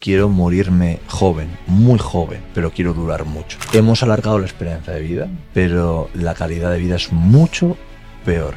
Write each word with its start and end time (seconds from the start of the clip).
Quiero 0.00 0.28
morirme 0.28 1.00
joven, 1.08 1.48
muy 1.66 1.98
joven, 1.98 2.40
pero 2.54 2.70
quiero 2.70 2.94
durar 2.94 3.24
mucho. 3.24 3.58
Hemos 3.72 4.04
alargado 4.04 4.38
la 4.38 4.46
esperanza 4.46 4.92
de 4.92 5.00
vida, 5.00 5.28
pero 5.52 6.08
la 6.14 6.34
calidad 6.34 6.70
de 6.70 6.78
vida 6.78 6.94
es 6.94 7.12
mucho 7.12 7.76
peor. 8.28 8.54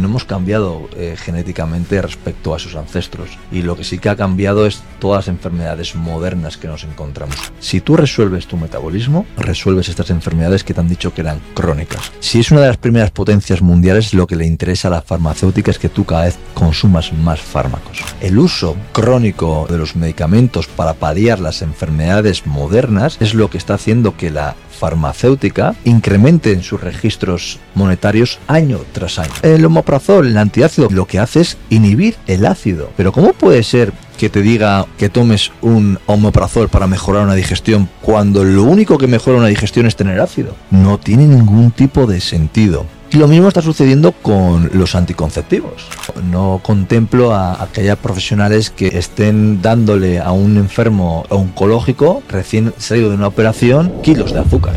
No 0.00 0.08
hemos 0.08 0.24
cambiado 0.24 0.88
eh, 0.96 1.14
genéticamente 1.16 2.02
respecto 2.02 2.56
a 2.56 2.58
sus 2.58 2.74
ancestros 2.74 3.30
y 3.52 3.62
lo 3.62 3.76
que 3.76 3.84
sí 3.84 3.98
que 3.98 4.08
ha 4.08 4.16
cambiado 4.16 4.66
es 4.66 4.82
todas 4.98 5.26
las 5.26 5.28
enfermedades 5.28 5.94
modernas 5.94 6.56
que 6.56 6.66
nos 6.66 6.82
encontramos. 6.82 7.36
Si 7.60 7.80
tú 7.80 7.96
resuelves 7.96 8.48
tu 8.48 8.56
metabolismo, 8.56 9.24
resuelves 9.36 9.88
estas 9.88 10.10
enfermedades 10.10 10.64
que 10.64 10.74
te 10.74 10.80
han 10.80 10.88
dicho 10.88 11.14
que 11.14 11.20
eran 11.20 11.40
crónicas. 11.54 12.10
Si 12.18 12.40
es 12.40 12.50
una 12.50 12.62
de 12.62 12.68
las 12.68 12.78
primeras 12.78 13.12
potencias 13.12 13.62
mundiales, 13.62 14.12
lo 14.12 14.26
que 14.26 14.34
le 14.34 14.46
interesa 14.46 14.88
a 14.88 14.92
la 14.92 15.02
farmacéutica 15.02 15.70
es 15.70 15.78
que 15.78 15.88
tú 15.88 16.04
cada 16.04 16.24
vez 16.24 16.36
consumas 16.54 17.12
más 17.12 17.40
fármacos. 17.40 18.02
El 18.20 18.40
uso 18.40 18.76
crónico 18.92 19.68
de 19.70 19.78
los 19.78 19.94
medicamentos 19.94 20.66
para 20.66 20.94
paliar 20.94 21.38
las 21.38 21.62
enfermedades 21.62 22.44
modernas 22.44 23.18
es 23.20 23.34
lo 23.34 23.50
que 23.50 23.58
está 23.58 23.74
haciendo 23.74 24.16
que 24.16 24.30
la 24.30 24.56
farmacéutica 24.82 25.76
incremente 25.84 26.50
en 26.50 26.64
sus 26.64 26.80
registros 26.80 27.60
monetarios 27.76 28.40
año 28.48 28.80
tras 28.90 29.20
año. 29.20 29.30
El 29.42 29.64
omoprazol, 29.64 30.26
el 30.26 30.36
antiácido, 30.36 30.88
lo 30.90 31.06
que 31.06 31.20
hace 31.20 31.42
es 31.42 31.56
inhibir 31.70 32.16
el 32.26 32.44
ácido. 32.44 32.90
Pero 32.96 33.12
¿cómo 33.12 33.32
puede 33.32 33.62
ser 33.62 33.92
que 34.18 34.28
te 34.28 34.42
diga 34.42 34.86
que 34.98 35.08
tomes 35.08 35.52
un 35.60 36.00
omoprazol 36.06 36.68
para 36.68 36.88
mejorar 36.88 37.22
una 37.22 37.36
digestión 37.36 37.88
cuando 38.00 38.42
lo 38.42 38.64
único 38.64 38.98
que 38.98 39.06
mejora 39.06 39.38
una 39.38 39.46
digestión 39.46 39.86
es 39.86 39.94
tener 39.94 40.18
ácido? 40.18 40.56
No 40.72 40.98
tiene 40.98 41.26
ningún 41.26 41.70
tipo 41.70 42.08
de 42.08 42.20
sentido. 42.20 42.84
Lo 43.14 43.28
mismo 43.28 43.48
está 43.48 43.60
sucediendo 43.60 44.12
con 44.12 44.70
los 44.72 44.94
anticonceptivos. 44.94 45.86
No 46.30 46.60
contemplo 46.62 47.34
a 47.34 47.62
aquellas 47.62 47.98
profesionales 47.98 48.70
que 48.70 48.86
estén 48.86 49.60
dándole 49.60 50.18
a 50.18 50.32
un 50.32 50.56
enfermo 50.56 51.24
oncológico 51.28 52.22
recién 52.30 52.72
salido 52.78 53.10
de 53.10 53.16
una 53.16 53.26
operación 53.26 53.92
kilos 54.02 54.32
de 54.32 54.40
azúcar. 54.40 54.76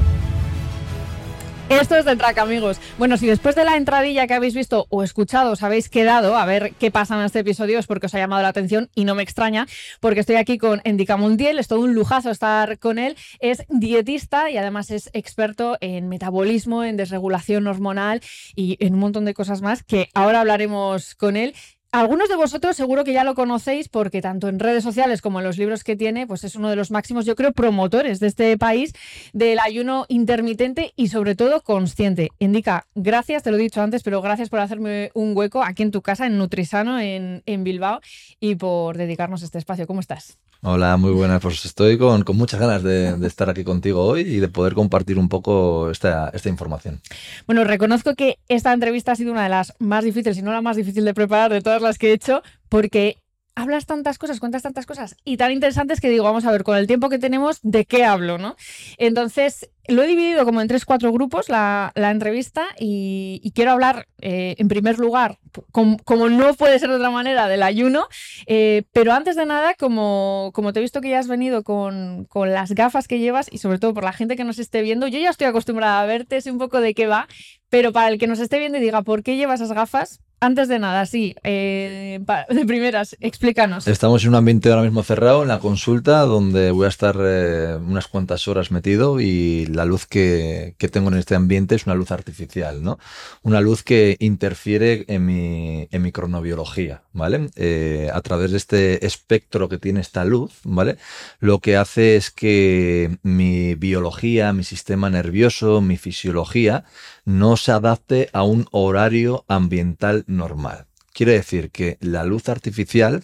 Esto 1.67 1.95
es 1.95 2.05
de 2.05 2.15
track, 2.15 2.37
amigos. 2.37 2.79
Bueno, 2.99 3.17
si 3.17 3.25
después 3.25 3.55
de 3.55 3.65
la 3.65 3.75
entradilla 3.75 4.27
que 4.27 4.35
habéis 4.35 4.53
visto 4.53 4.85
o 4.89 5.01
escuchado 5.01 5.51
os 5.51 5.63
habéis 5.63 5.89
quedado 5.89 6.37
a 6.37 6.45
ver 6.45 6.73
qué 6.79 6.91
pasa 6.91 7.15
en 7.15 7.25
este 7.25 7.39
episodio 7.39 7.79
es 7.79 7.87
porque 7.87 8.05
os 8.05 8.13
ha 8.13 8.19
llamado 8.19 8.43
la 8.43 8.49
atención 8.49 8.91
y 8.93 9.03
no 9.03 9.15
me 9.15 9.23
extraña, 9.23 9.65
porque 9.99 10.19
estoy 10.19 10.35
aquí 10.35 10.59
con 10.59 10.81
Endica 10.83 11.17
Mundiel, 11.17 11.57
es 11.57 11.67
todo 11.67 11.79
un 11.79 11.95
lujazo 11.95 12.29
estar 12.29 12.77
con 12.77 12.99
él. 12.99 13.17
Es 13.39 13.63
dietista 13.67 14.51
y 14.51 14.57
además 14.57 14.91
es 14.91 15.09
experto 15.13 15.77
en 15.81 16.07
metabolismo, 16.07 16.83
en 16.83 16.97
desregulación 16.97 17.65
hormonal 17.65 18.21
y 18.55 18.77
en 18.79 18.93
un 18.93 18.99
montón 18.99 19.25
de 19.25 19.33
cosas 19.33 19.63
más 19.63 19.81
que 19.81 20.09
ahora 20.13 20.41
hablaremos 20.41 21.15
con 21.15 21.35
él. 21.35 21.55
Algunos 21.95 22.27
de 22.27 22.35
vosotros 22.35 22.75
seguro 22.75 23.05
que 23.05 23.13
ya 23.13 23.23
lo 23.23 23.35
conocéis 23.35 23.87
porque 23.87 24.21
tanto 24.21 24.49
en 24.49 24.59
redes 24.59 24.83
sociales 24.83 25.21
como 25.21 25.39
en 25.39 25.45
los 25.45 25.57
libros 25.57 25.85
que 25.85 25.95
tiene, 25.95 26.27
pues 26.27 26.43
es 26.43 26.55
uno 26.55 26.69
de 26.69 26.75
los 26.75 26.91
máximos, 26.91 27.25
yo 27.25 27.37
creo, 27.37 27.53
promotores 27.53 28.19
de 28.19 28.27
este 28.27 28.57
país 28.57 28.91
del 29.31 29.59
ayuno 29.59 30.05
intermitente 30.09 30.91
y 30.97 31.07
sobre 31.07 31.35
todo 31.35 31.61
consciente. 31.61 32.31
Indica, 32.37 32.85
gracias, 32.95 33.43
te 33.43 33.51
lo 33.51 33.55
he 33.55 33.61
dicho 33.61 33.81
antes, 33.81 34.03
pero 34.03 34.21
gracias 34.21 34.49
por 34.49 34.59
hacerme 34.59 35.09
un 35.13 35.37
hueco 35.37 35.63
aquí 35.63 35.83
en 35.83 35.91
tu 35.91 36.01
casa, 36.01 36.25
en 36.25 36.37
Nutrisano, 36.37 36.99
en, 36.99 37.43
en 37.45 37.63
Bilbao, 37.63 38.01
y 38.41 38.55
por 38.55 38.97
dedicarnos 38.97 39.41
este 39.41 39.57
espacio. 39.57 39.87
¿Cómo 39.87 40.01
estás? 40.01 40.37
Hola, 40.67 40.97
muy 40.97 41.11
buenas. 41.11 41.43
Pues 41.43 41.63
estoy 41.63 41.99
con, 41.99 42.23
con 42.23 42.37
muchas 42.37 42.59
ganas 42.59 42.81
de, 42.81 43.15
estar 43.27 43.51
aquí 43.51 43.63
contigo 43.63 44.03
hoy 44.03 44.21
y 44.21 44.39
de 44.39 44.47
poder 44.47 44.73
compartir 44.73 45.19
un 45.19 45.29
poco 45.29 45.91
esta, 45.91 46.31
esta, 46.33 46.49
información. 46.49 47.01
Bueno, 47.45 47.63
reconozco 47.65 48.15
que 48.15 48.39
esta 48.47 48.73
entrevista 48.73 49.11
ha 49.11 49.15
sido 49.15 49.31
una 49.31 49.43
de 49.43 49.49
las 49.49 49.75
más 49.77 50.03
difíciles, 50.03 50.37
si 50.37 50.41
no 50.41 50.51
la 50.51 50.63
más 50.63 50.75
difícil 50.75 51.05
de 51.05 51.13
preparar 51.13 51.53
de 51.53 51.61
todas 51.61 51.83
las 51.83 51.99
que 51.99 52.09
he 52.09 52.13
hecho, 52.13 52.41
porque 52.67 53.17
hablas 53.53 53.85
tantas 53.85 54.17
cosas, 54.17 54.39
cuentas 54.39 54.63
tantas 54.63 54.87
cosas 54.87 55.15
y 55.23 55.37
tan 55.37 55.51
interesantes 55.51 56.01
que 56.01 56.09
digo, 56.09 56.23
vamos 56.23 56.45
a 56.45 56.51
ver, 56.51 56.63
con 56.63 56.77
el 56.77 56.87
tiempo 56.87 57.09
que 57.09 57.19
tenemos, 57.19 57.59
¿de 57.61 57.85
qué 57.85 58.03
hablo? 58.03 58.39
¿no? 58.39 58.55
Entonces, 58.97 59.69
lo 59.87 60.03
he 60.03 60.07
dividido 60.07 60.45
como 60.45 60.61
en 60.61 60.67
tres, 60.67 60.85
cuatro 60.85 61.11
grupos 61.11 61.49
la, 61.49 61.91
la 61.95 62.11
entrevista 62.11 62.65
y, 62.79 63.51
quiero 63.55 63.71
hablar, 63.71 64.07
eh, 64.21 64.55
en 64.57 64.67
primer 64.67 64.99
lugar, 64.99 65.37
com, 65.71 65.97
como 66.03 66.29
no 66.29 66.53
puede 66.55 66.79
ser 66.79 66.89
de 66.89 66.95
otra 66.95 67.11
manera, 67.11 67.47
del 67.47 67.63
ayuno, 67.63 68.07
eh, 68.47 68.83
pero 68.91 69.13
antes 69.13 69.35
de 69.35 69.45
nada, 69.45 69.75
como, 69.75 70.51
como 70.53 70.73
te 70.73 70.79
he 70.79 70.81
visto 70.81 71.01
que 71.01 71.09
ya 71.09 71.19
has 71.19 71.27
venido 71.27 71.63
con, 71.63 72.25
con, 72.25 72.51
las 72.51 72.73
gafas 72.73 73.07
que 73.07 73.19
llevas 73.19 73.47
y 73.51 73.59
sobre 73.59 73.79
todo 73.79 73.93
por 73.93 74.03
la 74.03 74.13
gente 74.13 74.35
que 74.35 74.43
nos 74.43 74.59
esté 74.59 74.81
viendo, 74.81 75.07
yo 75.07 75.19
ya 75.19 75.29
estoy 75.29 75.47
acostumbrada 75.47 76.01
a 76.01 76.05
verte, 76.05 76.41
sé 76.41 76.51
un 76.51 76.57
poco 76.57 76.81
de 76.81 76.93
qué 76.93 77.07
va, 77.07 77.27
pero 77.69 77.91
para 77.91 78.09
el 78.09 78.17
que 78.17 78.27
nos 78.27 78.39
esté 78.39 78.59
viendo 78.59 78.77
y 78.77 78.81
diga, 78.81 79.01
¿por 79.01 79.23
qué 79.23 79.37
llevas 79.37 79.61
esas 79.61 79.75
gafas? 79.75 80.21
Antes 80.41 80.67
de 80.67 80.79
nada, 80.79 81.05
sí, 81.05 81.35
eh, 81.43 82.19
de 82.49 82.65
primeras, 82.65 83.15
explícanos. 83.19 83.87
Estamos 83.87 84.23
en 84.23 84.29
un 84.29 84.35
ambiente 84.35 84.69
ahora 84.69 84.83
mismo 84.83 85.01
cerrado, 85.01 85.41
en 85.41 85.47
la 85.47 85.59
consulta, 85.59 86.19
donde 86.21 86.71
voy 86.71 86.85
a 86.85 86.89
estar 86.89 87.15
eh, 87.19 87.77
unas 87.77 88.07
cuantas 88.07 88.47
horas 88.47 88.69
metido 88.69 89.19
y 89.19 89.65
la 89.75 89.85
luz 89.85 90.05
que, 90.05 90.75
tengo 90.91 91.09
en 91.09 91.17
este 91.17 91.35
ambiente 91.35 91.75
es 91.75 91.85
una 91.85 91.95
luz 91.95 92.11
artificial, 92.11 92.83
¿no? 92.83 92.97
Una 93.43 93.61
luz 93.61 93.83
que 93.83 94.17
interfiere 94.19 95.05
en 95.07 95.25
mi, 95.25 95.87
en 95.91 96.01
mi 96.01 96.11
cronobiología, 96.11 97.03
¿vale? 97.13 97.49
Eh, 97.55 98.09
a 98.13 98.21
través 98.21 98.51
de 98.51 98.57
este 98.57 99.05
espectro 99.05 99.69
que 99.69 99.77
tiene 99.77 99.99
esta 99.99 100.25
luz, 100.25 100.53
¿vale? 100.63 100.97
Lo 101.39 101.59
que 101.59 101.77
hace 101.77 102.15
es 102.15 102.31
que 102.31 103.17
mi 103.21 103.75
biología, 103.75 104.53
mi 104.53 104.63
sistema 104.63 105.09
nervioso, 105.09 105.81
mi 105.81 105.97
fisiología, 105.97 106.85
no 107.25 107.57
se 107.57 107.71
adapte 107.71 108.29
a 108.33 108.43
un 108.43 108.67
horario 108.71 109.45
ambiental 109.47 110.23
normal. 110.27 110.85
Quiere 111.13 111.33
decir 111.33 111.71
que 111.71 111.97
la 112.01 112.23
luz 112.23 112.49
artificial 112.49 113.23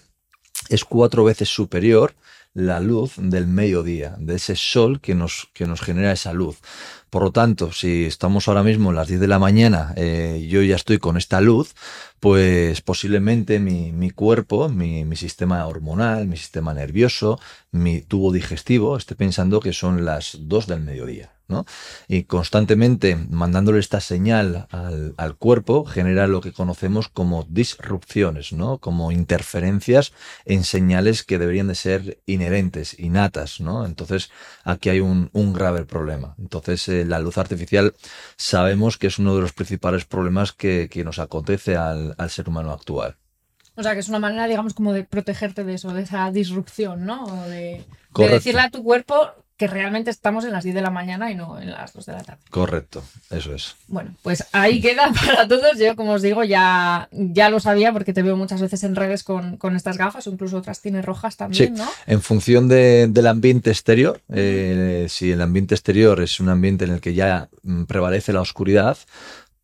es 0.70 0.86
cuatro 0.86 1.24
veces 1.24 1.50
superior 1.50 2.16
la 2.54 2.80
luz 2.80 3.14
del 3.18 3.48
mediodía, 3.48 4.16
de 4.20 4.36
ese 4.36 4.56
sol 4.56 5.00
que 5.00 5.16
nos, 5.16 5.50
que 5.54 5.66
nos 5.66 5.82
genera 5.82 6.12
esa 6.12 6.34
luz. 6.34 6.60
Por 7.10 7.24
lo 7.24 7.32
tanto, 7.32 7.72
si 7.72 8.06
estamos 8.06 8.48
ahora 8.48 8.64
mismo 8.64 8.90
a 8.90 8.94
las 8.94 9.08
10 9.08 9.20
de 9.20 9.28
la 9.28 9.40
mañana, 9.40 9.94
eh, 9.98 10.48
yo 10.50 10.62
ya 10.62 10.76
estoy 10.76 10.98
con 10.98 11.18
esta 11.18 11.42
luz, 11.42 11.74
pues 12.20 12.82
posiblemente 12.82 13.60
mi, 13.60 13.92
mi 13.92 14.12
cuerpo, 14.12 14.70
mi, 14.70 15.06
mi, 15.06 15.16
sistema 15.16 15.66
hormonal, 15.66 16.28
mi 16.28 16.38
sistema 16.38 16.74
nervioso, 16.74 17.40
mi 17.72 18.02
tubo 18.02 18.32
digestivo, 18.32 18.98
esté 18.98 19.16
pensando 19.16 19.60
que 19.60 19.74
son 19.74 20.06
las 20.06 20.38
2 20.42 20.68
del 20.68 20.82
mediodía. 20.82 21.32
¿No? 21.52 21.66
Y 22.08 22.24
constantemente 22.24 23.16
mandándole 23.30 23.80
esta 23.80 24.02
señal 24.02 24.68
al, 24.72 25.14
al, 25.18 25.36
cuerpo 25.36 25.86
genera 25.86 26.26
lo 26.26 26.42
que 26.42 26.54
conocemos 26.54 27.10
como 27.10 27.46
disrupciones, 27.48 28.54
¿no? 28.54 28.80
Como 28.80 29.12
interferencias 29.12 30.14
en 30.46 30.64
señales 30.64 31.24
que 31.24 31.38
deberían 31.38 31.68
de 31.68 31.76
ser 31.76 32.22
inherentes, 32.26 32.98
innatas, 32.98 33.60
¿no? 33.60 33.86
Entonces 33.86 34.32
aquí 34.64 34.90
hay 34.90 35.02
un, 35.02 35.30
un 35.34 35.54
grave 35.54 35.86
problema. 35.86 36.36
Entonces 36.40 36.88
eh, 36.88 37.06
la 37.06 37.20
luz 37.20 37.38
artificial 37.38 37.94
sabemos 38.38 38.98
que 38.98 39.08
es 39.08 39.20
uno 39.20 39.36
de 39.36 39.42
los 39.42 39.54
principales 39.54 40.06
problemas 40.06 40.54
que, 40.54 40.90
que 40.90 41.04
nos 41.04 41.20
acontece 41.20 41.76
al, 41.76 42.16
al 42.18 42.30
ser 42.30 42.50
humano 42.50 42.72
actual. 42.72 43.18
O 43.76 43.84
sea, 43.84 43.94
que 43.94 44.00
es 44.00 44.10
una 44.10 44.20
manera, 44.20 44.48
digamos, 44.48 44.74
como 44.74 44.92
de 44.94 45.04
protegerte 45.04 45.64
de 45.64 45.76
eso, 45.76 45.94
de 45.94 46.04
esa 46.04 46.30
disrupción, 46.32 47.06
¿no? 47.06 47.24
O 47.24 47.50
de, 47.50 47.86
de 48.16 48.28
decirle 48.28 48.62
a 48.62 48.70
tu 48.70 48.84
cuerpo, 48.84 49.32
que 49.62 49.68
realmente 49.68 50.10
estamos 50.10 50.44
en 50.44 50.54
las 50.54 50.64
10 50.64 50.74
de 50.74 50.82
la 50.82 50.90
mañana 50.90 51.30
y 51.30 51.36
no 51.36 51.62
en 51.62 51.70
las 51.70 51.94
2 51.94 52.08
de 52.08 52.14
la 52.14 52.24
tarde. 52.24 52.42
Correcto, 52.50 53.04
eso 53.30 53.54
es. 53.54 53.76
Bueno, 53.88 54.16
pues 54.24 54.44
ahí 54.54 54.82
queda 54.82 55.14
para 55.26 55.48
todos. 55.48 55.78
Yo, 55.78 55.96
como 55.96 56.14
os 56.14 56.24
digo, 56.24 56.44
ya, 56.44 57.08
ya 57.12 57.52
lo 57.52 57.60
sabía 57.60 57.94
porque 57.94 58.12
te 58.12 58.24
veo 58.24 58.36
muchas 58.36 58.60
veces 58.60 58.84
en 58.84 58.96
redes 58.96 59.24
con, 59.24 59.58
con 59.58 59.76
estas 59.76 60.00
gafas, 60.00 60.26
o 60.26 60.32
incluso 60.32 60.58
otras 60.58 60.82
tienes 60.82 61.06
rojas 61.06 61.38
también, 61.38 61.78
sí. 61.78 61.80
¿no? 61.84 61.88
En 62.08 62.24
función 62.24 62.70
de, 62.70 63.06
del 63.08 63.28
ambiente 63.28 63.70
exterior, 63.70 64.20
eh, 64.30 65.06
si 65.10 65.32
el 65.32 65.42
ambiente 65.42 65.76
exterior 65.76 66.20
es 66.22 66.40
un 66.40 66.50
ambiente 66.50 66.86
en 66.86 66.94
el 66.94 67.00
que 67.00 67.14
ya 67.14 67.48
prevalece 67.88 68.34
la 68.34 68.42
oscuridad, 68.42 68.98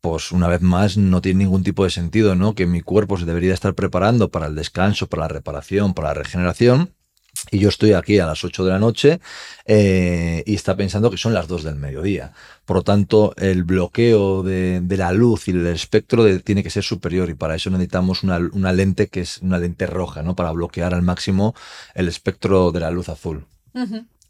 pues 0.00 0.30
una 0.30 0.46
vez 0.46 0.62
más 0.62 0.96
no 0.96 1.20
tiene 1.20 1.42
ningún 1.42 1.64
tipo 1.64 1.82
de 1.82 1.90
sentido, 1.90 2.36
¿no? 2.36 2.54
Que 2.54 2.66
mi 2.66 2.82
cuerpo 2.82 3.18
se 3.18 3.24
debería 3.24 3.52
estar 3.52 3.74
preparando 3.74 4.28
para 4.30 4.46
el 4.46 4.54
descanso, 4.54 5.08
para 5.08 5.22
la 5.22 5.28
reparación, 5.28 5.92
para 5.92 6.10
la 6.10 6.14
regeneración 6.14 6.92
y 7.50 7.58
yo 7.58 7.68
estoy 7.68 7.92
aquí 7.92 8.18
a 8.18 8.26
las 8.26 8.44
8 8.44 8.64
de 8.64 8.70
la 8.70 8.78
noche 8.78 9.20
eh, 9.64 10.42
y 10.46 10.54
está 10.54 10.76
pensando 10.76 11.10
que 11.10 11.16
son 11.16 11.34
las 11.34 11.48
2 11.48 11.64
del 11.64 11.76
mediodía. 11.76 12.32
Por 12.64 12.78
lo 12.78 12.82
tanto, 12.82 13.34
el 13.36 13.64
bloqueo 13.64 14.42
de, 14.42 14.80
de 14.82 14.96
la 14.96 15.12
luz 15.12 15.48
y 15.48 15.52
el 15.52 15.66
espectro 15.66 16.24
tiene 16.40 16.62
que 16.62 16.70
ser 16.70 16.84
superior 16.84 17.30
y 17.30 17.34
para 17.34 17.54
eso 17.54 17.70
necesitamos 17.70 18.22
una, 18.22 18.38
una, 18.52 18.72
lente 18.72 19.08
que 19.08 19.20
es 19.20 19.38
una 19.38 19.58
lente 19.58 19.86
roja, 19.86 20.22
¿no? 20.22 20.36
Para 20.36 20.52
bloquear 20.52 20.94
al 20.94 21.02
máximo 21.02 21.54
el 21.94 22.08
espectro 22.08 22.72
de 22.72 22.80
la 22.80 22.90
luz 22.90 23.08
azul. 23.08 23.46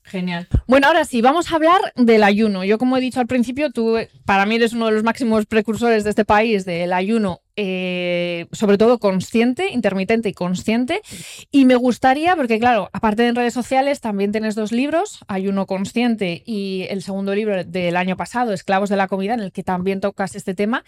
Genial. 0.09 0.49
Bueno, 0.67 0.87
ahora 0.87 1.05
sí, 1.05 1.21
vamos 1.21 1.53
a 1.53 1.57
hablar 1.57 1.81
del 1.95 2.23
ayuno. 2.23 2.65
Yo, 2.65 2.79
como 2.79 2.97
he 2.97 3.01
dicho 3.01 3.21
al 3.21 3.27
principio, 3.27 3.71
tú 3.71 3.97
para 4.25 4.47
mí 4.47 4.57
eres 4.57 4.73
uno 4.73 4.87
de 4.87 4.93
los 4.93 5.05
máximos 5.05 5.47
precursores 5.47 6.05
de 6.05 6.11
este 6.11 6.25
país 6.25 6.65
del 6.65 6.95
ayuno, 6.95 7.43
eh, 7.57 8.47
sobre 8.53 8.79
todo 8.79 8.99
consciente, 8.99 9.71
intermitente 9.71 10.31
y 10.31 10.33
consciente. 10.33 11.03
Y 11.51 11.67
me 11.67 11.77
gustaría, 11.77 12.37
porque 12.37 12.59
claro, 12.59 12.89
aparte 12.93 13.23
de 13.23 13.29
en 13.29 13.35
redes 13.35 13.55
sociales, 13.55 14.01
también 14.01 14.33
tienes 14.33 14.55
dos 14.55 14.73
libros, 14.73 15.21
Ayuno 15.29 15.67
Consciente 15.67 16.43
y 16.47 16.87
el 16.89 17.03
segundo 17.03 17.35
libro 17.35 17.65
del 17.65 17.97
año 17.97 18.17
pasado, 18.17 18.53
Esclavos 18.53 18.89
de 18.89 18.97
la 18.97 19.09
Comida, 19.09 19.35
en 19.35 19.41
el 19.41 19.53
que 19.53 19.63
también 19.63 20.01
tocas 20.01 20.35
este 20.35 20.55
tema. 20.55 20.85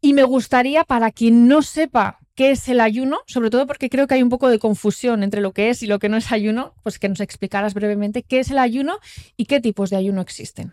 Y 0.00 0.12
me 0.12 0.22
gustaría, 0.22 0.84
para 0.84 1.10
quien 1.10 1.48
no 1.48 1.62
sepa 1.62 2.17
qué 2.38 2.52
es 2.52 2.68
el 2.68 2.78
ayuno, 2.78 3.18
sobre 3.26 3.50
todo 3.50 3.66
porque 3.66 3.90
creo 3.90 4.06
que 4.06 4.14
hay 4.14 4.22
un 4.22 4.28
poco 4.28 4.48
de 4.48 4.60
confusión 4.60 5.24
entre 5.24 5.40
lo 5.40 5.50
que 5.50 5.70
es 5.70 5.82
y 5.82 5.88
lo 5.88 5.98
que 5.98 6.08
no 6.08 6.16
es 6.16 6.30
ayuno, 6.30 6.72
pues 6.84 7.00
que 7.00 7.08
nos 7.08 7.18
explicaras 7.18 7.74
brevemente 7.74 8.22
qué 8.22 8.38
es 8.38 8.52
el 8.52 8.58
ayuno 8.58 9.00
y 9.36 9.46
qué 9.46 9.60
tipos 9.60 9.90
de 9.90 9.96
ayuno 9.96 10.20
existen. 10.20 10.72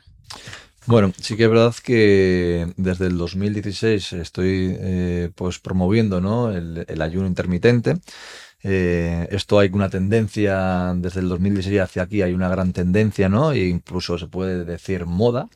Bueno, 0.85 1.11
sí 1.19 1.35
que 1.35 1.45
es 1.45 1.49
verdad 1.49 1.73
que 1.83 2.71
desde 2.77 3.07
el 3.07 3.17
2016 3.17 4.13
estoy 4.13 4.77
eh, 4.79 5.31
pues 5.33 5.57
promoviendo 5.57 6.21
¿no? 6.21 6.51
el, 6.51 7.01
ayuno 7.01 7.25
intermitente. 7.25 7.95
Eh, 8.61 9.27
esto 9.31 9.57
hay 9.57 9.71
una 9.73 9.89
tendencia 9.89 10.93
desde 10.95 11.21
el 11.21 11.29
2016 11.29 11.81
hacia 11.81 12.03
aquí, 12.03 12.21
hay 12.21 12.33
una 12.33 12.49
gran 12.49 12.73
tendencia, 12.73 13.27
¿no? 13.27 13.53
E 13.53 13.65
incluso 13.67 14.19
se 14.19 14.27
puede 14.27 14.65
decir 14.65 15.07
moda, 15.07 15.49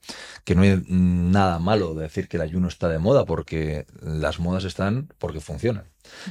que 0.43 0.55
no 0.55 0.63
hay 0.63 0.83
nada 0.87 1.59
malo 1.59 1.93
de 1.93 2.03
decir 2.03 2.27
que 2.27 2.37
el 2.37 2.43
ayuno 2.43 2.67
está 2.67 2.89
de 2.89 2.97
moda, 2.97 3.25
porque 3.25 3.85
las 4.01 4.39
modas 4.39 4.63
están 4.63 5.07
porque 5.19 5.39
funcionan. 5.39 5.85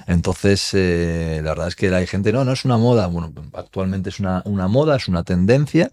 Entonces, 0.06 0.70
eh, 0.74 1.40
la 1.42 1.50
verdad 1.50 1.68
es 1.68 1.76
que 1.76 1.94
hay 1.94 2.06
gente, 2.06 2.32
no, 2.32 2.44
no 2.44 2.52
es 2.52 2.64
una 2.64 2.76
moda. 2.76 3.06
Bueno, 3.06 3.32
actualmente 3.54 4.10
es 4.10 4.20
una, 4.20 4.42
moda, 4.44 4.96
es 4.96 5.08
una 5.08 5.24
tendencia, 5.24 5.90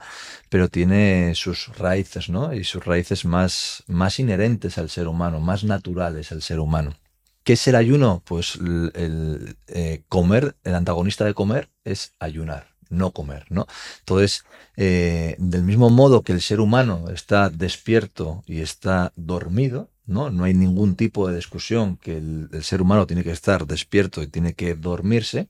pero 0.50 0.70
tiene 0.70 1.34
sus 1.36 1.70
raíces, 1.78 2.30
¿no? 2.30 2.54
Y 2.54 2.64
sus 2.64 2.84
raíces 2.84 3.26
más, 3.26 3.84
más 3.88 4.20
inherentes 4.20 4.78
al 4.78 4.90
ser 4.90 5.08
humano, 5.08 5.40
más 5.40 5.64
naturales 5.64 6.32
al 6.32 6.42
ser 6.42 6.60
humano. 6.60 6.96
¿Qué 7.44 7.54
es 7.54 7.68
el 7.68 7.76
ayuno? 7.76 8.24
Pues 8.26 8.56
el, 8.56 9.58
eh, 9.68 10.04
comer, 10.10 10.56
el 10.64 10.74
antagonista 10.74 11.26
de 11.26 11.36
comer 11.36 11.70
es 11.84 12.14
ayunar, 12.20 12.70
no 12.90 13.12
comer, 13.12 13.46
¿no? 13.50 13.68
Entonces, 14.00 14.46
eh, 14.78 15.36
del 15.38 15.62
mismo 15.64 15.92
modo 15.92 16.24
que 16.24 16.34
el 16.34 16.42
ser 16.42 16.60
humano 16.60 17.06
está 17.14 17.50
despierto 17.50 18.44
y 18.48 18.62
está 18.62 19.14
dormido, 19.16 19.90
¿no? 20.06 20.30
No 20.30 20.44
hay 20.44 20.54
ningún 20.54 20.96
tipo 20.96 21.28
de 21.28 21.36
discusión 21.36 21.98
que 21.98 22.18
el, 22.18 22.50
ser 22.64 22.82
humano 22.82 23.08
tiene 23.08 23.24
que 23.24 23.32
estar 23.32 23.66
despierto 23.66 24.22
y 24.22 24.28
tiene 24.28 24.54
que 24.54 24.76
dormirse, 24.76 25.48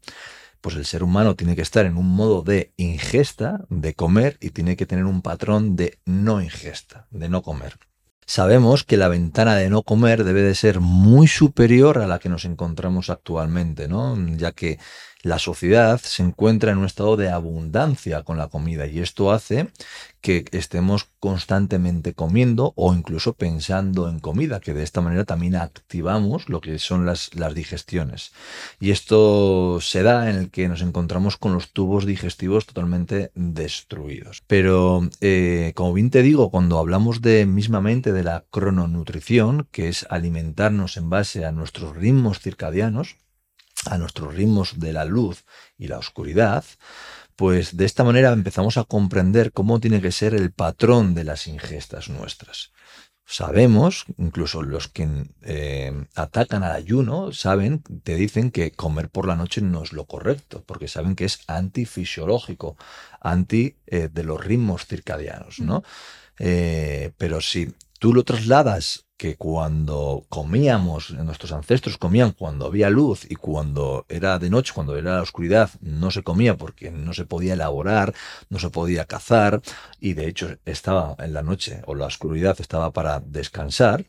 pues 0.62 0.76
el 0.76 0.86
ser 0.86 1.04
humano 1.04 1.36
tiene 1.36 1.56
que 1.56 1.62
estar 1.62 1.86
en 1.86 1.98
un 1.98 2.08
modo 2.08 2.42
de 2.42 2.72
ingesta, 2.78 3.66
de 3.70 3.94
comer, 3.94 4.38
y 4.42 4.50
tiene 4.50 4.76
que 4.76 4.86
tener 4.86 5.06
un 5.06 5.22
patrón 5.22 5.76
de 5.76 6.00
no 6.06 6.42
ingesta, 6.42 7.08
de 7.12 7.30
no 7.30 7.42
comer. 7.42 7.78
Sabemos 8.28 8.84
que 8.84 8.98
la 8.98 9.08
ventana 9.08 9.56
de 9.56 9.70
no 9.70 9.84
comer 9.84 10.24
debe 10.24 10.42
de 10.42 10.56
ser 10.56 10.80
muy 10.80 11.28
superior 11.28 12.00
a 12.00 12.08
la 12.08 12.18
que 12.18 12.30
nos 12.30 12.46
encontramos 12.46 13.12
actualmente, 13.12 13.88
¿no? 13.88 14.18
Ya 14.36 14.52
que 14.52 14.80
la 15.26 15.40
sociedad 15.40 16.00
se 16.00 16.22
encuentra 16.22 16.72
en 16.72 16.78
un 16.78 16.86
estado 16.86 17.18
de 17.18 17.30
abundancia 17.30 18.22
con 18.22 18.38
la 18.38 18.48
comida 18.48 18.86
y 18.86 19.00
esto 19.00 19.32
hace 19.32 19.72
que 20.22 20.46
estemos 20.52 21.10
constantemente 21.20 22.14
comiendo 22.14 22.74
o 22.76 22.94
incluso 22.94 23.34
pensando 23.34 24.08
en 24.08 24.20
comida, 24.20 24.60
que 24.60 24.76
de 24.76 24.84
esta 24.84 25.02
manera 25.02 25.24
también 25.24 25.56
activamos 25.56 26.48
lo 26.48 26.62
que 26.62 26.78
son 26.78 27.08
las, 27.08 27.34
las 27.34 27.56
digestiones. 27.56 28.34
Y 28.80 28.92
esto 28.92 29.80
se 29.82 30.04
da 30.04 30.30
en 30.30 30.36
el 30.36 30.52
que 30.52 30.68
nos 30.68 30.84
encontramos 30.84 31.38
con 31.38 31.54
los 31.54 31.72
tubos 31.72 32.06
digestivos 32.06 32.68
totalmente 32.68 33.32
destruidos. 33.34 34.44
Pero, 34.46 35.10
eh, 35.22 35.74
como 35.76 35.94
bien 35.94 36.12
te 36.12 36.22
digo, 36.22 36.52
cuando 36.52 36.78
hablamos 36.78 37.24
de 37.24 37.48
mismamente 37.48 38.14
de 38.14 38.24
la 38.24 38.46
crononutrición, 38.52 39.68
que 39.72 39.88
es 39.88 40.06
alimentarnos 40.12 40.98
en 40.98 41.10
base 41.10 41.46
a 41.46 41.52
nuestros 41.52 41.96
ritmos 41.96 42.40
circadianos, 42.40 43.16
a 43.88 43.98
nuestros 43.98 44.34
ritmos 44.36 44.80
de 44.80 44.94
la 44.94 45.06
luz 45.06 45.46
y 45.78 45.88
la 45.88 45.98
oscuridad, 45.98 46.64
pues 47.36 47.76
de 47.76 47.86
esta 47.86 48.04
manera 48.04 48.32
empezamos 48.32 48.78
a 48.78 48.84
comprender 48.84 49.52
cómo 49.52 49.80
tiene 49.80 50.02
que 50.02 50.12
ser 50.12 50.34
el 50.34 50.52
patrón 50.52 51.16
de 51.16 51.24
las 51.24 51.48
ingestas 51.48 52.10
nuestras. 52.10 52.72
Sabemos, 53.28 54.06
incluso 54.20 54.62
los 54.62 54.88
que 54.88 55.08
eh, 55.42 56.06
atacan 56.14 56.64
al 56.64 56.74
ayuno, 56.74 57.34
saben, 57.34 57.82
te 58.04 58.16
dicen 58.16 58.52
que 58.52 58.72
comer 58.72 59.10
por 59.10 59.28
la 59.28 59.36
noche 59.36 59.62
no 59.62 59.82
es 59.82 59.94
lo 59.94 60.06
correcto, 60.06 60.64
porque 60.66 60.88
saben 60.88 61.16
que 61.16 61.26
es 61.26 61.40
antifisiológico, 61.48 62.78
anti 63.20 63.78
eh, 63.88 64.10
de 64.14 64.24
los 64.24 64.46
ritmos 64.46 64.86
circadianos, 64.86 65.60
¿no? 65.60 65.82
Eh, 66.38 67.14
pero 67.18 67.42
si 67.42 67.74
tú 67.98 68.14
lo 68.14 68.24
trasladas 68.24 69.05
que 69.18 69.38
cuando 69.38 70.26
comíamos, 70.30 71.12
nuestros 71.12 71.52
ancestros 71.54 71.98
comían 71.98 72.32
cuando 72.32 72.66
había 72.66 72.90
luz 72.90 73.26
y 73.30 73.36
cuando 73.36 74.06
era 74.10 74.40
de 74.40 74.50
noche, 74.50 74.74
cuando 74.74 74.98
era 74.98 75.16
la 75.16 75.22
oscuridad, 75.22 75.70
no 75.82 76.12
se 76.12 76.24
comía 76.24 76.58
porque 76.58 76.92
no 76.92 77.14
se 77.14 77.26
podía 77.26 77.54
elaborar, 77.54 78.14
no 78.50 78.60
se 78.60 78.70
podía 78.70 79.06
cazar 79.06 79.62
y 80.00 80.14
de 80.14 80.28
hecho 80.28 80.58
estaba 80.66 81.16
en 81.20 81.34
la 81.34 81.44
noche 81.44 81.82
o 81.86 81.96
la 81.96 82.08
oscuridad 82.08 82.58
estaba 82.60 82.92
para 82.92 83.22
descansar, 83.22 84.06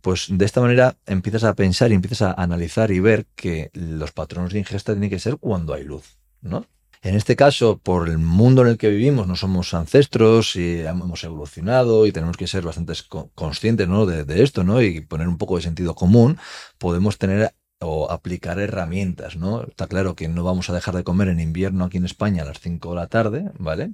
pues 0.00 0.26
de 0.30 0.44
esta 0.44 0.60
manera 0.60 0.96
empiezas 1.06 1.44
a 1.44 1.54
pensar 1.54 1.90
y 1.90 1.94
empiezas 1.94 2.22
a 2.22 2.32
analizar 2.40 2.92
y 2.92 3.00
ver 3.00 3.26
que 3.34 3.70
los 3.72 4.12
patrones 4.12 4.52
de 4.52 4.60
ingesta 4.60 4.92
tienen 4.92 5.10
que 5.10 5.18
ser 5.18 5.36
cuando 5.38 5.74
hay 5.74 5.82
luz, 5.82 6.18
¿no? 6.42 6.66
En 7.04 7.16
este 7.16 7.36
caso, 7.36 7.76
por 7.76 8.08
el 8.08 8.16
mundo 8.16 8.62
en 8.62 8.68
el 8.68 8.78
que 8.78 8.88
vivimos, 8.88 9.26
no 9.26 9.36
somos 9.36 9.74
ancestros 9.74 10.56
y 10.56 10.80
hemos 10.80 11.22
evolucionado 11.22 12.06
y 12.06 12.12
tenemos 12.12 12.38
que 12.38 12.46
ser 12.46 12.62
bastante 12.62 12.94
conscientes 13.34 13.86
de, 14.26 14.42
esto 14.42 14.64
¿no? 14.64 14.80
y 14.80 15.02
poner 15.02 15.28
un 15.28 15.36
poco 15.36 15.56
de 15.56 15.62
sentido 15.62 15.94
común, 15.94 16.38
podemos 16.78 17.18
tener 17.18 17.54
o 17.80 18.10
aplicar 18.10 18.58
herramientas, 18.58 19.36
¿no? 19.36 19.64
Está 19.64 19.86
claro 19.86 20.14
que 20.16 20.28
no 20.28 20.44
vamos 20.44 20.70
a 20.70 20.72
dejar 20.72 20.96
de 20.96 21.04
comer 21.04 21.28
en 21.28 21.40
invierno 21.40 21.84
aquí 21.84 21.98
en 21.98 22.06
España 22.06 22.42
a 22.42 22.46
las 22.46 22.60
5 22.60 22.88
de 22.88 22.96
la 22.96 23.08
tarde, 23.08 23.50
¿vale? 23.58 23.90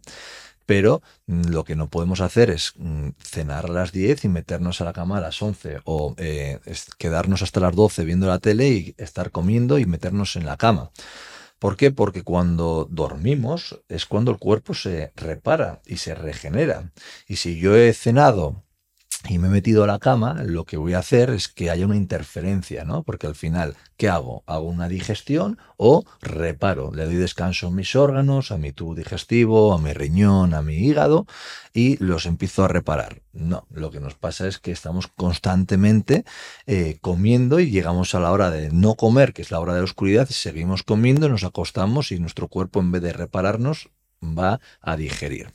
Pero 0.64 1.02
lo 1.26 1.64
que 1.64 1.74
no 1.74 1.88
podemos 1.88 2.20
hacer 2.20 2.50
es 2.50 2.74
mm, 2.76 3.08
cenar 3.18 3.66
a 3.66 3.72
las 3.72 3.90
10 3.90 4.26
y 4.26 4.28
meternos 4.28 4.80
a 4.80 4.84
la 4.84 4.92
cama 4.92 5.18
a 5.18 5.22
las 5.22 5.42
11 5.42 5.80
o 5.82 6.14
eh, 6.16 6.60
quedarnos 6.96 7.42
hasta 7.42 7.58
las 7.58 7.74
12 7.74 8.04
viendo 8.04 8.28
la 8.28 8.38
tele 8.38 8.68
y 8.68 8.94
estar 8.98 9.32
comiendo 9.32 9.80
y 9.80 9.86
meternos 9.86 10.36
en 10.36 10.46
la 10.46 10.56
cama. 10.56 10.92
¿Por 11.60 11.76
qué? 11.76 11.90
Porque 11.90 12.22
cuando 12.24 12.88
dormimos 12.90 13.82
es 13.88 14.06
cuando 14.06 14.30
el 14.30 14.38
cuerpo 14.38 14.72
se 14.72 15.12
repara 15.14 15.82
y 15.84 15.98
se 15.98 16.14
regenera. 16.14 16.90
Y 17.28 17.36
si 17.36 17.60
yo 17.60 17.76
he 17.76 17.92
cenado 17.92 18.64
y 19.28 19.38
me 19.38 19.48
he 19.48 19.50
metido 19.50 19.84
a 19.84 19.86
la 19.86 19.98
cama, 19.98 20.42
lo 20.44 20.64
que 20.64 20.78
voy 20.78 20.94
a 20.94 21.00
hacer 21.00 21.30
es 21.30 21.48
que 21.48 21.70
haya 21.70 21.84
una 21.84 21.96
interferencia, 21.96 22.84
¿no? 22.84 23.02
Porque 23.02 23.26
al 23.26 23.34
final, 23.34 23.76
¿qué 23.98 24.08
hago? 24.08 24.42
Hago 24.46 24.66
una 24.66 24.88
digestión 24.88 25.58
o 25.76 26.04
reparo, 26.22 26.90
le 26.92 27.04
doy 27.04 27.16
descanso 27.16 27.66
a 27.66 27.70
mis 27.70 27.94
órganos, 27.94 28.50
a 28.50 28.56
mi 28.56 28.72
tubo 28.72 28.94
digestivo, 28.94 29.74
a 29.74 29.78
mi 29.78 29.92
riñón, 29.92 30.54
a 30.54 30.62
mi 30.62 30.76
hígado 30.76 31.26
y 31.74 32.02
los 32.02 32.24
empiezo 32.24 32.64
a 32.64 32.68
reparar. 32.68 33.20
No, 33.32 33.66
lo 33.70 33.90
que 33.90 34.00
nos 34.00 34.14
pasa 34.14 34.48
es 34.48 34.58
que 34.58 34.72
estamos 34.72 35.06
constantemente 35.06 36.24
eh, 36.66 36.98
comiendo 37.02 37.60
y 37.60 37.70
llegamos 37.70 38.14
a 38.14 38.20
la 38.20 38.32
hora 38.32 38.50
de 38.50 38.70
no 38.70 38.94
comer, 38.94 39.34
que 39.34 39.42
es 39.42 39.50
la 39.50 39.60
hora 39.60 39.74
de 39.74 39.80
la 39.80 39.84
oscuridad, 39.84 40.26
y 40.30 40.34
seguimos 40.34 40.82
comiendo, 40.82 41.28
nos 41.28 41.44
acostamos 41.44 42.10
y 42.10 42.18
nuestro 42.18 42.48
cuerpo 42.48 42.80
en 42.80 42.90
vez 42.90 43.02
de 43.02 43.12
repararnos 43.12 43.90
va 44.22 44.60
a 44.80 44.96
digerir. 44.96 45.50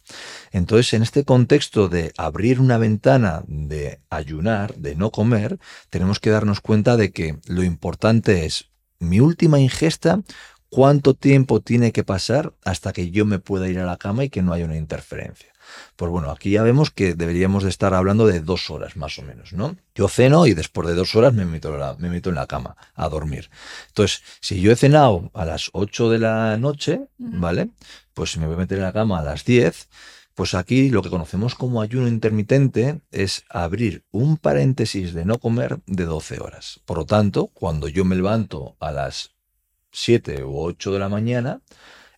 Entonces, 0.51 0.93
en 0.93 1.03
este 1.03 1.23
contexto 1.23 1.87
de 1.87 2.13
abrir 2.17 2.59
una 2.59 2.77
ventana, 2.77 3.43
de 3.47 3.99
ayunar, 4.09 4.75
de 4.75 4.95
no 4.95 5.11
comer, 5.11 5.59
tenemos 5.89 6.19
que 6.19 6.31
darnos 6.31 6.61
cuenta 6.61 6.97
de 6.97 7.11
que 7.11 7.37
lo 7.47 7.63
importante 7.63 8.45
es 8.45 8.69
mi 8.99 9.19
última 9.19 9.59
ingesta, 9.59 10.21
cuánto 10.69 11.13
tiempo 11.13 11.61
tiene 11.61 11.91
que 11.91 12.03
pasar 12.03 12.53
hasta 12.63 12.91
que 12.91 13.11
yo 13.11 13.25
me 13.25 13.39
pueda 13.39 13.69
ir 13.69 13.79
a 13.79 13.85
la 13.85 13.97
cama 13.97 14.23
y 14.23 14.29
que 14.29 14.41
no 14.41 14.53
haya 14.53 14.65
una 14.65 14.77
interferencia. 14.77 15.53
Pues 15.95 16.11
bueno, 16.11 16.31
aquí 16.31 16.51
ya 16.51 16.63
vemos 16.63 16.91
que 16.91 17.15
deberíamos 17.15 17.63
de 17.63 17.69
estar 17.69 17.93
hablando 17.93 18.27
de 18.27 18.39
dos 18.39 18.69
horas 18.69 18.95
más 18.95 19.17
o 19.17 19.23
menos, 19.23 19.53
¿no? 19.53 19.75
Yo 19.95 20.07
ceno 20.07 20.45
y 20.47 20.53
después 20.53 20.87
de 20.87 20.95
dos 20.95 21.15
horas 21.15 21.33
me 21.33 21.45
meto, 21.45 21.75
me 21.99 22.09
meto 22.09 22.29
en 22.29 22.35
la 22.35 22.45
cama 22.45 22.75
a 22.93 23.09
dormir. 23.09 23.49
Entonces, 23.87 24.21
si 24.41 24.61
yo 24.61 24.71
he 24.71 24.75
cenado 24.75 25.31
a 25.33 25.45
las 25.45 25.69
8 25.73 26.09
de 26.09 26.19
la 26.19 26.57
noche, 26.57 27.01
¿vale? 27.17 27.69
Pues 28.15 28.31
si 28.31 28.39
me 28.39 28.47
voy 28.47 28.55
a 28.55 28.59
meter 28.59 28.79
en 28.79 28.85
la 28.85 28.93
cama 28.93 29.19
a 29.19 29.23
las 29.23 29.45
10, 29.45 29.89
pues 30.33 30.55
aquí 30.55 30.89
lo 30.89 31.03
que 31.03 31.09
conocemos 31.09 31.53
como 31.53 31.81
ayuno 31.81 32.07
intermitente 32.07 33.01
es 33.11 33.43
abrir 33.49 34.03
un 34.11 34.37
paréntesis 34.37 35.13
de 35.13 35.25
no 35.25 35.37
comer 35.37 35.79
de 35.85 36.05
12 36.05 36.39
horas. 36.39 36.79
Por 36.85 36.97
lo 36.97 37.05
tanto, 37.05 37.47
cuando 37.47 37.87
yo 37.89 38.05
me 38.05 38.15
levanto 38.15 38.77
a 38.79 38.91
las 38.91 39.35
7 39.91 40.43
u 40.43 40.57
8 40.57 40.93
de 40.93 40.99
la 40.99 41.09
mañana, 41.09 41.61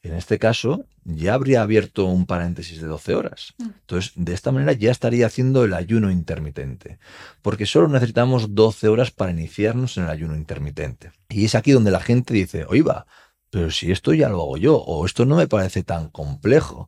en 0.04 0.13
este 0.13 0.39
caso 0.39 0.86
ya 1.04 1.34
habría 1.34 1.62
abierto 1.62 2.06
un 2.06 2.25
paréntesis 2.25 2.80
de 2.80 2.88
12 2.88 3.16
horas. 3.16 3.54
Mm. 3.58 3.63
Entonces, 3.82 4.12
de 4.16 4.34
esta 4.34 4.51
manera 4.51 4.74
ya 4.74 4.92
estaría 4.92 5.25
haciendo 5.25 5.63
el 5.63 5.74
ayuno 5.74 6.12
intermitente, 6.12 7.00
porque 7.42 7.66
solo 7.66 7.88
necesitamos 7.88 8.54
12 8.54 8.88
horas 8.88 9.12
para 9.12 9.32
iniciarnos 9.32 9.98
en 9.98 10.04
el 10.04 10.10
ayuno 10.10 10.36
intermitente. 10.36 11.12
Y 11.30 11.46
es 11.46 11.56
aquí 11.56 11.72
donde 11.72 11.92
la 11.92 12.01
gente 12.01 12.34
dice, 12.34 12.66
oiga, 12.68 13.06
pero 13.50 13.72
si 13.72 13.92
esto 13.92 14.13
ya 14.13 14.30
lo 14.30 14.42
hago 14.42 14.58
yo, 14.58 14.75
o 14.75 15.06
esto 15.06 15.25
no 15.25 15.38
me 15.38 15.48
parece 15.48 15.84
tan 15.84 16.10
complejo. 16.10 16.88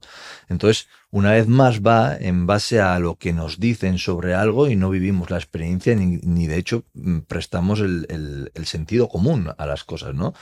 Entonces, 0.49 0.87
una 1.11 1.31
vez 1.31 1.47
más 1.47 1.81
va 1.81 2.15
en 2.17 2.45
base 2.45 2.79
a 2.81 2.99
lo 2.99 3.15
que 3.15 3.33
nos 3.33 3.59
dicen 3.59 3.97
sobre 3.97 4.35
algo 4.35 4.67
y 4.67 4.75
no 4.75 4.89
vivimos 4.89 5.31
la 5.31 5.37
experiencia 5.37 5.95
ni, 5.95 6.47
de 6.47 6.57
hecho 6.57 6.83
mm, 6.93 7.19
prestamos 7.21 7.79
el, 7.79 8.51
sentido 8.63 9.09
común 9.09 9.51
a 9.57 9.65
las 9.65 9.83
cosas, 9.83 10.13
¿no? 10.13 10.33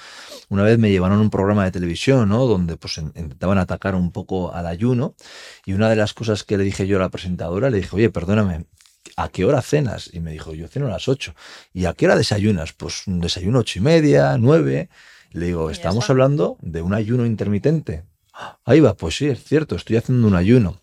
Una 0.50 0.64
vez 0.64 0.78
me 0.78 0.92
llevaron 0.92 1.20
a 1.20 1.22
un 1.22 1.30
programa 1.30 1.64
de 1.64 1.72
televisión, 1.72 2.28
¿no? 2.28 2.46
Donde 2.46 2.76
pues 2.76 2.98
intentaban 2.98 3.58
atacar 3.60 3.96
un 3.96 4.12
poco 4.12 4.54
al 4.54 4.68
ayuno 4.68 5.16
y 5.66 5.74
una 5.74 5.90
de 5.90 5.96
las 5.96 6.14
cosas 6.14 6.44
que 6.44 6.58
le 6.58 6.66
dije 6.66 6.88
yo 6.88 6.98
a 6.98 7.02
la 7.02 7.10
presentadora, 7.10 7.70
le 7.70 7.78
dije, 7.78 7.96
oye, 7.96 8.10
perdóname, 8.10 8.66
¿a 9.16 9.30
qué 9.30 9.46
hora 9.46 9.62
cenas? 9.62 10.10
Y 10.14 10.20
me 10.20 10.32
dijo, 10.32 10.54
yo 10.54 10.68
ceno 10.68 10.88
a 10.88 10.90
las 10.90 11.08
8. 11.08 11.34
¿Y 11.74 11.86
a 11.86 11.94
qué 11.94 12.06
hora 12.06 12.16
desayunas? 12.16 12.74
Pues 12.74 13.08
un 13.08 13.20
desayuno 13.22 13.60
ocho 13.60 13.80
y 13.80 13.82
media, 13.82 14.38
nueve. 14.38 14.90
Le 15.32 15.48
digo, 15.48 15.70
estamos 15.70 16.10
hablando 16.10 16.58
de 16.62 16.82
un 16.82 16.94
ayuno 16.94 17.26
intermitente. 17.26 18.04
Ahí 18.66 18.80
va, 18.80 18.96
pues 18.96 19.18
sí, 19.18 19.28
es 19.28 19.44
cierto, 19.44 19.76
estoy 19.76 19.98
haciendo 19.98 20.28
un 20.28 20.36
ayuno. 20.36 20.80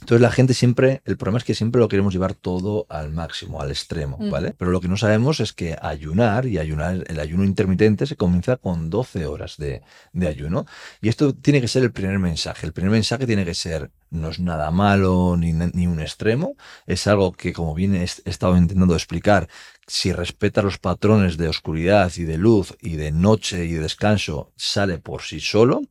Entonces 0.00 0.22
la 0.22 0.30
gente 0.30 0.54
siempre, 0.54 1.02
el 1.04 1.16
problema 1.16 1.38
es 1.38 1.44
que 1.44 1.54
siempre 1.54 1.80
lo 1.80 1.88
queremos 1.88 2.12
llevar 2.12 2.34
todo 2.34 2.86
al 2.88 3.10
máximo, 3.12 3.60
al 3.60 3.70
extremo, 3.70 4.16
mm. 4.18 4.30
¿vale? 4.30 4.54
Pero 4.56 4.70
lo 4.70 4.80
que 4.80 4.88
no 4.88 4.96
sabemos 4.96 5.40
es 5.40 5.52
que 5.52 5.76
ayunar 5.80 6.46
y 6.46 6.58
ayunar, 6.58 7.04
el 7.06 7.20
ayuno 7.20 7.44
intermitente 7.44 8.06
se 8.06 8.16
comienza 8.16 8.56
con 8.56 8.88
12 8.88 9.26
horas 9.26 9.56
de, 9.58 9.82
ayuno. 10.26 10.66
Y 11.02 11.08
esto 11.08 11.34
tiene 11.34 11.60
que 11.60 11.68
ser 11.68 11.82
el 11.82 11.92
primer 11.92 12.18
mensaje. 12.18 12.66
El 12.66 12.72
primer 12.72 12.90
mensaje 12.90 13.26
tiene 13.26 13.44
que 13.44 13.54
ser, 13.54 13.90
no 14.10 14.28
es 14.28 14.40
nada 14.40 14.70
malo 14.70 15.36
ni, 15.36 15.52
ni 15.52 15.86
un 15.86 16.00
extremo, 16.00 16.56
es 16.86 17.06
algo 17.06 17.32
que 17.32 17.52
como 17.52 17.74
bien 17.74 17.94
he 17.94 18.04
estado 18.04 18.56
intentando 18.56 18.94
explicar, 18.94 19.48
si 19.86 20.12
respeta 20.12 20.62
los 20.62 20.78
patrones 20.78 21.36
de 21.36 21.48
oscuridad 21.48 22.12
y 22.16 22.24
de 22.24 22.38
luz 22.38 22.76
y 22.80 22.96
de 22.96 23.10
noche 23.10 23.64
y 23.64 23.72
de 23.72 23.80
descanso, 23.80 24.52
sale 24.56 24.98
por 24.98 25.22
sí 25.22 25.40
solo. 25.40 25.82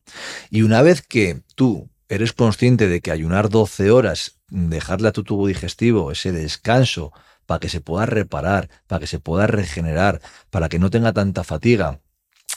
Y 0.49 0.61
una 0.61 0.81
vez 0.81 1.01
que 1.01 1.41
tú 1.55 1.89
eres 2.07 2.33
consciente 2.33 2.87
de 2.87 3.01
que 3.01 3.11
ayunar 3.11 3.49
12 3.49 3.91
horas, 3.91 4.39
dejarle 4.47 5.09
a 5.09 5.11
tu 5.11 5.23
tubo 5.23 5.47
digestivo 5.47 6.11
ese 6.11 6.31
descanso 6.31 7.11
para 7.45 7.59
que 7.59 7.69
se 7.69 7.81
pueda 7.81 8.05
reparar, 8.05 8.69
para 8.87 8.99
que 8.99 9.07
se 9.07 9.19
pueda 9.19 9.47
regenerar, 9.47 10.21
para 10.49 10.69
que 10.69 10.79
no 10.79 10.89
tenga 10.89 11.13
tanta 11.13 11.43
fatiga, 11.43 11.99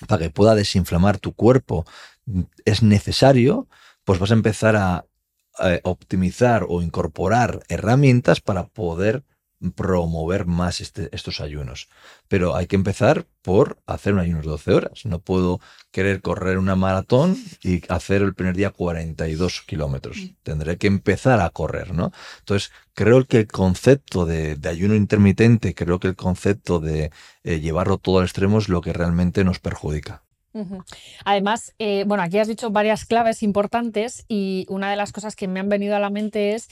para 0.07 0.23
que 0.23 0.31
pueda 0.31 0.55
desinflamar 0.55 1.19
tu 1.19 1.35
cuerpo, 1.35 1.85
es 2.65 2.83
necesario, 2.83 3.69
pues 4.05 4.19
vas 4.19 4.31
a 4.31 4.35
empezar 4.35 4.77
a, 4.77 5.07
optimizar 5.85 6.65
o 6.69 6.83
incorporar 6.83 7.63
herramientas 7.69 8.41
para 8.41 8.67
poder 8.69 9.25
promover 9.71 10.47
más 10.47 10.81
este, 10.81 11.09
estos 11.13 11.41
ayunos. 11.41 11.89
Pero 12.29 12.57
hay 12.57 12.67
que 12.67 12.77
empezar 12.77 13.27
por 13.43 13.81
hacer 13.87 14.15
un 14.15 14.21
ayuno 14.21 14.41
de 14.41 14.49
12 14.49 14.73
horas. 14.73 15.05
No 15.05 15.21
puedo 15.21 15.61
querer 15.93 16.21
correr 16.21 16.59
una 16.59 16.75
maratón 16.75 17.37
y 17.63 17.83
hacer 17.89 18.23
el 18.23 18.35
primer 18.35 18.57
día 18.57 18.71
42 18.71 19.63
kilómetros. 19.63 20.17
Mm. 20.19 20.29
Tendré 20.43 20.79
que 20.79 20.89
empezar 20.89 21.41
a 21.41 21.51
correr, 21.51 21.95
¿no? 21.95 22.13
Entonces, 22.41 22.73
creo 22.95 23.25
que 23.27 23.39
el 23.39 23.47
concepto 23.47 24.27
de, 24.27 24.59
ayuno 24.69 24.95
intermitente, 24.95 25.75
creo 25.75 26.01
que 26.01 26.09
el 26.09 26.17
concepto 26.17 26.81
de 26.81 27.13
eh, 27.45 27.61
llevarlo 27.61 27.99
todo 27.99 28.19
al 28.19 28.25
extremo 28.25 28.59
es 28.59 28.69
lo 28.69 28.81
que 28.81 28.93
realmente 28.93 29.45
nos 29.45 29.61
perjudica. 29.61 30.25
Además, 31.25 31.75
eh, 31.79 32.05
bueno, 32.07 32.23
aquí 32.23 32.39
has 32.39 32.49
dicho 32.49 32.71
varias 32.71 33.05
claves 33.05 33.43
importantes 33.43 34.25
y 34.29 34.67
una 34.69 34.91
de 34.91 34.97
las 34.97 35.13
cosas 35.13 35.37
que 35.37 35.49
me 35.49 35.61
han 35.61 35.69
venido 35.69 35.97
a 35.97 36.01
la 36.01 36.11
mente 36.11 36.55
es 36.55 36.69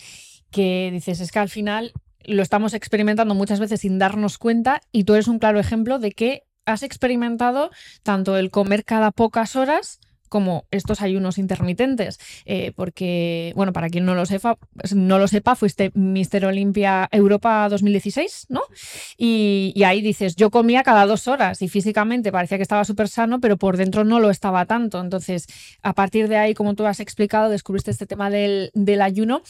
que 0.51 0.91
dices, 0.93 1.21
es 1.21 1.33
que 1.33 1.39
al 1.39 1.49
final 1.49 1.93
lo 2.25 2.43
estamos 2.43 2.75
experimentando 2.75 3.35
muchas 3.35 3.61
veces 3.61 3.81
sin 3.81 3.99
darnos 3.99 4.39
cuenta 4.39 4.83
y 4.93 5.05
tú 5.05 5.15
eres 5.15 5.29
un 5.29 5.39
claro 5.39 5.59
ejemplo 5.59 5.99
de 5.99 6.13
que 6.13 6.45
has 6.67 6.83
experimentado 6.83 7.71
tanto 8.03 8.37
el 8.37 8.51
comer 8.51 8.85
cada 8.85 9.11
pocas 9.11 9.57
horas 9.57 10.01
como 10.31 10.65
estos 10.71 11.03
ayunos 11.03 11.37
intermitentes, 11.37 12.19
eh, 12.47 12.73
porque, 12.75 13.53
bueno, 13.57 13.75
para 13.75 13.91
quien 13.91 14.07
no 14.07 14.15
lo, 14.15 14.25
sepa, 14.25 14.57
no 14.95 15.19
lo 15.19 15.29
sepa, 15.29 15.57
fuiste 15.57 15.91
Mister 15.95 16.47
Olimpia 16.47 17.09
Europa 17.13 17.69
2016, 17.69 18.47
¿no? 18.49 18.63
Y, 19.19 19.73
y, 19.75 19.83
ahí 19.83 20.01
dices, 20.01 20.37
yo 20.37 20.51
comía 20.51 20.83
cada 20.83 21.05
dos 21.05 21.29
horas 21.29 21.61
y 21.61 21.69
físicamente 21.69 22.33
parecía 22.33 22.57
que 22.57 22.63
estaba 22.63 22.85
súper 22.85 23.09
sano, 23.09 23.41
pero 23.41 23.59
por 23.59 23.77
dentro 23.77 24.05
no 24.05 24.21
lo 24.21 24.31
estaba 24.31 24.65
tanto. 24.65 25.01
Entonces, 25.01 25.47
a 25.83 25.93
partir 25.93 26.29
de 26.29 26.37
ahí, 26.37 26.55
como 26.55 26.75
tú 26.75 26.87
has 26.87 27.01
explicado, 27.01 27.51
descubriste 27.51 27.91
este 27.91 28.07
tema 28.07 28.31
del, 28.31 28.71
del 28.75 29.03
ayuno. 29.03 29.43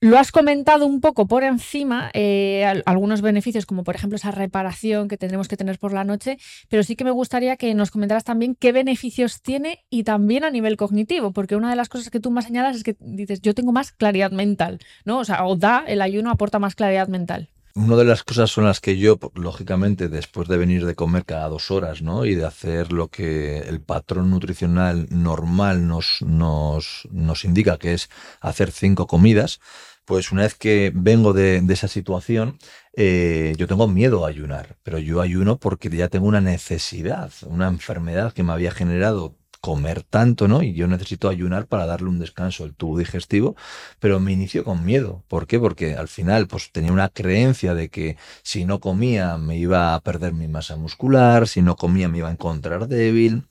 Lo 0.00 0.16
has 0.16 0.30
comentado 0.30 0.86
un 0.86 1.00
poco 1.00 1.26
por 1.26 1.42
encima, 1.42 2.10
eh, 2.14 2.64
algunos 2.86 3.20
beneficios, 3.20 3.66
como 3.66 3.82
por 3.82 3.96
ejemplo 3.96 4.14
esa 4.14 4.30
reparación 4.30 5.08
que 5.08 5.16
tendremos 5.16 5.48
que 5.48 5.56
tener 5.56 5.80
por 5.80 5.92
la 5.92 6.04
noche, 6.04 6.38
pero 6.68 6.84
sí 6.84 6.94
que 6.94 7.02
me 7.02 7.10
gustaría 7.10 7.56
que 7.56 7.74
nos 7.74 7.90
comentaras 7.90 8.22
también 8.22 8.54
qué 8.54 8.70
beneficios 8.70 9.42
tiene 9.42 9.84
y 9.90 10.04
también 10.04 10.44
a 10.44 10.50
nivel 10.50 10.76
cognitivo, 10.76 11.32
porque 11.32 11.56
una 11.56 11.70
de 11.70 11.74
las 11.74 11.88
cosas 11.88 12.10
que 12.10 12.20
tú 12.20 12.30
más 12.30 12.44
señalas 12.44 12.76
es 12.76 12.84
que 12.84 12.96
dices, 13.00 13.40
yo 13.40 13.54
tengo 13.54 13.72
más 13.72 13.90
claridad 13.90 14.30
mental, 14.30 14.78
¿no? 15.04 15.18
O 15.18 15.24
sea, 15.24 15.44
o 15.44 15.56
da, 15.56 15.82
el 15.88 16.00
ayuno 16.00 16.30
aporta 16.30 16.60
más 16.60 16.76
claridad 16.76 17.08
mental. 17.08 17.50
Una 17.78 17.94
de 17.94 18.04
las 18.04 18.24
cosas 18.24 18.50
son 18.50 18.64
las 18.64 18.80
que 18.80 18.98
yo, 18.98 19.20
lógicamente, 19.36 20.08
después 20.08 20.48
de 20.48 20.56
venir 20.56 20.84
de 20.84 20.96
comer 20.96 21.24
cada 21.24 21.48
dos 21.48 21.70
horas, 21.70 22.02
¿no? 22.02 22.24
Y 22.24 22.34
de 22.34 22.44
hacer 22.44 22.90
lo 22.90 23.06
que 23.06 23.58
el 23.58 23.80
patrón 23.80 24.30
nutricional 24.30 25.06
normal 25.10 25.86
nos, 25.86 26.20
nos, 26.22 27.06
nos 27.12 27.44
indica, 27.44 27.78
que 27.78 27.94
es 27.94 28.10
hacer 28.40 28.72
cinco 28.72 29.06
comidas, 29.06 29.60
pues 30.06 30.32
una 30.32 30.42
vez 30.42 30.56
que 30.56 30.90
vengo 30.92 31.32
de, 31.32 31.64
esa 31.68 31.86
situación, 31.86 32.58
eh, 32.96 33.54
yo 33.56 33.68
tengo 33.68 33.86
miedo 33.86 34.26
a 34.26 34.28
ayunar, 34.30 34.76
pero 34.82 34.98
yo 34.98 35.20
ayuno 35.20 35.58
porque 35.58 35.88
ya 35.88 36.08
tengo 36.08 36.26
una 36.26 36.40
necesidad, 36.40 37.30
una 37.46 37.68
enfermedad 37.68 38.32
que 38.32 38.42
me 38.42 38.54
había 38.54 38.72
generado 38.72 39.36
comer 39.60 40.02
tanto, 40.02 40.48
¿no? 40.48 40.62
Y 40.62 40.74
yo 40.74 40.86
necesito 40.86 41.28
ayunar 41.28 41.66
para 41.66 41.86
darle 41.86 42.08
un 42.08 42.18
descanso 42.18 42.64
al 42.64 42.74
tubo 42.74 42.98
digestivo, 42.98 43.56
pero 44.00 44.20
me 44.20 44.32
inicio 44.32 44.64
con 44.64 44.84
miedo. 44.84 45.24
¿Por 45.28 45.46
qué? 45.46 45.58
Porque 45.58 45.94
al 45.94 46.08
final, 46.08 46.46
pues 46.46 46.70
tenía 46.72 46.92
una 46.92 47.08
creencia 47.08 47.74
de 47.74 47.88
que 47.88 48.16
si 48.42 48.64
no 48.64 48.80
comía 48.80 49.36
me 49.38 49.56
iba 49.56 49.94
a 49.94 50.00
perder 50.00 50.32
mi 50.32 50.48
masa 50.48 50.76
muscular, 50.76 51.48
si 51.48 51.62
no 51.62 51.76
comía 51.76 52.08
me 52.08 52.18
iba 52.18 52.28
a 52.28 52.32
encontrar 52.32 52.88
débil, 52.88 53.44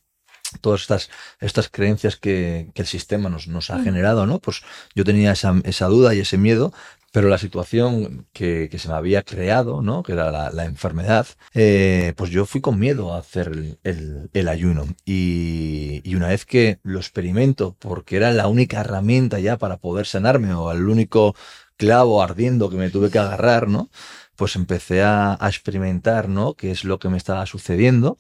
todas 0.62 0.82
estas, 0.82 1.10
estas 1.40 1.70
creencias 1.70 2.16
que, 2.16 2.72
el 2.74 2.86
sistema 2.86 3.30
nos, 3.30 3.48
nos 3.48 3.70
ha 3.70 3.78
mm. 3.78 3.84
generado, 3.84 4.26
¿no? 4.26 4.40
Pues 4.40 4.62
yo 4.96 5.04
tenía 5.04 5.32
esa, 5.32 5.56
esa, 5.64 5.88
duda 5.88 6.14
y 6.16 6.20
ese 6.20 6.38
miedo, 6.38 6.74
pero 7.12 7.30
la 7.30 7.38
situación 7.38 8.28
que, 8.34 8.70
se 8.78 8.88
me 8.90 8.94
había 8.96 9.24
creado, 9.24 9.82
¿no? 9.82 10.04
Que 10.04 10.14
era 10.14 10.52
la, 10.52 10.66
enfermedad, 10.66 11.28
eh, 11.54 12.14
pues 12.18 12.30
yo 12.32 12.46
fui 12.46 12.62
con 12.62 12.80
miedo 12.80 13.14
a 13.14 13.20
hacer 13.20 13.80
el, 13.84 14.48
ayuno. 14.48 14.86
Y, 15.06 16.16
una 16.16 16.28
vez 16.30 16.46
que 16.46 16.80
lo 16.84 17.00
experimento, 17.00 17.76
porque 17.80 18.18
era 18.18 18.32
la 18.32 18.48
única 18.48 18.82
herramienta 18.82 19.40
ya 19.40 19.58
para 19.58 19.78
poder 19.78 20.06
sanarme, 20.06 20.54
o 20.54 20.72
el 20.72 20.88
único 20.90 21.36
clavo 21.78 22.22
ardiendo 22.24 22.70
que 22.70 22.78
me 22.78 22.90
tuve 22.90 23.12
que 23.12 23.20
agarrar, 23.20 23.68
¿no? 23.68 23.90
pues 24.38 24.56
empecé 24.56 25.04
a, 25.04 25.38
experimentar, 25.42 26.30
¿no? 26.30 26.54
Qué 26.54 26.72
es 26.72 26.86
lo 26.86 27.00
que 27.00 27.10
me 27.10 27.18
estaba 27.18 27.46
sucediendo 27.46 28.20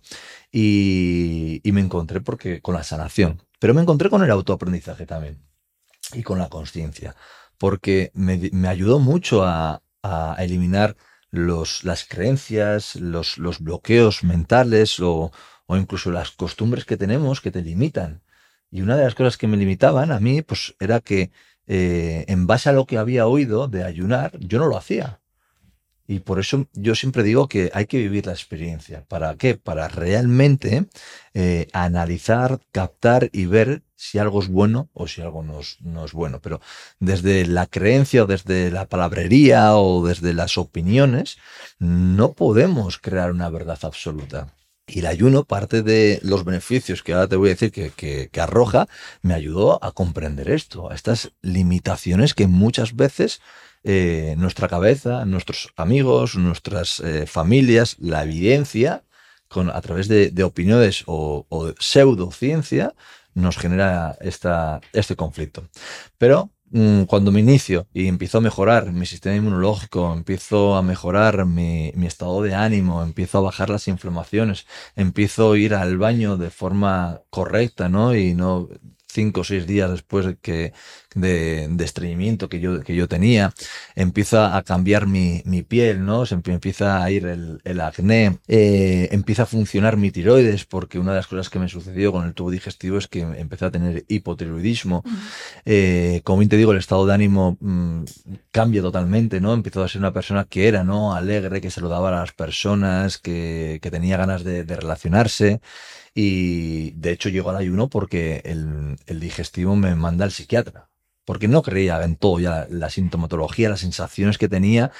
y, 0.51 1.61
me 1.65 1.81
encontré 1.81 2.21
porque 2.21 2.61
con 2.61 2.73
la 2.73 2.83
sanación, 2.83 3.43
pero 3.59 3.73
me 3.73 3.81
encontré 3.81 4.09
con 4.09 4.23
el 4.23 4.31
autoaprendizaje 4.31 5.05
también 5.05 5.39
y 6.13 6.23
con 6.23 6.39
la 6.39 6.49
conciencia, 6.49 7.15
porque 7.57 8.11
me, 8.13 8.67
ayudó 8.67 8.99
mucho 8.99 9.43
a, 9.43 9.81
eliminar 10.39 10.95
los, 11.31 11.83
las 11.83 12.05
creencias, 12.05 12.95
los, 12.95 13.37
los 13.37 13.59
bloqueos 13.59 14.23
mentales 14.23 15.01
o, 15.01 15.31
incluso 15.69 16.11
las 16.11 16.31
costumbres 16.31 16.85
que 16.85 16.95
tenemos 16.95 17.41
que 17.41 17.51
te 17.51 17.61
limitan. 17.61 18.21
Y 18.71 18.81
una 18.81 18.95
de 18.95 19.03
las 19.03 19.15
cosas 19.15 19.37
que 19.37 19.47
me 19.47 19.57
limitaban 19.57 20.11
a 20.11 20.19
mí, 20.21 20.41
pues 20.41 20.75
era 20.79 21.01
que 21.01 21.31
eh, 21.67 22.23
en 22.27 22.47
base 22.47 22.69
a 22.69 22.73
lo 22.73 22.85
que 22.85 22.97
había 22.97 23.27
oído 23.27 23.67
de 23.67 23.83
ayunar, 23.83 24.37
yo 24.39 24.59
no 24.59 24.67
lo 24.67 24.77
hacía. 24.77 25.19
Y 26.07 26.19
por 26.19 26.39
eso 26.39 26.67
yo 26.73 26.95
siempre 26.95 27.21
digo 27.23 27.49
que 27.49 27.69
hay 27.73 27.85
que 27.85 27.97
vivir 27.97 28.25
la 28.25 28.31
experiencia. 28.31 29.03
¿Para 29.05 29.35
qué? 29.35 29.55
Para 29.55 29.89
realmente 29.89 30.85
eh, 31.33 31.67
analizar, 31.73 32.61
captar 32.71 33.29
y 33.33 33.45
ver 33.45 33.83
si 33.97 34.19
algo 34.19 34.41
es 34.41 34.47
bueno 34.47 34.89
o 34.93 35.07
si 35.07 35.21
algo 35.21 35.43
no 35.43 35.59
es, 35.59 35.77
no 35.81 36.05
es, 36.05 36.13
bueno. 36.13 36.39
Pero 36.39 36.61
desde 36.99 37.45
la 37.45 37.65
creencia 37.65 38.23
o 38.23 38.27
desde 38.27 38.71
la 38.71 38.87
palabrería 38.87 39.75
o 39.75 40.05
desde 40.07 40.33
las 40.33 40.57
opiniones, 40.57 41.37
no 41.79 42.33
podemos 42.33 42.99
crear 42.99 43.31
una 43.31 43.49
verdad 43.49 43.79
absoluta. 43.81 44.53
Y 44.85 44.99
el 44.99 45.07
ayuno, 45.07 45.43
parte 45.43 45.81
de 45.81 46.19
los 46.23 46.45
beneficios 46.45 47.03
que 47.03 47.11
ahora 47.11 47.27
te 47.27 47.35
voy 47.35 47.49
a 47.49 47.55
decir 47.55 47.71
que, 47.71 47.91
que, 48.31 48.41
arroja, 48.41 48.87
me 49.21 49.33
ayudó 49.33 49.83
a 49.83 49.91
comprender 49.91 50.49
esto, 50.49 50.89
a 50.89 50.95
estas 50.95 51.33
limitaciones 51.41 52.33
que 52.33 52.47
muchas 52.47 52.95
veces 52.95 53.41
eh, 53.83 54.35
nuestra 54.37 54.69
cabeza, 54.69 55.25
nuestros 55.25 55.73
amigos, 55.75 56.35
nuestras 56.35 57.01
eh, 57.01 57.25
familias, 57.25 57.97
la 57.99 58.23
evidencia, 58.23 59.03
con, 59.47 59.69
a 59.69 59.81
través 59.81 60.07
de, 60.07 60.43
opiniones 60.43 61.03
o, 61.05 61.45
pseudociencia, 61.79 62.93
nos 63.37 63.57
genera 63.57 64.17
esta, 64.21 64.81
este 64.93 65.15
conflicto. 65.15 65.69
Pero 66.17 66.51
mm, 66.71 67.03
cuando 67.03 67.31
me 67.31 67.39
inicio 67.39 67.87
y 67.93 68.07
empiezo 68.07 68.39
a 68.39 68.41
mejorar 68.41 68.91
mi 68.91 69.05
sistema 69.05 69.35
inmunológico, 69.35 70.13
empiezo 70.13 70.75
a 70.75 70.81
mejorar 70.81 71.45
mi, 71.45 71.91
mi, 71.95 72.07
estado 72.07 72.41
de 72.41 72.55
ánimo, 72.55 73.03
empiezo 73.03 73.37
a 73.37 73.41
bajar 73.41 73.69
las 73.69 73.87
inflamaciones, 73.87 74.65
empiezo 74.95 75.53
a 75.53 75.57
ir 75.57 75.73
al 75.75 75.97
baño 75.97 76.37
de 76.37 76.49
forma 76.49 77.21
correcta, 77.29 77.89
¿no? 77.89 78.15
Y 78.15 78.33
no 78.33 78.69
cinco 79.07 79.41
o 79.41 79.43
seis 79.43 79.65
días 79.65 79.89
después 79.89 80.25
de, 80.25 80.37
que, 80.37 80.73
de, 81.15 81.83
estreñimiento 81.83 82.49
que 82.49 82.59
yo, 82.59 82.81
que 82.81 82.95
yo 82.95 83.07
tenía, 83.07 83.53
empieza 83.95 84.57
a 84.57 84.63
cambiar 84.63 85.07
mi, 85.07 85.41
piel, 85.67 86.05
¿no? 86.05 86.25
Se 86.25 86.35
empieza 86.35 87.03
a 87.03 87.11
ir 87.11 87.25
el, 87.25 87.81
acné, 87.81 88.39
eh, 88.47 89.09
empieza 89.11 89.43
a 89.43 89.45
funcionar 89.45 89.97
mi 89.97 90.11
tiroides, 90.11 90.65
porque 90.65 90.99
una 90.99 91.11
de 91.11 91.17
las 91.17 91.27
cosas 91.27 91.49
que 91.49 91.59
me 91.59 91.69
sucedió 91.69 92.11
con 92.11 92.25
el 92.25 92.33
tubo 92.33 92.51
digestivo 92.51 92.97
es 92.97 93.07
que 93.07 93.21
empecé 93.21 93.65
a 93.65 93.71
tener 93.71 94.05
hipotiroidismo. 94.07 95.03
Eh, 95.65 96.21
como 96.23 96.39
bien 96.39 96.49
te 96.49 96.57
digo, 96.57 96.71
el 96.71 96.77
estado 96.77 97.05
de 97.05 97.13
ánimo 97.13 97.57
mm, 97.59 98.03
cambia 98.51 98.81
totalmente, 98.81 99.41
¿no? 99.41 99.53
Empiezo 99.53 99.83
a 99.83 99.87
ser 99.87 99.99
una 100.01 100.13
persona 100.13 100.45
que 100.45 100.67
era, 100.67 100.83
¿no? 100.83 101.15
Alegre, 101.15 101.61
que 101.61 101.71
saludaba 101.71 102.09
a 102.09 102.21
las 102.21 102.33
personas, 102.33 103.17
que, 103.17 103.79
tenía 103.87 104.17
ganas 104.17 104.43
de, 104.43 104.65
de 104.65 104.75
relacionarse. 104.75 105.61
Y 106.19 106.93
de 106.95 107.11
hecho 107.11 107.29
llego 107.29 107.51
al 107.51 107.57
ayuno 107.57 107.89
porque 107.89 108.41
el, 108.43 109.19
digestivo 109.19 109.75
me 109.75 109.93
manda 109.93 110.25
al 110.25 110.31
psiquiatra. 110.31 110.89
Porque 111.25 111.47
no 111.47 111.61
creía 111.61 112.03
en 112.03 112.15
todo 112.15 112.39
ya 112.39 112.65
la 112.71 112.89
sintomatología, 112.89 113.69
las 113.69 113.81
sensaciones 113.81 114.39
que 114.39 114.49
tenía, 114.49 114.91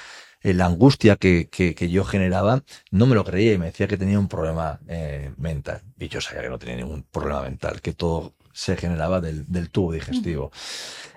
eh, 0.42 0.54
la 0.54 0.68
angustia 0.68 1.16
que, 1.16 1.50
que, 1.50 1.90
yo 1.90 2.06
generaba, 2.06 2.64
no 2.92 3.08
me 3.08 3.16
lo 3.16 3.26
creía 3.26 3.54
y 3.54 3.58
me 3.58 3.66
decía 3.66 3.88
que 3.88 3.98
tenía 3.98 4.20
un 4.20 4.28
problema 4.28 4.80
eh, 4.88 5.34
mental. 5.38 5.82
Y 5.98 6.08
yo 6.08 6.22
sabía 6.22 6.44
que 6.44 6.50
no 6.50 6.60
tenía 6.60 6.76
ningún 6.76 7.02
problema 7.02 7.42
mental, 7.42 7.82
que 7.82 7.94
todo 7.94 8.36
se 8.58 8.76
generaba 8.76 9.22
del, 9.22 9.70
tubo 9.70 9.92
digestivo. 9.92 10.52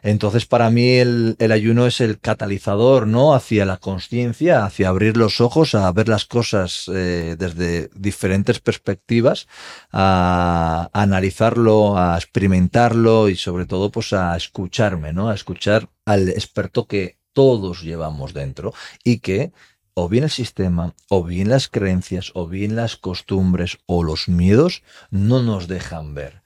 Entonces, 0.02 0.44
para 0.44 0.70
mí 0.70 0.96
el, 0.96 1.36
ayuno 1.50 1.86
es 1.86 2.02
el 2.02 2.20
catalizador, 2.20 3.06
¿no? 3.06 3.34
Hacia 3.34 3.64
la 3.64 3.78
conciencia, 3.78 4.66
hacia 4.66 4.90
abrir 4.90 5.16
los 5.16 5.40
ojos, 5.40 5.74
a 5.74 5.90
ver 5.92 6.08
las 6.08 6.26
cosas 6.26 6.84
eh, 6.94 7.36
desde 7.38 7.88
diferentes 7.94 8.60
perspectivas, 8.60 9.48
a, 9.90 10.90
analizarlo, 10.92 11.96
a 11.96 12.16
experimentarlo 12.16 13.30
y 13.30 13.36
sobre 13.36 13.64
todo, 13.64 13.90
pues 13.90 14.12
a 14.12 14.36
escucharme, 14.36 15.14
¿no? 15.14 15.30
A 15.30 15.34
escuchar 15.34 15.88
al 16.04 16.28
experto 16.28 16.86
que 16.86 17.18
todos 17.32 17.82
llevamos 17.82 18.34
dentro 18.34 18.74
y 19.02 19.20
que 19.20 19.52
o 19.94 20.08
bien 20.08 20.24
el 20.24 20.30
sistema, 20.30 20.94
o 21.08 21.24
bien 21.24 21.48
las 21.48 21.68
creencias, 21.68 22.32
o 22.34 22.46
bien 22.46 22.76
las 22.76 22.96
costumbres, 22.96 23.78
o 23.86 24.02
los 24.02 24.28
miedos 24.28 24.82
no 25.10 25.42
nos 25.42 25.68
dejan 25.68 26.14
ver. 26.14 26.39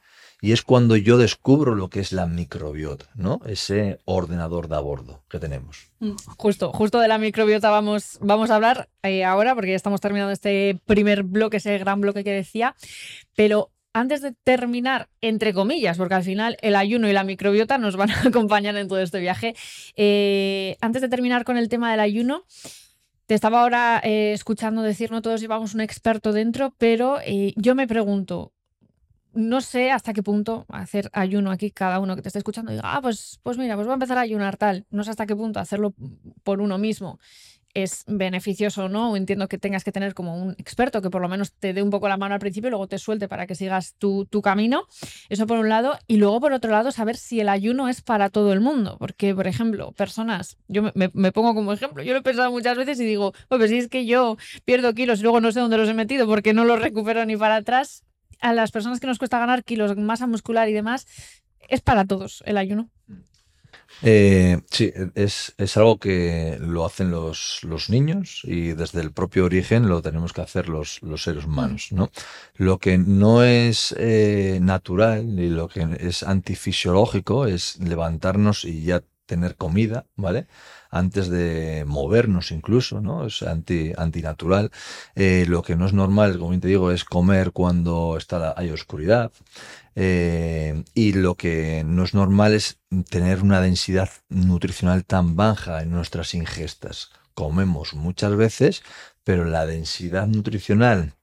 Y 0.44 0.52
es 0.52 0.60
cuando 0.60 0.94
yo 0.94 1.16
descubro 1.16 1.74
lo 1.74 1.88
que 1.88 2.00
es 2.00 2.12
la 2.12 2.26
microbiota, 2.26 3.06
¿no? 3.14 3.40
Ese 3.46 4.00
ordenador 4.04 4.68
de 4.68 4.76
a 4.76 4.80
bordo 4.80 5.22
que 5.30 5.38
tenemos. 5.38 5.90
Justo, 6.36 6.70
justo 6.70 7.00
de 7.00 7.08
la 7.08 7.16
microbiota 7.16 7.70
vamos, 7.70 8.18
vamos 8.20 8.50
a 8.50 8.56
hablar 8.56 8.90
eh, 9.02 9.24
ahora, 9.24 9.54
porque 9.54 9.70
ya 9.70 9.76
estamos 9.76 10.02
terminando 10.02 10.32
este 10.32 10.78
primer 10.84 11.22
bloque, 11.22 11.56
ese 11.56 11.78
gran 11.78 12.02
bloque 12.02 12.24
que 12.24 12.32
decía. 12.32 12.76
Pero 13.34 13.70
antes 13.94 14.20
de 14.20 14.32
terminar, 14.32 15.08
entre 15.22 15.54
comillas, 15.54 15.96
porque 15.96 16.12
al 16.12 16.24
final 16.24 16.58
el 16.60 16.76
ayuno 16.76 17.08
y 17.08 17.14
la 17.14 17.24
microbiota 17.24 17.78
nos 17.78 17.96
van 17.96 18.10
a 18.10 18.20
acompañar 18.28 18.76
en 18.76 18.86
todo 18.86 19.00
este 19.00 19.20
viaje, 19.20 19.54
eh, 19.96 20.76
antes 20.82 21.00
de 21.00 21.08
terminar 21.08 21.44
con 21.44 21.56
el 21.56 21.70
tema 21.70 21.90
del 21.90 22.00
ayuno, 22.00 22.44
te 23.24 23.34
estaba 23.34 23.62
ahora 23.62 23.98
eh, 24.04 24.34
escuchando 24.34 24.82
decir, 24.82 25.10
no 25.10 25.22
todos 25.22 25.40
llevamos 25.40 25.72
un 25.72 25.80
experto 25.80 26.34
dentro, 26.34 26.74
pero 26.76 27.16
yo 27.56 27.74
me 27.74 27.86
pregunto, 27.86 28.52
no 29.34 29.60
sé 29.60 29.90
hasta 29.90 30.12
qué 30.12 30.22
punto 30.22 30.66
hacer 30.68 31.10
ayuno 31.12 31.50
aquí 31.50 31.70
cada 31.70 31.98
uno 32.00 32.16
que 32.16 32.22
te 32.22 32.28
esté 32.28 32.38
escuchando 32.38 32.72
diga, 32.72 32.82
ah, 32.84 33.00
pues, 33.02 33.40
pues 33.42 33.58
mira, 33.58 33.74
pues 33.74 33.86
voy 33.86 33.92
a 33.92 33.94
empezar 33.94 34.18
a 34.18 34.22
ayunar 34.22 34.56
tal. 34.56 34.86
No 34.90 35.04
sé 35.04 35.10
hasta 35.10 35.26
qué 35.26 35.36
punto 35.36 35.60
hacerlo 35.60 35.94
por 36.42 36.60
uno 36.60 36.78
mismo 36.78 37.18
es 37.74 38.04
beneficioso 38.06 38.84
o 38.84 38.88
no. 38.88 39.16
Entiendo 39.16 39.48
que 39.48 39.58
tengas 39.58 39.84
que 39.84 39.92
tener 39.92 40.14
como 40.14 40.36
un 40.40 40.52
experto 40.52 41.02
que 41.02 41.10
por 41.10 41.20
lo 41.20 41.28
menos 41.28 41.52
te 41.52 41.72
dé 41.74 41.82
un 41.82 41.90
poco 41.90 42.08
la 42.08 42.16
mano 42.16 42.34
al 42.34 42.40
principio 42.40 42.68
y 42.68 42.70
luego 42.70 42.86
te 42.86 42.98
suelte 42.98 43.28
para 43.28 43.46
que 43.46 43.54
sigas 43.54 43.94
tu, 43.98 44.26
camino. 44.42 44.86
Eso 45.28 45.46
por 45.46 45.58
un 45.58 45.68
lado. 45.68 45.98
Y 46.06 46.16
luego 46.16 46.40
por 46.40 46.52
otro 46.52 46.70
lado, 46.70 46.92
saber 46.92 47.16
si 47.16 47.40
el 47.40 47.48
ayuno 47.48 47.88
es 47.88 48.00
para 48.00 48.30
todo 48.30 48.52
el 48.52 48.60
mundo. 48.60 48.96
Porque, 48.98 49.34
por 49.34 49.46
ejemplo, 49.46 49.92
personas, 49.92 50.56
yo 50.68 50.82
me, 50.94 51.32
pongo 51.32 51.54
como 51.54 51.72
ejemplo, 51.72 52.02
yo 52.02 52.12
lo 52.12 52.20
he 52.20 52.22
pensado 52.22 52.50
muchas 52.50 52.76
veces 52.76 53.00
y 53.00 53.04
digo, 53.04 53.32
pues 53.48 53.70
si 53.70 53.78
es 53.78 53.88
que 53.88 54.06
yo 54.06 54.36
pierdo 54.64 54.94
kilos 54.94 55.20
y 55.20 55.22
luego 55.22 55.40
no 55.40 55.50
sé 55.50 55.60
dónde 55.60 55.76
los 55.76 55.88
he 55.88 55.94
metido 55.94 56.26
porque 56.26 56.54
no 56.54 56.64
los 56.64 56.80
recupero 56.80 57.24
ni 57.26 57.36
para 57.36 57.56
atrás, 57.56 58.04
a 58.40 58.52
las 58.52 58.70
personas 58.70 59.00
que 59.00 59.06
nos 59.06 59.18
cuesta 59.18 59.38
ganar 59.38 59.64
kilos, 59.64 59.96
masa 59.96 60.26
muscular 60.26 60.68
y 60.68 60.72
demás, 60.72 61.06
es 61.68 61.80
para 61.80 62.04
todos 62.04 62.42
el 62.46 62.56
ayuno. 62.56 62.90
Eh, 64.02 64.60
sí, 64.70 64.92
es, 65.14 65.54
algo 65.76 65.98
que 65.98 66.58
lo 66.60 66.84
hacen 66.84 67.10
los, 67.10 67.60
los, 67.62 67.90
niños 67.90 68.40
y 68.44 68.72
desde 68.72 69.00
el 69.00 69.12
propio 69.12 69.44
origen 69.44 69.88
lo 69.88 70.02
tenemos 70.02 70.32
que 70.32 70.40
hacer 70.40 70.68
los, 70.68 71.00
los 71.02 71.22
seres 71.22 71.44
humanos. 71.44 71.88
¿no? 71.92 72.10
Lo 72.56 72.78
que 72.78 72.98
no 72.98 73.44
es 73.44 73.94
eh, 73.98 74.58
natural 74.60 75.38
y 75.38 75.48
lo 75.48 75.68
que 75.68 75.86
es 76.00 76.22
antifisiológico 76.22 77.46
es 77.46 77.76
levantarnos 77.78 78.64
y 78.64 78.82
ya 78.82 79.02
tener 79.26 79.56
comida, 79.56 80.06
¿vale? 80.16 80.46
Antes 80.94 81.28
de 81.28 81.84
movernos 81.86 82.52
incluso, 82.52 83.00
¿no? 83.00 83.26
Es 83.26 83.42
anti, 83.42 83.92
antinatural. 83.96 84.70
Eh, 85.16 85.44
lo 85.48 85.62
que 85.62 85.74
no 85.74 85.86
es 85.86 85.92
normal, 85.92 86.38
como 86.38 86.58
te 86.60 86.68
digo, 86.68 86.92
es 86.92 87.04
comer 87.04 87.50
cuando 87.50 88.16
está 88.16 88.54
hay 88.56 88.70
oscuridad. 88.70 89.32
Eh, 89.96 90.84
y 90.94 91.12
lo 91.14 91.34
que 91.34 91.82
no 91.84 92.04
es 92.04 92.14
normal 92.14 92.54
es 92.54 92.78
tener 93.10 93.42
una 93.42 93.60
densidad 93.60 94.10
nutricional 94.28 95.04
tan 95.04 95.34
baja 95.34 95.82
en 95.82 95.90
nuestras 95.90 96.32
ingestas. 96.34 97.10
Comemos 97.34 97.94
muchas 97.94 98.36
veces, 98.36 98.82
pero 99.24 99.44
la 99.44 99.66
densidad 99.66 100.28
nutricional 100.28 101.14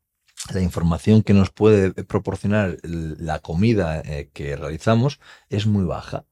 la 0.53 0.61
información 0.61 1.21
que 1.21 1.33
nos 1.33 1.51
puede 1.51 1.91
proporcionar 2.03 2.77
la 2.83 3.39
comida 3.39 4.01
eh, 4.01 4.29
que 4.33 4.55
realizamos 4.55 5.19
es 5.49 5.67
muy 5.67 5.85
baja. 5.85 6.25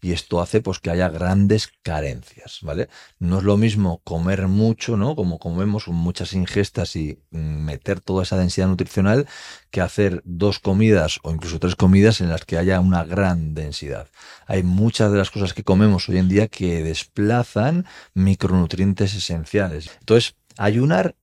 Y 0.00 0.12
esto 0.12 0.40
hace 0.42 0.60
pues 0.60 0.78
que 0.78 0.90
haya 0.90 1.08
grandes 1.08 1.72
carencias, 1.82 2.58
¿vale? 2.62 2.88
No 3.18 3.38
es 3.38 3.44
lo 3.44 3.56
mismo 3.56 4.02
comer 4.04 4.46
mucho, 4.46 4.96
¿no? 4.96 5.16
Como 5.16 5.38
comemos 5.38 5.88
muchas 5.88 6.34
ingestas 6.34 6.96
y 6.96 7.18
mm, 7.30 7.38
meter 7.38 8.00
toda 8.00 8.24
esa 8.24 8.36
densidad 8.36 8.68
nutricional 8.68 9.26
que 9.70 9.80
hacer 9.80 10.20
dos 10.24 10.58
comidas 10.58 11.18
o 11.22 11.32
incluso 11.32 11.58
tres 11.58 11.76
comidas 11.76 12.20
en 12.20 12.28
las 12.28 12.44
que 12.44 12.58
haya 12.58 12.80
una 12.80 13.04
gran 13.04 13.54
densidad. 13.54 14.08
Hay 14.46 14.62
muchas 14.62 15.10
de 15.12 15.18
las 15.18 15.30
cosas 15.30 15.54
que 15.54 15.64
comemos 15.64 16.08
hoy 16.08 16.18
en 16.18 16.28
día 16.28 16.48
que 16.48 16.84
desplazan 16.84 17.86
micronutrientes 18.14 19.14
esenciales. 19.14 19.90
Entonces, 20.00 20.36
ayunar, 20.58 21.16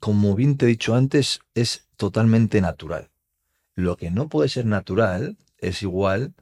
como 0.00 0.34
bien 0.34 0.56
te 0.56 0.66
he 0.66 0.68
dicho 0.68 0.96
antes, 0.96 1.40
es 1.54 1.88
totalmente 1.96 2.60
natural. 2.60 3.10
Lo 3.76 3.96
que 3.96 4.10
no 4.10 4.28
puede 4.28 4.48
ser 4.48 4.66
natural 4.66 5.38
es 5.58 5.82
igual 5.82 6.34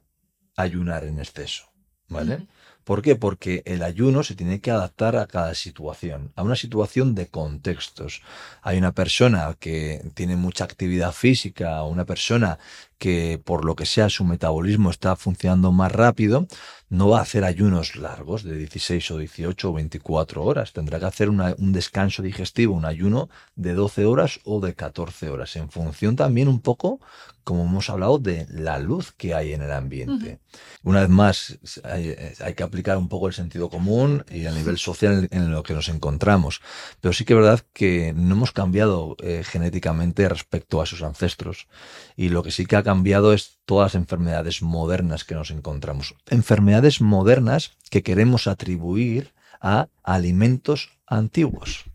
ayunar 0.61 1.03
en 1.03 1.19
exceso. 1.19 1.65
¿Vale? 2.07 2.47
¿Por 2.83 3.03
qué? 3.03 3.15
Porque 3.15 3.61
el 3.65 3.83
ayuno 3.83 4.23
se 4.23 4.33
tiene 4.33 4.61
que 4.61 4.71
adaptar 4.71 5.15
a 5.15 5.27
cada 5.27 5.53
situación, 5.53 6.31
a 6.35 6.41
una 6.41 6.55
situación 6.55 7.13
de 7.13 7.27
contextos. 7.27 8.23
Hay 8.63 8.79
una 8.79 8.93
persona 8.93 9.55
que 9.59 10.01
tiene 10.15 10.35
mucha 10.35 10.63
actividad 10.63 11.11
física, 11.11 11.83
una 11.83 12.05
persona 12.05 12.57
que 12.99 13.41
por 13.43 13.65
lo 13.65 13.75
que 13.75 13.85
sea 13.85 14.09
su 14.09 14.25
metabolismo 14.25 14.91
está 14.91 15.15
funcionando 15.15 15.71
más 15.71 15.91
rápido, 15.91 16.47
no 16.89 17.09
va 17.09 17.19
a 17.19 17.21
hacer 17.21 17.43
ayunos 17.43 17.95
largos 17.95 18.43
de 18.43 18.57
16 18.57 19.11
o 19.11 19.17
18 19.19 19.69
o 19.69 19.73
24 19.73 20.43
horas. 20.43 20.73
Tendrá 20.73 20.99
que 20.99 21.05
hacer 21.05 21.29
un 21.29 21.71
descanso 21.71 22.23
digestivo, 22.23 22.73
un 22.73 22.85
ayuno 22.85 23.29
de 23.55 23.73
12 23.73 24.05
horas 24.05 24.39
o 24.43 24.59
de 24.59 24.73
14 24.73 25.29
horas, 25.29 25.55
en 25.55 25.69
función 25.69 26.15
también 26.15 26.47
un 26.47 26.59
poco, 26.59 26.99
como 27.43 27.65
hemos 27.65 27.89
hablado, 27.91 28.17
de 28.17 28.47
la 28.49 28.79
luz 28.79 29.11
que 29.11 29.35
hay 29.35 29.53
en 29.53 29.61
el 29.61 29.71
ambiente. 29.71 30.39
Una 30.83 31.01
vez 31.01 31.09
más, 31.09 31.59
hay, 31.83 32.53
que 32.55 32.63
aplicar 32.63 32.97
un 32.97 33.07
poco 33.07 33.27
el 33.27 33.33
sentido 33.33 33.69
común 33.69 34.25
y 34.31 34.47
a 34.47 34.51
nivel 34.51 34.77
social 34.77 35.27
en 35.31 35.51
lo 35.51 35.61
que 35.61 35.73
nos 35.75 35.89
encontramos. 35.89 36.61
Pero 37.01 37.13
sí 37.13 37.23
que 37.23 37.33
es 37.33 37.39
verdad 37.39 37.61
que 37.71 38.13
no 38.15 38.33
hemos 38.33 38.51
cambiado 38.51 39.15
eh, 39.21 39.43
genéticamente 39.45 40.27
respecto 40.27 40.81
a 40.81 40.87
sus 40.87 41.03
ancestros. 41.03 41.67
Y 42.15 42.29
lo 42.29 42.41
que 42.41 42.51
sí 42.51 42.65
que 42.65 42.75
ha 42.75 42.83
cambiado 42.89 43.33
es 43.33 43.59
todas 43.65 43.93
las 43.93 44.01
enfermedades 44.01 44.63
modernas 44.63 45.23
que 45.23 45.35
nos 45.35 45.51
encontramos. 45.51 46.15
Enfermedades 46.27 47.01
modernas 47.01 47.77
que 47.91 48.01
queremos 48.01 48.47
atribuir 48.47 49.35
a 49.61 49.89
alimentos 50.01 50.97
antiguos. 51.05 51.85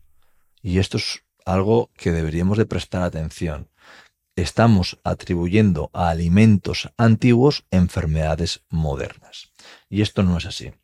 Y 0.62 0.78
esto 0.78 0.98
es 0.98 1.24
algo 1.44 1.90
que 1.96 2.12
deberíamos 2.12 2.58
de 2.58 2.66
prestar 2.66 3.02
atención. 3.02 3.68
Estamos 4.36 5.00
atribuyendo 5.02 5.90
a 5.92 6.10
alimentos 6.10 6.88
antiguos 6.96 7.64
enfermedades 7.72 8.62
modernas. 8.68 9.50
Y 9.90 10.02
esto 10.02 10.22
no 10.22 10.38
es 10.38 10.46
así. 10.46 10.74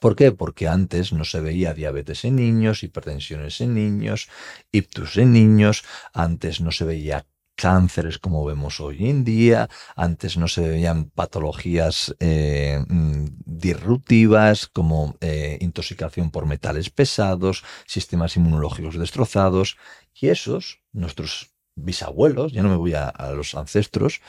¿Por 0.00 0.14
qué? 0.14 0.30
Porque 0.30 0.68
antes 0.68 1.12
no 1.12 1.24
se 1.24 1.40
veía 1.40 1.74
diabetes 1.74 2.24
en 2.24 2.36
niños, 2.36 2.84
hipertensiones 2.84 3.60
en 3.60 3.74
niños, 3.74 4.28
ictus 4.70 5.16
en 5.16 5.32
niños, 5.32 5.82
antes 6.12 6.60
no 6.60 6.70
se 6.70 6.84
veía 6.84 7.26
cánceres 7.56 8.18
como 8.18 8.44
vemos 8.44 8.80
hoy 8.80 9.08
en 9.08 9.24
día, 9.24 9.68
antes 9.96 10.36
no 10.36 10.46
se 10.46 10.68
veían 10.68 11.06
patologías 11.06 12.14
eh, 12.20 12.84
mm, 12.86 13.24
disruptivas 13.44 14.66
como 14.68 15.16
eh, 15.20 15.58
intoxicación 15.60 16.30
por 16.30 16.46
metales 16.46 16.90
pesados, 16.90 17.64
sistemas 17.86 18.36
inmunológicos 18.36 18.98
destrozados, 18.98 19.76
y 20.14 20.28
esos, 20.28 20.80
nuestros 20.92 21.50
bisabuelos, 21.74 22.52
ya 22.52 22.62
no 22.62 22.68
me 22.68 22.76
voy 22.76 22.94
a, 22.94 23.12
los 23.34 23.54
ancestros, 23.54 24.20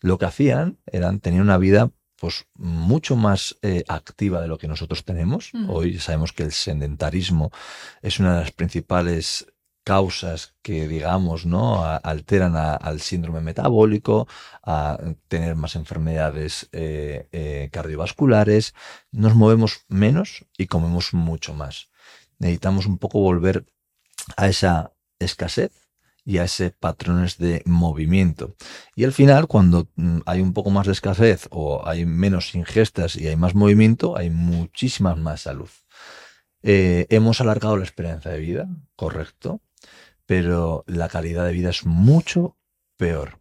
lo 0.00 0.18
que 0.18 0.26
hacían 0.26 0.78
eran 0.86 1.20
tener 1.20 1.40
una 1.40 1.58
vida 1.58 1.90
pues 2.18 2.46
mucho 2.54 3.16
más 3.16 3.58
eh, 3.60 3.84
activa 3.88 4.40
de 4.40 4.48
lo 4.48 4.56
que 4.56 4.68
nosotros 4.68 5.04
tenemos. 5.04 5.52
Hoy 5.68 5.98
sabemos 5.98 6.32
que 6.32 6.44
el 6.44 6.52
sedentarismo 6.52 7.50
es 8.00 8.18
una 8.18 8.34
de 8.34 8.40
las 8.40 8.52
principales 8.52 9.46
causas 9.86 10.56
que, 10.62 10.88
digamos, 10.88 11.46
¿no? 11.46 11.84
alteran 11.84 12.56
al 12.56 13.00
síndrome 13.00 13.40
metabólico, 13.40 14.26
a 14.64 14.98
tener 15.28 15.54
más 15.54 15.76
enfermedades 15.76 16.68
eh, 16.72 17.28
eh, 17.30 17.68
cardiovasculares. 17.70 18.74
Nos 19.12 19.36
movemos 19.36 19.84
menos 19.86 20.44
y 20.58 20.66
comemos 20.66 21.14
mucho 21.14 21.54
más. 21.54 21.88
Necesitamos 22.40 22.86
un 22.86 22.98
poco 22.98 23.20
volver 23.20 23.64
a 24.36 24.48
esa 24.48 24.92
escasez 25.20 25.70
y 26.24 26.38
a 26.38 26.44
ese 26.44 26.72
patrones 26.72 27.38
de 27.38 27.62
movimiento. 27.64 28.56
Y 28.96 29.04
al 29.04 29.12
final, 29.12 29.46
cuando 29.46 29.88
mm, 29.94 30.22
hay 30.26 30.40
un 30.40 30.52
poco 30.52 30.70
más 30.70 30.86
de 30.86 30.94
escasez 30.94 31.46
o 31.52 31.86
hay 31.86 32.06
menos 32.06 32.56
ingestas 32.56 33.14
y 33.14 33.28
hay 33.28 33.36
más 33.36 33.54
movimiento, 33.54 34.16
hay 34.16 34.30
muchísima 34.30 35.14
más 35.14 35.42
salud. 35.42 35.70
Eh, 36.64 37.06
hemos 37.10 37.40
alargado 37.40 37.76
la 37.76 37.84
esperanza 37.84 38.30
de 38.30 38.40
vida, 38.40 38.68
correcto, 38.96 39.60
pero 40.26 40.84
la 40.86 41.08
calidad 41.08 41.46
de 41.46 41.52
vida 41.52 41.70
es 41.70 41.86
mucho 41.86 42.56
peor. 42.96 43.40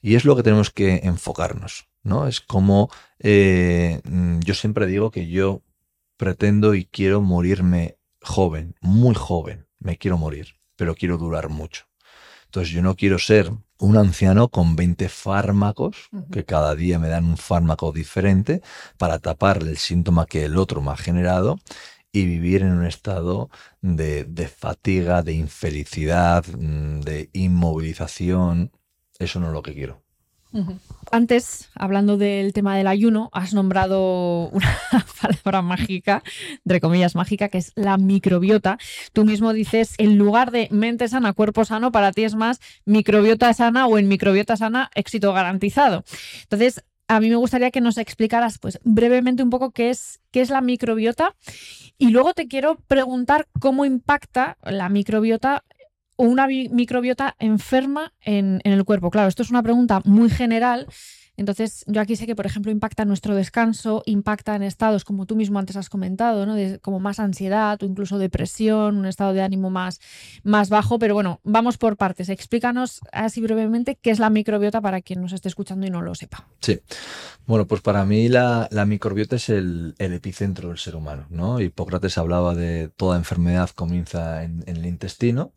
Y 0.00 0.14
es 0.14 0.24
lo 0.24 0.36
que 0.36 0.42
tenemos 0.42 0.70
que 0.70 1.00
enfocarnos, 1.02 1.88
¿no? 2.02 2.28
Es 2.28 2.40
como 2.40 2.90
eh, 3.18 4.00
mm, 4.04 4.40
yo 4.40 4.54
siempre 4.54 4.86
digo 4.86 5.10
que 5.10 5.28
yo 5.28 5.62
pretendo 6.16 6.74
y 6.74 6.84
quiero 6.84 7.20
morirme 7.20 7.98
joven, 8.20 8.74
muy 8.80 9.14
joven, 9.14 9.66
me 9.78 9.98
quiero 9.98 10.18
morir, 10.18 10.56
pero 10.76 10.94
quiero 10.94 11.18
durar 11.18 11.48
mucho. 11.48 11.86
Entonces 12.44 12.72
yo 12.72 12.82
no 12.82 12.94
quiero 12.94 13.18
ser 13.18 13.50
un 13.78 13.96
anciano 13.96 14.48
con 14.48 14.76
20 14.76 15.08
fármacos, 15.08 16.08
que 16.32 16.44
cada 16.44 16.74
día 16.74 16.98
me 16.98 17.08
dan 17.08 17.26
un 17.26 17.36
fármaco 17.36 17.92
diferente 17.92 18.62
para 18.96 19.18
tapar 19.18 19.58
el 19.58 19.76
síntoma 19.76 20.26
que 20.26 20.44
el 20.44 20.56
otro 20.56 20.80
me 20.80 20.92
ha 20.92 20.96
generado 20.96 21.58
y 22.16 22.24
vivir 22.24 22.62
en 22.62 22.72
un 22.72 22.86
estado 22.86 23.50
de, 23.82 24.24
fatiga, 24.48 25.22
de 25.22 25.34
infelicidad, 25.34 26.46
mm, 26.46 27.00
de 27.00 27.28
inmovilización. 27.34 28.72
Eso 29.18 29.38
no 29.38 29.48
es 29.48 29.52
lo 29.52 29.62
que 29.62 29.74
quiero. 29.74 30.02
Antes, 31.10 31.68
hablando 31.74 32.16
del 32.16 32.54
tema 32.54 32.74
del 32.78 32.86
ayuno, 32.86 33.28
has 33.34 33.52
nombrado 33.52 34.48
una 34.48 34.78
palabra 35.20 35.60
mágica, 35.60 36.22
entre 36.64 36.80
comillas 36.80 37.14
mágica, 37.14 37.50
que 37.50 37.58
es 37.58 37.72
la 37.74 37.98
microbiota. 37.98 38.78
Tú 39.12 39.26
mismo 39.26 39.52
dices, 39.52 39.94
en 39.98 40.16
lugar 40.16 40.52
de 40.52 40.68
mente 40.70 41.08
sana, 41.08 41.34
cuerpo 41.34 41.66
sano, 41.66 41.92
para 41.92 42.12
ti 42.12 42.24
es 42.24 42.34
más 42.34 42.60
microbiota 42.86 43.52
sana 43.52 43.86
o 43.86 43.98
en 43.98 44.08
microbiota 44.08 44.56
sana, 44.56 44.90
éxito 44.94 45.34
garantizado. 45.34 46.04
Entonces, 46.44 46.82
a 47.08 47.20
mí 47.20 47.28
me 47.28 47.36
gustaría 47.36 47.70
que 47.70 47.80
nos 47.80 47.98
explicaras 47.98 48.58
pues, 48.58 48.78
brevemente 48.84 49.42
un 49.42 49.50
poco 49.50 49.70
qué 49.70 49.90
es, 49.90 50.20
qué 50.30 50.40
es 50.40 50.50
la 50.50 50.60
microbiota 50.60 51.34
y 51.98 52.10
luego 52.10 52.34
te 52.34 52.48
quiero 52.48 52.76
preguntar 52.88 53.48
cómo 53.60 53.84
impacta 53.84 54.58
la 54.62 54.88
microbiota 54.88 55.64
o 56.16 56.24
una 56.24 56.46
microbiota 56.46 57.36
enferma 57.38 58.12
en, 58.20 58.60
en 58.64 58.72
el 58.72 58.84
cuerpo? 58.84 59.10
Claro, 59.10 59.28
esto 59.28 59.42
es 59.42 59.50
una 59.50 59.62
pregunta 59.62 60.00
muy 60.04 60.30
general 60.30 60.86
entonces, 61.36 61.84
yo 61.86 62.00
aquí 62.00 62.16
sé 62.16 62.26
que, 62.26 62.34
por 62.34 62.46
ejemplo, 62.46 62.72
impacta 62.72 63.04
nuestro 63.04 63.34
descanso, 63.34 64.02
impacta 64.06 64.56
en 64.56 64.62
estados, 64.62 65.04
como 65.04 65.26
tú 65.26 65.36
mismo 65.36 65.58
antes 65.58 65.76
has 65.76 65.90
comentado, 65.90 66.46
¿no? 66.46 66.54
De, 66.54 66.78
como 66.78 66.98
más 66.98 67.20
ansiedad 67.20 67.82
o 67.82 67.86
incluso 67.86 68.18
depresión, 68.18 68.96
un 68.96 69.06
estado 69.06 69.34
de 69.34 69.42
ánimo 69.42 69.68
más, 69.68 70.00
más 70.44 70.70
bajo. 70.70 70.98
Pero 70.98 71.14
bueno, 71.14 71.40
vamos 71.44 71.76
por 71.76 71.96
partes. 71.96 72.30
Explícanos 72.30 73.00
así 73.12 73.42
brevemente 73.42 73.98
qué 74.00 74.10
es 74.10 74.18
la 74.18 74.30
microbiota 74.30 74.80
para 74.80 75.02
quien 75.02 75.20
nos 75.20 75.32
esté 75.32 75.48
escuchando 75.48 75.86
y 75.86 75.90
no 75.90 76.00
lo 76.00 76.14
sepa. 76.14 76.46
Sí. 76.60 76.80
Bueno, 77.46 77.66
pues 77.66 77.82
para 77.82 78.04
mí 78.04 78.28
la, 78.28 78.68
microbiota 78.86 79.36
es 79.36 79.50
el, 79.50 79.94
epicentro 79.98 80.70
del 80.70 80.78
ser 80.78 80.96
humano, 80.96 81.26
¿no? 81.28 81.60
Hipócrates 81.60 82.16
hablaba 82.16 82.54
de 82.54 82.88
toda 82.96 83.16
enfermedad 83.18 83.70
comienza 83.74 84.42
en 84.42 84.64
el 84.66 84.86
intestino 84.86 85.52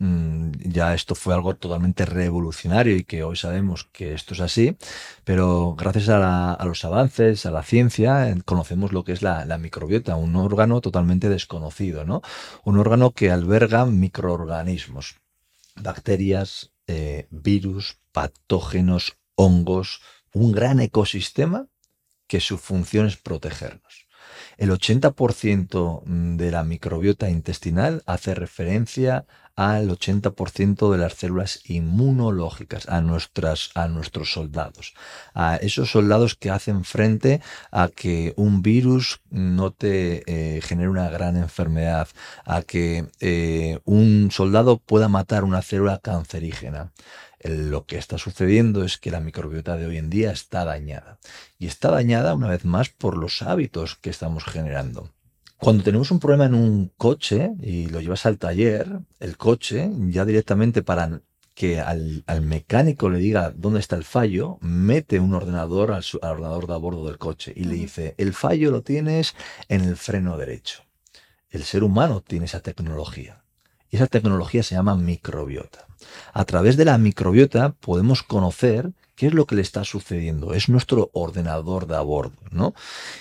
ya 0.00 0.94
esto 0.94 1.14
fue 1.14 1.34
algo 1.34 1.54
totalmente 1.56 2.06
revolucionario 2.06 2.96
y 2.96 3.04
que 3.04 3.22
hoy 3.22 3.36
sabemos 3.36 3.84
que 3.92 4.14
esto 4.14 4.32
es 4.32 4.40
así, 4.40 4.76
pero 5.24 5.74
gracias 5.74 6.08
a, 6.08 6.58
los 6.64 6.84
avances, 6.86 7.44
a 7.44 7.50
la 7.50 7.62
ciencia, 7.62 8.30
eh, 8.30 8.40
conocemos 8.44 8.92
lo 8.92 9.04
que 9.04 9.12
es 9.12 9.20
la, 9.20 9.44
microbiota, 9.58 10.16
un 10.16 10.36
órgano 10.36 10.80
totalmente 10.80 11.28
desconocido, 11.28 12.06
¿no? 12.06 12.22
Un 12.64 12.78
órgano 12.78 13.10
que 13.10 13.30
alberga 13.30 13.84
microorganismos, 13.84 15.16
bacterias, 15.76 16.72
eh, 16.86 17.26
virus, 17.30 17.98
patógenos, 18.12 19.18
hongos, 19.34 20.00
un 20.32 20.52
gran 20.52 20.80
ecosistema 20.80 21.66
que 22.26 22.40
su 22.40 22.56
función 22.56 23.06
es 23.06 23.16
protegernos. 23.16 24.06
El 24.60 24.70
80% 24.72 26.02
de 26.36 26.50
la 26.50 26.64
microbiota 26.64 27.30
intestinal 27.30 28.02
hace 28.04 28.34
referencia 28.34 29.24
al 29.56 29.88
80% 29.88 30.92
de 30.92 30.98
las 30.98 31.14
células 31.14 31.60
inmunológicas, 31.64 32.86
a, 32.86 32.98
a 32.98 33.88
nuestros 33.88 34.32
soldados, 34.32 34.92
a 35.32 35.56
esos 35.56 35.90
soldados 35.90 36.34
que 36.34 36.50
hacen 36.50 36.84
frente 36.84 37.40
a 37.70 37.88
que 37.88 38.34
un 38.36 38.60
virus 38.60 39.22
no 39.30 39.70
te 39.70 40.24
eh, 40.26 40.60
genere 40.60 40.90
una 40.90 41.08
gran 41.08 41.38
enfermedad, 41.38 42.08
a 42.44 42.60
que 42.60 43.06
eh, 43.20 43.78
un 43.86 44.28
soldado 44.30 44.76
pueda 44.76 45.08
matar 45.08 45.44
una 45.44 45.62
célula 45.62 46.00
cancerígena. 46.02 46.92
Lo 47.42 47.86
que 47.86 47.96
está 47.96 48.18
sucediendo 48.18 48.84
es 48.84 48.98
que 48.98 49.10
la 49.10 49.20
microbiota 49.20 49.76
de 49.76 49.86
hoy 49.86 49.96
en 49.96 50.10
día 50.10 50.30
está 50.30 50.64
dañada. 50.64 51.18
Y 51.58 51.66
está 51.66 51.90
dañada 51.90 52.34
una 52.34 52.48
vez 52.48 52.64
más 52.64 52.90
por 52.90 53.16
los 53.16 53.40
hábitos 53.40 53.96
que 53.96 54.10
estamos 54.10 54.44
generando. 54.44 55.10
Cuando 55.56 55.82
tenemos 55.82 56.10
un 56.10 56.20
problema 56.20 56.46
en 56.46 56.54
un 56.54 56.92
coche 56.96 57.52
y 57.60 57.86
lo 57.88 58.00
llevas 58.00 58.26
al 58.26 58.38
taller, 58.38 59.00
el 59.20 59.36
coche 59.36 59.90
ya 60.08 60.24
directamente 60.24 60.82
para 60.82 61.20
que 61.54 61.80
al, 61.80 62.24
mecánico 62.42 63.10
le 63.10 63.18
diga 63.18 63.52
dónde 63.54 63.80
está 63.80 63.96
el 63.96 64.04
fallo, 64.04 64.58
mete 64.60 65.20
un 65.20 65.34
ordenador 65.34 65.92
al, 65.92 66.04
ordenador 66.22 66.66
de 66.66 66.74
a 66.74 66.78
bordo 66.78 67.06
del 67.06 67.18
coche 67.18 67.52
y 67.54 67.64
le 67.64 67.74
dice, 67.74 68.14
el 68.16 68.32
fallo 68.32 68.70
lo 68.70 68.82
tienes 68.82 69.34
en 69.68 69.82
el 69.82 69.96
freno 69.96 70.38
derecho. 70.38 70.84
El 71.50 71.64
ser 71.64 71.84
humano 71.84 72.22
tiene 72.22 72.46
esa 72.46 72.60
tecnología 72.60 73.39
y 73.90 73.96
esa 73.96 74.06
tecnología 74.06 74.62
se 74.62 74.74
llama 74.74 74.94
microbiota. 74.96 75.86
A 76.32 76.44
través 76.44 76.76
de 76.76 76.84
la 76.84 76.98
microbiota 76.98 77.74
podemos 77.80 78.22
conocer 78.22 78.92
qué 79.16 79.26
es 79.26 79.34
lo 79.34 79.46
que 79.46 79.56
le 79.56 79.62
está 79.62 79.84
sucediendo. 79.84 80.54
Es 80.54 80.68
nuestro 80.68 81.10
ordenador 81.12 81.86
de 81.86 81.96
a 81.96 82.00
bordo, 82.00 82.38
¿no? 82.50 82.74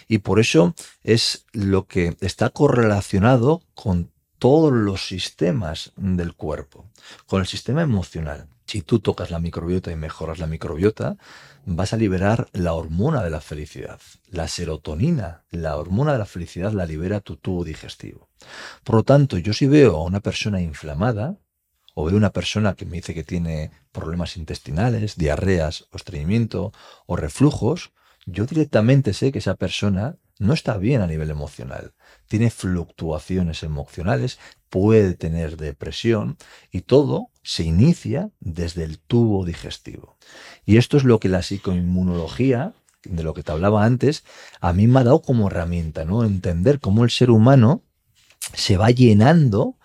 Y 0.07 0.19
por 0.19 0.39
eso 0.39 0.73
es 1.03 1.45
lo 1.51 1.87
que 1.87 2.15
está 2.21 2.51
correlacionado 2.51 3.61
con 3.75 4.11
todos 4.37 4.71
los 4.71 5.05
sistemas 5.05 5.91
del 5.97 6.33
cuerpo, 6.33 6.85
con 7.27 7.41
el 7.41 7.47
sistema 7.47 7.81
emocional. 7.81 8.47
Si 8.65 8.81
tú 8.81 8.99
tocas 8.99 9.31
la 9.31 9.39
microbiota 9.39 9.91
y 9.91 9.95
mejoras 9.95 10.39
la 10.39 10.47
microbiota, 10.47 11.17
vas 11.65 11.91
a 11.91 11.97
liberar 11.97 12.47
la 12.53 12.73
hormona 12.73 13.23
de 13.23 13.31
la 13.31 13.41
felicidad, 13.41 13.99
la 14.29 14.47
serotonina. 14.47 15.43
La 15.51 15.75
hormona 15.75 16.13
de 16.13 16.19
la 16.19 16.25
felicidad 16.25 16.71
la 16.71 16.85
libera 16.85 17.19
tu 17.19 17.35
tubo 17.35 17.63
digestivo. 17.63 18.28
Por 18.83 18.95
lo 18.95 19.03
tanto, 19.03 19.37
yo 19.37 19.53
si 19.53 19.67
veo 19.67 19.97
a 19.97 20.03
una 20.03 20.19
persona 20.19 20.61
inflamada, 20.61 21.37
o 21.95 22.05
veo 22.05 22.15
una 22.15 22.31
persona 22.31 22.75
que 22.75 22.85
me 22.85 22.97
dice 22.97 23.13
que 23.13 23.23
tiene 23.23 23.71
problemas 23.91 24.37
intestinales, 24.37 25.17
diarreas 25.17 25.87
o 25.91 25.97
estreñimiento 25.97 26.71
o 27.05 27.15
reflujos, 27.15 27.91
yo 28.25 28.45
directamente 28.45 29.13
sé 29.13 29.31
que 29.31 29.39
esa 29.39 29.55
persona 29.55 30.17
no 30.37 30.53
está 30.53 30.77
bien 30.77 31.01
a 31.01 31.07
nivel 31.07 31.29
emocional, 31.29 31.93
tiene 32.27 32.49
fluctuaciones 32.49 33.63
emocionales, 33.63 34.39
puede 34.69 35.13
tener 35.13 35.57
depresión 35.57 36.37
y 36.71 36.81
todo 36.81 37.31
se 37.43 37.63
inicia 37.63 38.31
desde 38.39 38.85
el 38.85 38.99
tubo 38.99 39.43
digestivo. 39.45 40.17
Y 40.65 40.77
esto 40.77 40.95
es 40.95 41.03
lo 41.03 41.19
que 41.19 41.27
la 41.27 41.41
psicoinmunología, 41.41 42.73
de 43.03 43.23
lo 43.23 43.33
que 43.33 43.43
te 43.43 43.51
hablaba 43.51 43.83
antes, 43.83 44.23
a 44.61 44.71
mí 44.71 44.87
me 44.87 44.99
ha 44.99 45.03
dado 45.03 45.21
como 45.21 45.47
herramienta, 45.47 46.05
¿no? 46.05 46.23
Entender 46.23 46.79
cómo 46.79 47.03
el 47.03 47.09
ser 47.09 47.31
humano 47.31 47.83
se 48.53 48.77
va 48.77 48.91
llenando 48.91 49.75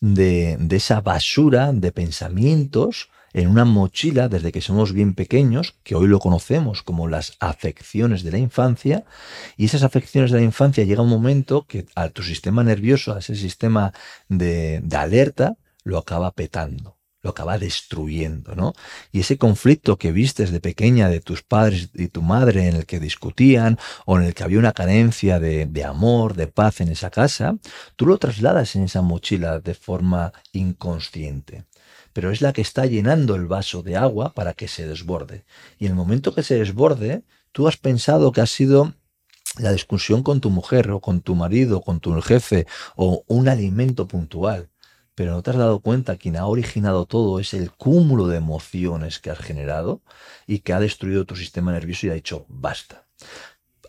de, 0.00 0.58
esa 0.70 1.00
basura 1.00 1.72
de 1.72 1.92
pensamientos 1.92 3.10
en 3.32 3.48
una 3.48 3.64
mochila 3.64 4.28
desde 4.28 4.50
que 4.50 4.60
somos 4.60 4.92
bien 4.92 5.14
pequeños, 5.14 5.76
que 5.84 5.94
hoy 5.94 6.08
lo 6.08 6.18
conocemos 6.18 6.82
como 6.82 7.06
las 7.06 7.36
afecciones 7.38 8.24
de 8.24 8.32
la 8.32 8.38
infancia, 8.38 9.04
y 9.56 9.66
esas 9.66 9.84
afecciones 9.84 10.32
de 10.32 10.38
la 10.38 10.44
infancia 10.44 10.84
llega 10.84 11.02
un 11.02 11.08
momento 11.08 11.64
que 11.66 11.86
a 11.94 12.08
tu 12.08 12.22
sistema 12.22 12.64
nervioso, 12.64 13.14
a 13.14 13.20
ese 13.20 13.36
sistema 13.36 13.92
de, 14.28 14.80
de 14.82 14.96
alerta, 14.96 15.56
lo 15.84 15.98
acaba 15.98 16.32
petando 16.32 16.99
lo 17.22 17.30
acaba 17.30 17.58
destruyendo, 17.58 18.54
¿no? 18.54 18.72
Y 19.12 19.20
ese 19.20 19.36
conflicto 19.36 19.98
que 19.98 20.12
vistes 20.12 20.50
de 20.50 20.60
pequeña 20.60 21.08
de 21.08 21.20
tus 21.20 21.42
padres 21.42 21.90
y 21.94 22.08
tu 22.08 22.22
madre 22.22 22.68
en 22.68 22.76
el 22.76 22.86
que 22.86 23.00
discutían 23.00 23.78
o 24.06 24.18
en 24.18 24.24
el 24.24 24.34
que 24.34 24.42
había 24.42 24.58
una 24.58 24.72
carencia 24.72 25.38
de, 25.38 25.84
amor, 25.84 26.34
de 26.34 26.46
paz 26.46 26.80
en 26.80 26.88
esa 26.88 27.10
casa, 27.10 27.56
tú 27.96 28.06
lo 28.06 28.18
trasladas 28.18 28.74
en 28.76 28.84
esa 28.84 29.02
mochila 29.02 29.60
de 29.60 29.74
forma 29.74 30.32
inconsciente. 30.52 31.64
pero 32.12 32.32
es 32.32 32.40
la 32.40 32.52
que 32.52 32.62
está 32.62 32.86
llenando 32.86 33.36
el 33.36 33.46
vaso 33.46 33.82
de 33.82 33.96
agua 33.96 34.34
para 34.34 34.54
que 34.54 34.66
se 34.66 34.86
desborde. 34.86 35.44
Y 35.78 35.86
el 35.86 35.94
momento 35.94 36.34
que 36.34 36.42
se 36.42 36.56
desborde, 36.56 37.22
tú 37.52 37.68
has 37.68 37.76
pensado 37.76 38.32
que 38.32 38.40
ha 38.40 38.46
sido 38.46 38.94
la 39.58 39.72
discusión 39.72 40.22
con 40.22 40.40
tu 40.40 40.50
mujer 40.50 40.90
o 40.90 41.00
con 41.00 41.20
tu 41.20 41.34
marido, 41.34 41.80
con 41.82 42.00
tu 42.00 42.20
jefe 42.20 42.66
o 42.96 43.24
un 43.28 43.48
alimento 43.48 44.08
puntual. 44.08 44.69
Pero 45.20 45.32
no 45.32 45.42
te 45.42 45.50
has 45.50 45.58
dado 45.58 45.80
cuenta, 45.80 46.16
quien 46.16 46.38
ha 46.38 46.46
originado 46.46 47.04
todo 47.04 47.40
es 47.40 47.52
el 47.52 47.72
cúmulo 47.72 48.26
de 48.26 48.38
emociones 48.38 49.18
que 49.18 49.28
has 49.28 49.38
generado 49.38 50.00
y 50.46 50.60
que 50.60 50.72
ha 50.72 50.80
destruido 50.80 51.26
tu 51.26 51.36
sistema 51.36 51.72
nervioso 51.72 52.06
y 52.06 52.08
ha 52.08 52.14
dicho 52.14 52.46
basta. 52.48 53.04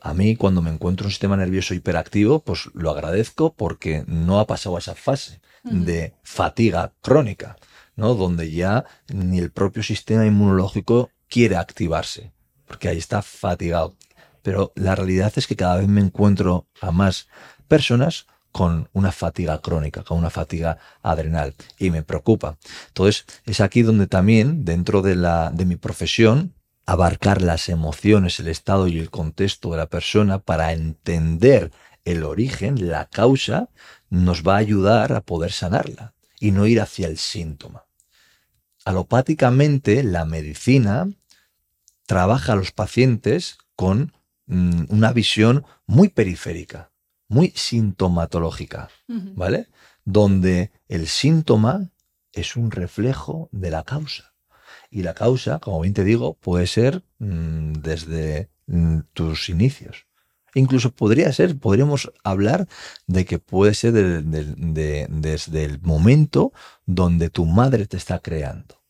A 0.02 0.14
mí 0.14 0.36
cuando 0.36 0.62
me 0.62 0.72
encuentro 0.72 1.06
un 1.06 1.12
sistema 1.12 1.38
nervioso 1.38 1.74
hiperactivo, 1.74 2.42
pues 2.42 2.70
lo 2.74 2.92
agradezco 2.92 3.54
porque 3.54 4.04
no 4.08 4.42
ha 4.42 4.46
pasado 4.46 4.76
a 4.76 4.80
esa 4.80 4.94
fase 4.94 5.40
de 5.64 6.16
fatiga 6.22 6.92
crónica, 7.00 7.56
¿no? 7.96 8.14
Donde 8.14 8.52
ya 8.52 8.84
ni 9.08 9.40
el 9.40 9.52
propio 9.52 9.84
sistema 9.84 10.26
inmunológico 10.26 11.12
quiere 11.30 11.56
activarse, 11.56 12.34
porque 12.68 12.90
ahí 12.90 12.98
está 12.98 13.22
fatigado 13.22 13.96
pero 14.42 14.74
la 14.76 14.96
realidad 14.96 15.32
es 15.36 15.48
que 15.48 15.56
cada 15.56 15.78
vez 15.78 15.88
me 15.88 16.02
encuentro 16.02 16.68
a 16.82 16.92
más 16.92 17.28
personas 17.68 18.26
con 18.52 18.90
una 18.94 19.12
fatiga 19.12 19.60
crónica, 19.62 20.04
con 20.04 20.18
una 20.18 20.30
fatiga 20.30 20.78
adrenal 21.02 21.56
y 21.78 21.92
me 21.92 22.04
preocupa. 22.04 22.58
Entonces, 22.88 23.26
es 23.46 23.62
aquí 23.62 23.82
donde 23.82 24.08
también, 24.08 24.66
dentro 24.66 25.02
de, 25.02 25.16
la, 25.16 25.52
de 25.52 25.66
mi 25.66 25.76
profesión, 25.76 26.54
abarcar 26.86 27.42
las 27.42 27.70
emociones, 27.70 28.40
el 28.40 28.48
estado 28.48 28.88
y 28.88 29.00
el 29.00 29.10
contexto 29.10 29.72
de 29.72 29.78
la 29.78 29.88
persona 29.88 30.40
para 30.40 30.74
entender 30.74 31.72
el 32.04 32.24
origen, 32.24 32.90
la 32.90 33.06
causa, 33.06 33.70
nos 34.10 34.44
va 34.44 34.56
a 34.56 34.60
ayudar 34.60 35.14
a 35.14 35.22
poder 35.22 35.52
sanarla 35.52 36.14
y 36.40 36.52
no 36.52 36.66
ir 36.66 36.82
hacia 36.82 37.08
el 37.08 37.18
síntoma. 37.18 37.86
Alopáticamente, 38.84 40.04
la 40.04 40.26
medicina 40.26 41.08
trabaja 42.08 42.54
a 42.54 42.56
los 42.56 42.72
pacientes 42.72 43.60
con 43.76 44.14
Mm, 44.52 44.88
una 44.90 45.14
visión 45.14 45.66
muy 45.86 46.10
periférica, 46.10 46.91
muy 47.32 47.54
sintomatológica, 47.56 48.90
¿vale? 49.08 49.70
Donde 50.04 50.72
el 50.90 51.08
síntoma 51.08 51.90
es 52.34 52.58
un 52.58 52.72
reflejo 52.72 53.48
de 53.54 53.72
la 53.72 53.84
causa. 53.84 54.34
Y 54.90 55.04
la 55.04 55.14
causa, 55.14 55.60
como 55.60 55.80
bien 55.80 55.94
te 55.94 56.04
digo, 56.04 56.34
puede 56.34 56.68
ser 56.68 57.04
mm, 57.20 57.72
desde 57.74 58.50
mm, 58.68 59.00
tus 59.14 59.48
inicios. 59.48 60.08
Incluso 60.56 60.92
podría 60.92 61.32
ser, 61.32 61.58
podríamos 61.58 62.12
hablar 62.26 62.68
de 63.08 63.24
que 63.24 63.40
puede 63.40 63.76
ser 63.76 63.94
desde 63.94 65.64
el 65.64 65.82
momento 65.82 66.52
donde 66.86 67.30
tu 67.30 67.46
madre 67.46 67.88
te 67.88 67.96
está 67.96 68.20
creando. 68.20 68.84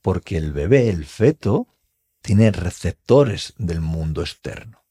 Porque 0.00 0.36
el 0.36 0.52
bebé, 0.52 0.88
el 0.88 1.04
feto, 1.04 1.66
tiene 2.20 2.52
receptores 2.52 3.54
del 3.58 3.80
mundo 3.80 4.20
externo 4.20 4.81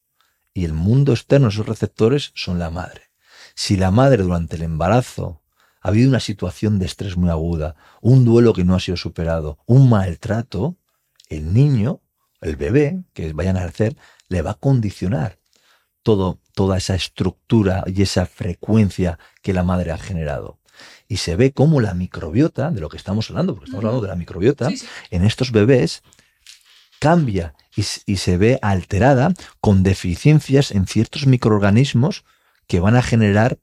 y 0.53 0.65
el 0.65 0.73
mundo 0.73 1.13
externo, 1.13 1.47
esos 1.47 1.65
receptores, 1.65 2.31
son 2.35 2.59
la 2.59 2.69
madre. 2.69 3.11
Si 3.55 3.77
la 3.77 3.91
madre 3.91 4.23
durante 4.23 4.55
el 4.55 4.63
embarazo 4.63 5.41
ha 5.81 5.89
habido 5.89 6.09
una 6.09 6.19
situación 6.19 6.79
de 6.79 6.85
estrés 6.85 7.17
muy 7.17 7.29
aguda, 7.29 7.75
un 8.01 8.25
duelo 8.25 8.53
que 8.53 8.63
no 8.63 8.75
ha 8.75 8.79
sido 8.79 8.97
superado, 8.97 9.57
un 9.65 9.89
maltrato, 9.89 10.77
el 11.29 11.53
niño, 11.53 12.01
el 12.41 12.55
bebé 12.55 13.03
que 13.13 13.33
vayan 13.33 13.57
a 13.57 13.65
nacer, 13.65 13.95
le 14.29 14.41
va 14.41 14.51
a 14.51 14.55
condicionar 14.55 15.39
todo, 16.03 16.39
toda 16.53 16.77
esa 16.77 16.95
estructura 16.95 17.83
y 17.87 18.01
esa 18.01 18.25
frecuencia 18.25 19.19
que 19.41 19.53
la 19.53 19.63
madre 19.63 19.91
ha 19.91 19.97
generado. 19.97 20.59
Y 21.07 21.17
se 21.17 21.35
ve 21.35 21.51
cómo 21.51 21.81
la 21.81 21.93
microbiota, 21.93 22.71
de 22.71 22.81
lo 22.81 22.89
que 22.89 22.97
estamos 22.97 23.29
hablando, 23.29 23.53
porque 23.53 23.65
estamos 23.65 23.85
hablando 23.85 24.01
de 24.01 24.07
la 24.07 24.15
microbiota, 24.15 24.69
en 25.09 25.23
estos 25.25 25.51
bebés 25.51 26.03
cambia 27.01 27.55
y, 27.75 28.17
se 28.17 28.37
ve 28.37 28.59
alterada 28.61 29.33
con 29.59 29.81
deficiencias 29.81 30.69
en 30.69 30.85
ciertos 30.85 31.25
microorganismos 31.25 32.23
que 32.67 32.79
van 32.79 32.95
a 32.95 33.01
generar 33.01 33.57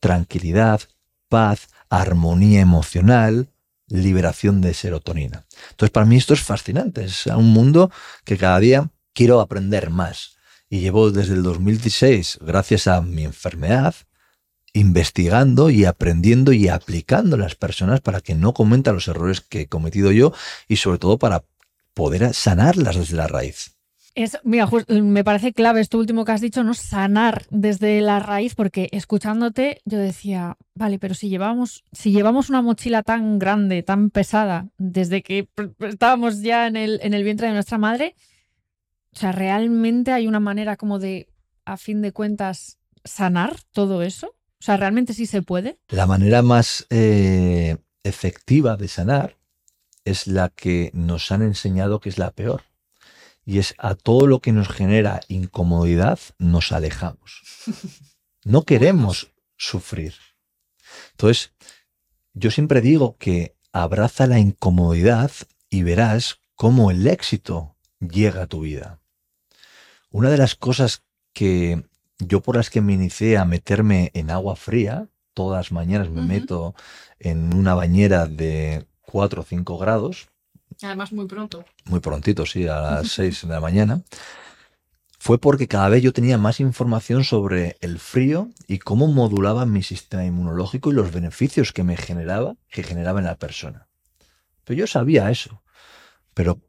tranquilidad, 0.00 0.82
paz, 1.30 1.68
armonía 1.88 2.60
emocional, 2.60 3.48
liberación 3.88 4.60
de 4.60 4.74
serotonina. 4.74 5.46
Entonces, 5.70 5.90
para 5.90 6.04
mí 6.04 6.16
esto 6.16 6.34
es 6.34 6.42
fascinante, 6.42 7.04
es 7.04 7.26
un 7.26 7.50
mundo 7.54 7.90
que 8.24 8.36
cada 8.36 8.60
día 8.60 8.90
quiero 9.14 9.40
aprender 9.40 9.88
más. 9.88 10.36
Y 10.68 10.80
llevo 10.80 11.10
desde 11.10 11.34
el 11.34 11.42
2016, 11.42 12.40
gracias 12.42 12.86
a 12.86 13.00
mi 13.00 13.24
enfermedad, 13.24 13.94
investigando 14.74 15.70
y 15.70 15.86
aprendiendo 15.86 16.52
y 16.52 16.68
aplicando 16.68 17.36
a 17.36 17.38
las 17.38 17.54
personas 17.54 18.02
para 18.02 18.20
que 18.20 18.34
no 18.34 18.52
cometan 18.52 18.94
los 18.94 19.08
errores 19.08 19.40
que 19.40 19.62
he 19.62 19.68
cometido 19.68 20.12
yo 20.12 20.34
y 20.68 20.76
sobre 20.76 20.98
todo 20.98 21.18
para 21.18 21.44
poder 21.94 22.34
sanarlas 22.34 22.96
desde 22.96 23.16
la 23.16 23.26
raíz. 23.26 23.74
Es, 24.14 24.38
mira, 24.44 24.68
me 24.88 25.24
parece 25.24 25.52
clave 25.52 25.80
esto 25.80 25.98
último 25.98 26.24
que 26.24 26.30
has 26.30 26.40
dicho, 26.40 26.62
¿no? 26.62 26.74
Sanar 26.74 27.46
desde 27.50 28.00
la 28.00 28.20
raíz, 28.20 28.54
porque 28.54 28.88
escuchándote 28.92 29.80
yo 29.84 29.98
decía, 29.98 30.56
vale, 30.74 31.00
pero 31.00 31.14
si 31.14 31.28
llevamos, 31.28 31.82
si 31.90 32.12
llevamos 32.12 32.48
una 32.48 32.62
mochila 32.62 33.02
tan 33.02 33.40
grande, 33.40 33.82
tan 33.82 34.10
pesada, 34.10 34.68
desde 34.78 35.22
que 35.24 35.48
estábamos 35.80 36.42
ya 36.42 36.68
en 36.68 36.76
el, 36.76 37.00
en 37.02 37.12
el 37.12 37.24
vientre 37.24 37.48
de 37.48 37.54
nuestra 37.54 37.76
madre, 37.76 38.14
o 39.12 39.18
sea, 39.18 39.32
¿realmente 39.32 40.12
hay 40.12 40.28
una 40.28 40.40
manera 40.40 40.76
como 40.76 41.00
de, 41.00 41.28
a 41.64 41.76
fin 41.76 42.00
de 42.00 42.12
cuentas, 42.12 42.78
sanar 43.04 43.56
todo 43.72 44.02
eso? 44.02 44.28
O 44.28 44.64
sea, 44.64 44.76
¿realmente 44.76 45.12
sí 45.12 45.26
se 45.26 45.42
puede? 45.42 45.78
La 45.88 46.06
manera 46.06 46.42
más 46.42 46.86
eh, 46.88 47.78
efectiva 48.04 48.76
de 48.76 48.86
sanar 48.86 49.36
es 50.04 50.26
la 50.26 50.48
que 50.50 50.90
nos 50.94 51.32
han 51.32 51.42
enseñado 51.42 52.00
que 52.00 52.08
es 52.08 52.18
la 52.18 52.30
peor. 52.30 52.64
Y 53.44 53.58
es 53.58 53.74
a 53.78 53.94
todo 53.94 54.26
lo 54.26 54.40
que 54.40 54.52
nos 54.52 54.68
genera 54.68 55.20
incomodidad 55.28 56.18
nos 56.38 56.72
alejamos. 56.72 57.42
No 58.46 58.64
queremos 58.64 59.32
sufrir. 59.56 60.12
Entonces, 61.12 61.54
yo 62.34 62.50
siempre 62.50 62.82
digo 62.82 63.16
que 63.16 63.56
abraza 63.72 64.26
la 64.26 64.38
incomodidad 64.38 65.30
y 65.70 65.82
verás 65.82 66.40
cómo 66.54 66.90
el 66.90 67.06
éxito 67.06 67.74
llega 68.00 68.42
a 68.42 68.46
tu 68.46 68.60
vida. 68.60 69.00
Una 70.10 70.28
de 70.28 70.36
las 70.36 70.56
cosas 70.56 71.04
que 71.32 71.84
yo 72.18 72.42
por 72.42 72.56
las 72.56 72.68
que 72.68 72.80
me 72.80 72.92
inicié 72.92 73.38
a 73.38 73.44
meterme 73.44 74.10
en 74.14 74.30
agua 74.30 74.56
fría, 74.56 75.08
todas 75.32 75.58
las 75.58 75.72
mañanas 75.72 76.10
me 76.10 76.22
meto 76.22 76.74
en 77.18 77.54
una 77.54 77.74
bañera 77.74 78.26
de 78.26 78.86
4 79.06 79.42
o 79.42 79.44
5 79.44 79.78
grados. 79.78 80.28
Además, 80.82 81.12
muy 81.12 81.26
pronto. 81.26 81.64
Muy 81.84 82.00
prontito, 82.00 82.46
sí, 82.46 82.66
a 82.66 82.80
las 82.80 83.08
6 83.12 83.42
de 83.42 83.48
la 83.48 83.60
mañana. 83.60 84.02
Fue 85.18 85.38
porque 85.38 85.68
cada 85.68 85.88
vez 85.88 86.02
yo 86.02 86.12
tenía 86.12 86.36
más 86.36 86.60
información 86.60 87.24
sobre 87.24 87.78
el 87.80 87.98
frío 87.98 88.50
y 88.68 88.78
cómo 88.78 89.06
modulaba 89.06 89.64
mi 89.64 89.82
sistema 89.82 90.24
inmunológico 90.24 90.90
y 90.90 90.94
los 90.94 91.12
beneficios 91.12 91.72
que 91.72 91.82
me 91.82 91.96
generaba, 91.96 92.56
que 92.68 92.82
generaba 92.82 93.20
en 93.20 93.26
la 93.26 93.36
persona. 93.36 93.88
Pero 94.64 94.80
yo 94.80 94.86
sabía 94.86 95.30
eso. 95.30 95.62
Pero 96.34 96.60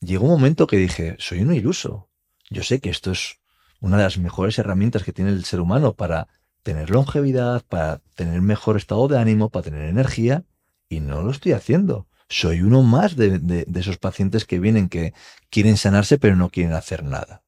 llegó 0.00 0.24
un 0.24 0.32
momento 0.32 0.66
que 0.66 0.76
dije, 0.76 1.16
soy 1.18 1.40
un 1.40 1.54
iluso. 1.54 2.10
Yo 2.50 2.62
sé 2.62 2.80
que 2.80 2.90
esto 2.90 3.12
es 3.12 3.38
una 3.80 3.96
de 3.96 4.02
las 4.02 4.18
mejores 4.18 4.58
herramientas 4.58 5.02
que 5.02 5.14
tiene 5.14 5.30
el 5.30 5.44
ser 5.44 5.60
humano 5.60 5.94
para 5.94 6.28
tener 6.62 6.90
longevidad, 6.90 7.64
para 7.68 8.00
tener 8.14 8.42
mejor 8.42 8.76
estado 8.76 9.08
de 9.08 9.18
ánimo, 9.18 9.48
para 9.48 9.64
tener 9.64 9.88
energía, 9.88 10.44
y 10.92 11.00
no 11.00 11.22
lo 11.22 11.30
estoy 11.30 11.52
haciendo. 11.52 12.06
Soy 12.28 12.60
uno 12.60 12.82
más 12.82 13.16
de, 13.16 13.66
esos 13.74 13.96
pacientes 13.96 14.44
que 14.44 14.60
vienen 14.60 14.90
que 14.90 15.14
quieren 15.48 15.78
sanarse 15.78 16.18
pero 16.18 16.36
no 16.36 16.50
quieren 16.50 16.74
hacer 16.74 17.02
nada. 17.02 17.42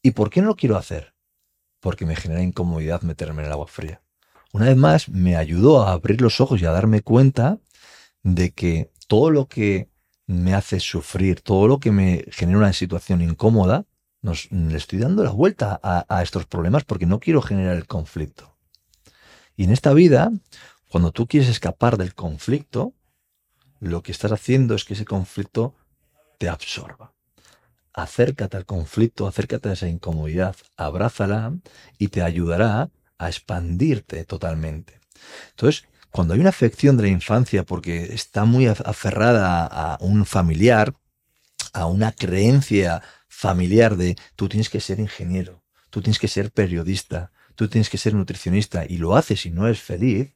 ¿Y 0.00 0.12
por 0.12 0.30
qué 0.30 0.40
no 0.40 0.48
lo 0.48 0.56
quiero 0.56 0.76
hacer? 0.76 1.12
Porque 1.80 2.06
me 2.06 2.14
genera 2.14 2.40
incomodidad 2.42 3.02
meterme 3.02 3.42
en 3.42 3.46
el 3.46 3.52
agua 3.52 3.66
fría. 3.66 4.00
Una 4.52 4.66
vez 4.66 4.76
más, 4.76 5.08
me 5.08 5.36
ayudó 5.36 5.82
a 5.82 5.92
abrir 5.92 6.20
los 6.20 6.40
ojos 6.40 6.62
y 6.62 6.66
a 6.66 6.70
darme 6.70 7.02
cuenta 7.02 7.58
de 8.22 8.52
que 8.52 8.92
todo 9.08 9.30
lo 9.30 9.48
que 9.48 9.90
me 10.26 10.54
hace 10.54 10.78
sufrir, 10.78 11.40
todo 11.40 11.66
lo 11.66 11.80
que 11.80 11.90
me 11.90 12.24
genera 12.30 12.58
una 12.58 12.72
situación 12.72 13.22
incómoda, 13.22 13.86
nos, 14.22 14.50
le 14.52 14.76
estoy 14.76 15.00
dando 15.00 15.24
la 15.24 15.30
vuelta 15.30 15.80
a, 15.82 16.06
a 16.08 16.22
estos 16.22 16.46
problemas 16.46 16.84
porque 16.84 17.06
no 17.06 17.18
quiero 17.18 17.42
generar 17.42 17.76
el 17.76 17.86
conflicto. 17.86 18.56
Y 19.56 19.64
en 19.64 19.72
esta 19.72 19.92
vida, 19.92 20.30
cuando 20.88 21.12
tú 21.12 21.26
quieres 21.26 21.48
escapar 21.48 21.96
del 21.96 22.14
conflicto, 22.14 22.94
lo 23.80 24.02
que 24.02 24.12
estás 24.12 24.32
haciendo 24.32 24.74
es 24.74 24.84
que 24.84 24.94
ese 24.94 25.04
conflicto 25.04 25.74
te 26.38 26.48
absorba. 26.48 27.12
Acércate 27.92 28.56
al 28.56 28.64
conflicto, 28.64 29.26
acércate 29.26 29.68
a 29.68 29.72
esa 29.72 29.88
incomodidad, 29.88 30.56
abrázala 30.76 31.52
y 31.98 32.08
te 32.08 32.22
ayudará 32.22 32.90
a 33.18 33.28
expandirte 33.28 34.24
totalmente. 34.24 35.00
Entonces, 35.50 35.84
cuando 36.10 36.34
hay 36.34 36.40
una 36.40 36.50
afección 36.50 36.96
de 36.96 37.04
la 37.04 37.08
infancia 37.08 37.64
porque 37.64 38.14
está 38.14 38.44
muy 38.44 38.66
aferrada 38.66 39.66
a 39.66 39.98
un 40.00 40.24
familiar, 40.24 40.94
a 41.72 41.86
una 41.86 42.12
creencia 42.12 43.02
familiar 43.28 43.96
de 43.96 44.16
tú 44.36 44.48
tienes 44.48 44.70
que 44.70 44.80
ser 44.80 45.00
ingeniero, 45.00 45.62
tú 45.90 46.00
tienes 46.00 46.18
que 46.18 46.28
ser 46.28 46.50
periodista, 46.50 47.30
tú 47.56 47.68
tienes 47.68 47.90
que 47.90 47.98
ser 47.98 48.14
nutricionista 48.14 48.84
y 48.88 48.98
lo 48.98 49.16
haces 49.16 49.44
y 49.44 49.50
no 49.50 49.68
es 49.68 49.80
feliz, 49.80 50.32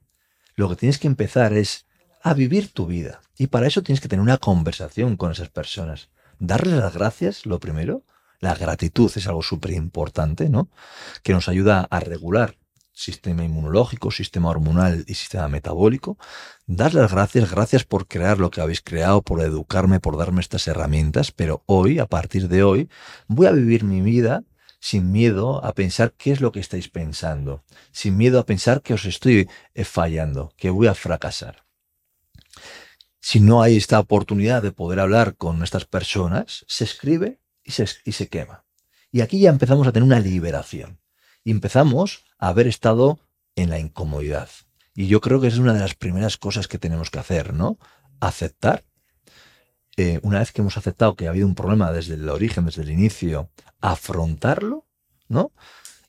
lo 0.55 0.69
que 0.69 0.77
tienes 0.77 0.99
que 0.99 1.07
empezar 1.07 1.53
es 1.53 1.87
a 2.23 2.35
vivir 2.35 2.73
tu 2.73 2.87
vida. 2.87 3.21
Y 3.37 3.49
para 3.49 3.67
eso 3.67 3.83
tienes 3.83 4.01
que 4.01 4.09
tener 4.09 4.23
una 4.23 4.39
conversación 4.39 5.17
con 5.17 5.33
esas 5.33 5.49
personas. 5.49 6.11
Darles 6.39 6.75
las 6.75 6.95
gracias, 6.95 7.47
lo 7.47 7.59
primero. 7.59 8.05
La 8.41 8.55
gratitud 8.55 9.11
es 9.15 9.27
algo 9.27 9.43
súper 9.43 9.73
importante, 9.73 10.49
¿no? 10.49 10.69
Que 11.23 11.33
nos 11.33 11.49
ayuda 11.49 11.87
a 11.91 12.01
regular 12.01 12.57
sistema 12.93 13.45
inmunológico, 13.45 14.11
sistema 14.11 14.51
hormonal 14.51 15.05
y 15.07 15.15
sistema 15.15 15.49
metabólico. 15.49 16.19
Dar 16.67 16.95
las 16.95 17.11
gracias, 17.11 17.51
gracias 17.51 17.85
por 17.85 18.07
crear 18.07 18.39
lo 18.39 18.51
que 18.51 18.61
habéis 18.61 18.83
creado, 18.83 19.23
por 19.23 19.41
educarme, 19.41 20.01
por 20.01 20.17
darme 20.17 20.41
estas 20.41 20.69
herramientas, 20.69 21.33
pero 21.33 21.63
hoy, 21.67 21.99
a 21.99 22.07
partir 22.07 22.49
de 22.49 22.63
hoy, 22.63 22.89
voy 23.29 23.47
a 23.47 23.53
vivir 23.53 23.85
mi 23.85 24.01
vida 24.01 24.45
sin 24.83 25.13
miedo 25.13 25.65
a 25.65 25.75
pensar 25.75 26.13
qué 26.19 26.33
es 26.33 26.41
lo 26.41 26.51
que 26.51 26.59
estáis 26.59 26.89
pensando, 26.89 27.63
sin 27.93 28.17
miedo 28.17 28.41
a 28.41 28.47
pensar 28.47 28.83
que 28.83 28.95
os 28.95 29.05
estoy 29.05 29.49
eh, 29.75 29.85
fallando, 29.85 30.53
que 30.57 30.71
voy 30.71 30.89
a 30.89 30.95
fracasar. 30.95 31.65
Si 33.21 33.39
no 33.39 33.63
hay 33.63 33.77
esta 33.77 34.01
oportunidad 34.01 34.61
de 34.61 34.73
poder 34.73 34.99
hablar 34.99 35.37
con 35.37 35.63
estas 35.63 35.85
personas, 35.85 36.65
se 36.67 36.83
escribe 36.83 37.41
y 37.63 37.71
se, 37.71 37.87
y 38.05 38.11
se 38.11 38.29
quema. 38.29 38.65
Y 39.13 39.21
aquí 39.21 39.39
ya 39.39 39.51
empezamos 39.51 39.87
a 39.87 39.93
tener 39.93 40.05
una 40.05 40.19
liberación. 40.19 40.99
Empezamos 41.45 42.25
a 42.39 42.49
haber 42.49 42.67
estado 42.67 43.21
en 43.55 43.71
la 43.71 43.79
incomodidad. 43.79 44.51
Y 44.97 45.07
yo 45.07 45.21
creo 45.21 45.41
que 45.41 45.47
es 45.47 45.59
una 45.59 45.75
de 45.75 45.81
las 45.81 45.95
primeras 45.95 46.37
cosas 46.37 46.67
que 46.67 46.79
tenemos 46.79 47.09
que 47.09 47.21
hacer, 47.21 47.55
¿no? 47.55 47.79
Aceptar 48.19 48.85
eh, 49.97 50.21
una 50.23 50.39
vez 50.39 50.53
que 50.53 50.63
hemos 50.63 50.77
aceptado 50.77 51.17
que 51.17 51.27
ha 51.27 51.31
habido 51.31 51.47
un 51.47 51.55
problema 51.55 51.93
desde 51.93 52.15
el 52.15 52.29
origen, 52.29 52.67
desde 52.67 52.83
el 52.83 52.91
inicio, 52.91 53.51
afrontarlo, 53.81 54.87
¿no? 55.29 55.53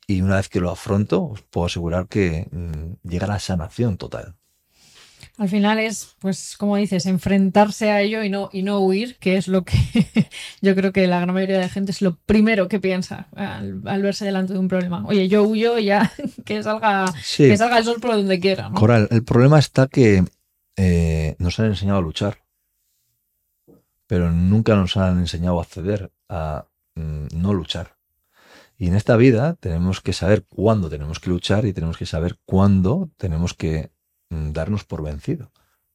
Y 0.08 0.22
una 0.22 0.38
vez 0.38 0.50
que 0.50 0.60
lo 0.60 0.70
afronto, 0.70 1.24
os 1.24 1.42
puedo 1.42 1.68
asegurar 1.68 2.08
que 2.08 2.48
mm, 2.52 3.08
llega 3.08 3.28
la 3.28 3.40
sanación 3.40 3.98
total. 3.98 4.36
Al 5.38 5.50
final 5.50 5.80
es, 5.80 6.16
pues, 6.20 6.56
como 6.58 6.78
dices, 6.78 7.08
enfrentarse 7.08 7.90
a 7.90 8.02
ello 8.02 8.24
y 8.24 8.30
no, 8.30 8.50
y 8.54 8.62
no 8.62 8.80
huir, 8.80 9.18
que 9.18 9.36
es 9.36 9.48
lo 9.48 9.64
que 9.64 9.78
yo 10.62 10.76
creo 10.76 10.94
que 10.94 11.08
la 11.08 11.20
gran 11.20 11.34
mayoría 11.34 11.56
de 11.56 11.64
la 11.64 11.70
gente 11.70 11.92
es 11.92 12.02
lo 12.02 12.18
primero 12.18 12.68
que 12.68 12.80
piensa 12.80 13.28
al, 13.36 13.82
verse 13.82 14.26
delante 14.26 14.54
de 14.54 14.60
un 14.60 14.68
problema. 14.68 15.04
Oye, 15.08 15.28
yo 15.28 15.44
huyo 15.44 15.80
y 15.80 15.86
ya 15.86 16.12
que 16.46 16.62
salga, 16.62 17.12
que 17.36 17.58
salga 17.58 17.80
el 17.80 17.84
sol 17.84 18.00
por 18.00 18.12
donde 18.12 18.40
quiera. 18.40 18.70
Coral, 18.76 19.08
el 19.10 19.24
problema 19.24 19.58
está 19.58 19.88
que 19.88 20.24
eh, 20.78 21.36
nos 21.40 21.60
han 21.60 21.68
enseñado 21.68 21.98
a 21.98 22.04
luchar 22.04 22.43
pero 24.14 24.32
nunca 24.32 24.76
nos 24.76 24.96
han 24.96 25.18
enseñado 25.18 25.60
a 25.60 25.66
ceder, 25.66 26.12
a 26.30 26.68
mm, 26.94 27.30
no 27.34 27.52
luchar. 27.52 27.98
Y 28.78 28.86
en 28.86 28.94
esta 28.94 29.18
vida 29.18 29.56
tenemos 29.56 30.02
que 30.02 30.14
saber 30.14 30.46
cuándo 30.46 30.88
tenemos 30.88 31.20
que 31.20 31.32
luchar 31.32 31.66
y 31.66 31.74
tenemos 31.74 31.98
que 31.98 32.06
saber 32.06 32.38
cuándo 32.46 33.10
tenemos 33.18 33.56
que 33.56 33.90
mm, 34.30 34.52
darnos 34.52 34.84
por 34.84 35.02
vencido. 35.02 35.52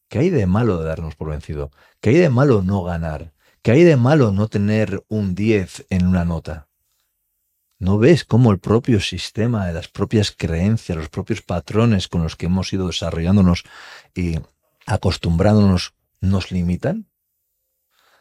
¿Qué 0.09 0.19
hay 0.19 0.31
de 0.31 0.47
malo 0.47 0.79
de 0.79 0.87
darnos 0.87 1.15
por 1.15 1.29
vencido? 1.29 1.71
¿Qué 2.01 2.11
hay 2.11 2.17
de 2.17 2.29
malo 2.29 2.61
no 2.61 2.83
ganar? 2.83 3.35
¿Qué 3.63 3.71
hay 3.71 3.85
de 3.85 3.95
malo 3.95 4.33
no 4.33 4.49
tener 4.49 5.05
un 5.07 5.37
10 5.37 5.87
en 5.89 6.05
una 6.05 6.25
nota? 6.25 6.67
¿No 7.79 7.99
ves 7.99 8.25
cómo 8.25 8.51
el 8.51 8.59
propio 8.59 8.99
sistema, 8.99 9.71
las 9.71 9.87
propias 9.87 10.33
creencias, 10.33 10.99
los 10.99 11.09
propios 11.09 11.41
patrones 11.41 12.09
con 12.09 12.25
los 12.25 12.35
que 12.35 12.47
hemos 12.47 12.73
ido 12.73 12.89
desarrollándonos 12.89 13.63
y 14.13 14.41
acostumbrándonos 14.87 15.95
nos 16.21 16.51
limitan? 16.51 17.08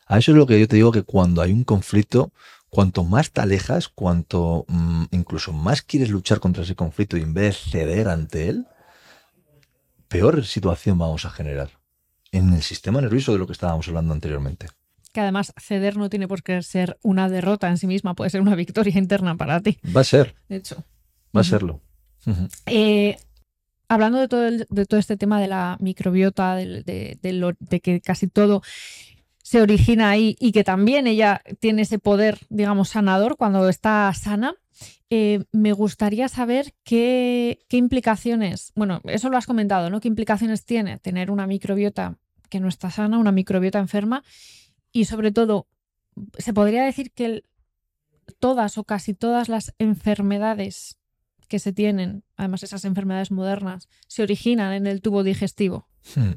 A 0.07 0.17
eso 0.17 0.31
es 0.31 0.37
lo 0.37 0.47
que 0.47 0.59
yo 0.59 0.67
te 0.67 0.77
digo 0.77 0.91
que 0.91 1.03
cuando 1.03 1.41
hay 1.41 1.51
un 1.51 1.65
conflicto, 1.65 2.31
cuanto 2.69 3.03
más 3.03 3.31
te 3.31 3.41
alejas, 3.41 3.89
cuanto 3.89 4.65
mm, 4.67 5.05
incluso 5.11 5.51
más 5.51 5.81
quieres 5.81 6.09
luchar 6.09 6.39
contra 6.39 6.63
ese 6.63 6.75
conflicto 6.75 7.17
y 7.17 7.21
en 7.21 7.33
vez 7.33 7.65
de 7.65 7.71
ceder 7.71 8.07
ante 8.07 8.47
él, 8.47 8.67
peor 10.07 10.45
situación 10.45 10.97
vamos 10.97 11.25
a 11.25 11.29
generar 11.29 11.71
en 12.31 12.53
el 12.53 12.61
sistema 12.61 13.01
nervioso 13.01 13.33
de 13.33 13.39
lo 13.39 13.47
que 13.47 13.53
estábamos 13.53 13.87
hablando 13.89 14.13
anteriormente. 14.13 14.67
Que 15.11 15.21
además 15.21 15.53
ceder 15.59 15.97
no 15.97 16.09
tiene 16.09 16.27
por 16.27 16.43
qué 16.43 16.61
ser 16.61 16.97
una 17.01 17.29
derrota 17.29 17.67
en 17.69 17.77
sí 17.77 17.87
misma, 17.87 18.13
puede 18.13 18.29
ser 18.29 18.41
una 18.41 18.55
victoria 18.55 18.97
interna 18.97 19.35
para 19.35 19.59
ti. 19.61 19.77
Va 19.95 20.01
a 20.01 20.05
ser. 20.05 20.35
De 20.47 20.57
hecho. 20.57 20.83
Va 21.35 21.41
a 21.41 21.43
serlo. 21.43 21.81
Eh, 22.65 23.17
hablando 23.87 24.19
de 24.19 24.27
todo, 24.27 24.49
de 24.51 24.85
todo 24.85 24.99
este 24.99 25.17
tema 25.17 25.41
de 25.41 25.47
la 25.47 25.77
microbiota, 25.79 26.55
de 26.55 27.79
que 27.81 28.01
casi 28.01 28.27
todo 28.27 28.61
se 29.47 29.62
origina 29.62 30.10
ahí 30.10 30.36
y 30.41 30.51
que 30.51 30.65
también 30.65 31.07
ella 31.07 31.41
tiene 31.62 31.83
ese 31.83 31.99
poder, 31.99 32.38
digamos, 32.49 32.89
sanador 32.89 33.38
cuando 33.38 33.69
está 33.69 34.13
sana. 34.13 34.55
Eh, 35.10 35.45
me 35.53 35.71
gustaría 35.71 36.27
saber 36.27 36.73
qué, 36.83 37.65
implicaciones, 37.69 38.73
bueno, 38.75 38.99
eso 39.05 39.29
lo 39.29 39.38
has 39.38 39.45
comentado, 39.45 39.89
¿no? 39.89 40.01
¿Qué 40.01 40.10
implicaciones 40.10 40.65
tiene 40.65 40.99
tener 40.99 41.31
una 41.31 41.47
microbiota 41.47 42.17
que 42.49 42.60
no 42.60 42.67
está 42.67 42.91
sana, 42.91 43.19
una 43.19 43.31
microbiota 43.31 43.79
enferma? 43.79 44.21
Y 44.91 45.05
sobre 45.05 45.31
todo, 45.31 45.67
¿se 46.38 46.51
podría 46.51 46.83
decir 46.83 47.13
que 47.13 47.45
todas 48.39 48.77
o 48.77 48.83
casi 48.83 49.13
todas 49.13 49.47
las 49.47 49.73
enfermedades 49.79 50.97
que 51.47 51.60
se 51.60 51.71
tienen, 51.71 52.25
además 52.36 52.63
esas 52.63 52.83
enfermedades 52.83 53.31
modernas, 53.31 53.88
se 54.10 54.23
originan 54.23 54.73
en 54.73 54.88
el 54.88 55.01
tubo 55.01 55.23
digestivo? 55.23 55.88
Hmm. 56.15 56.33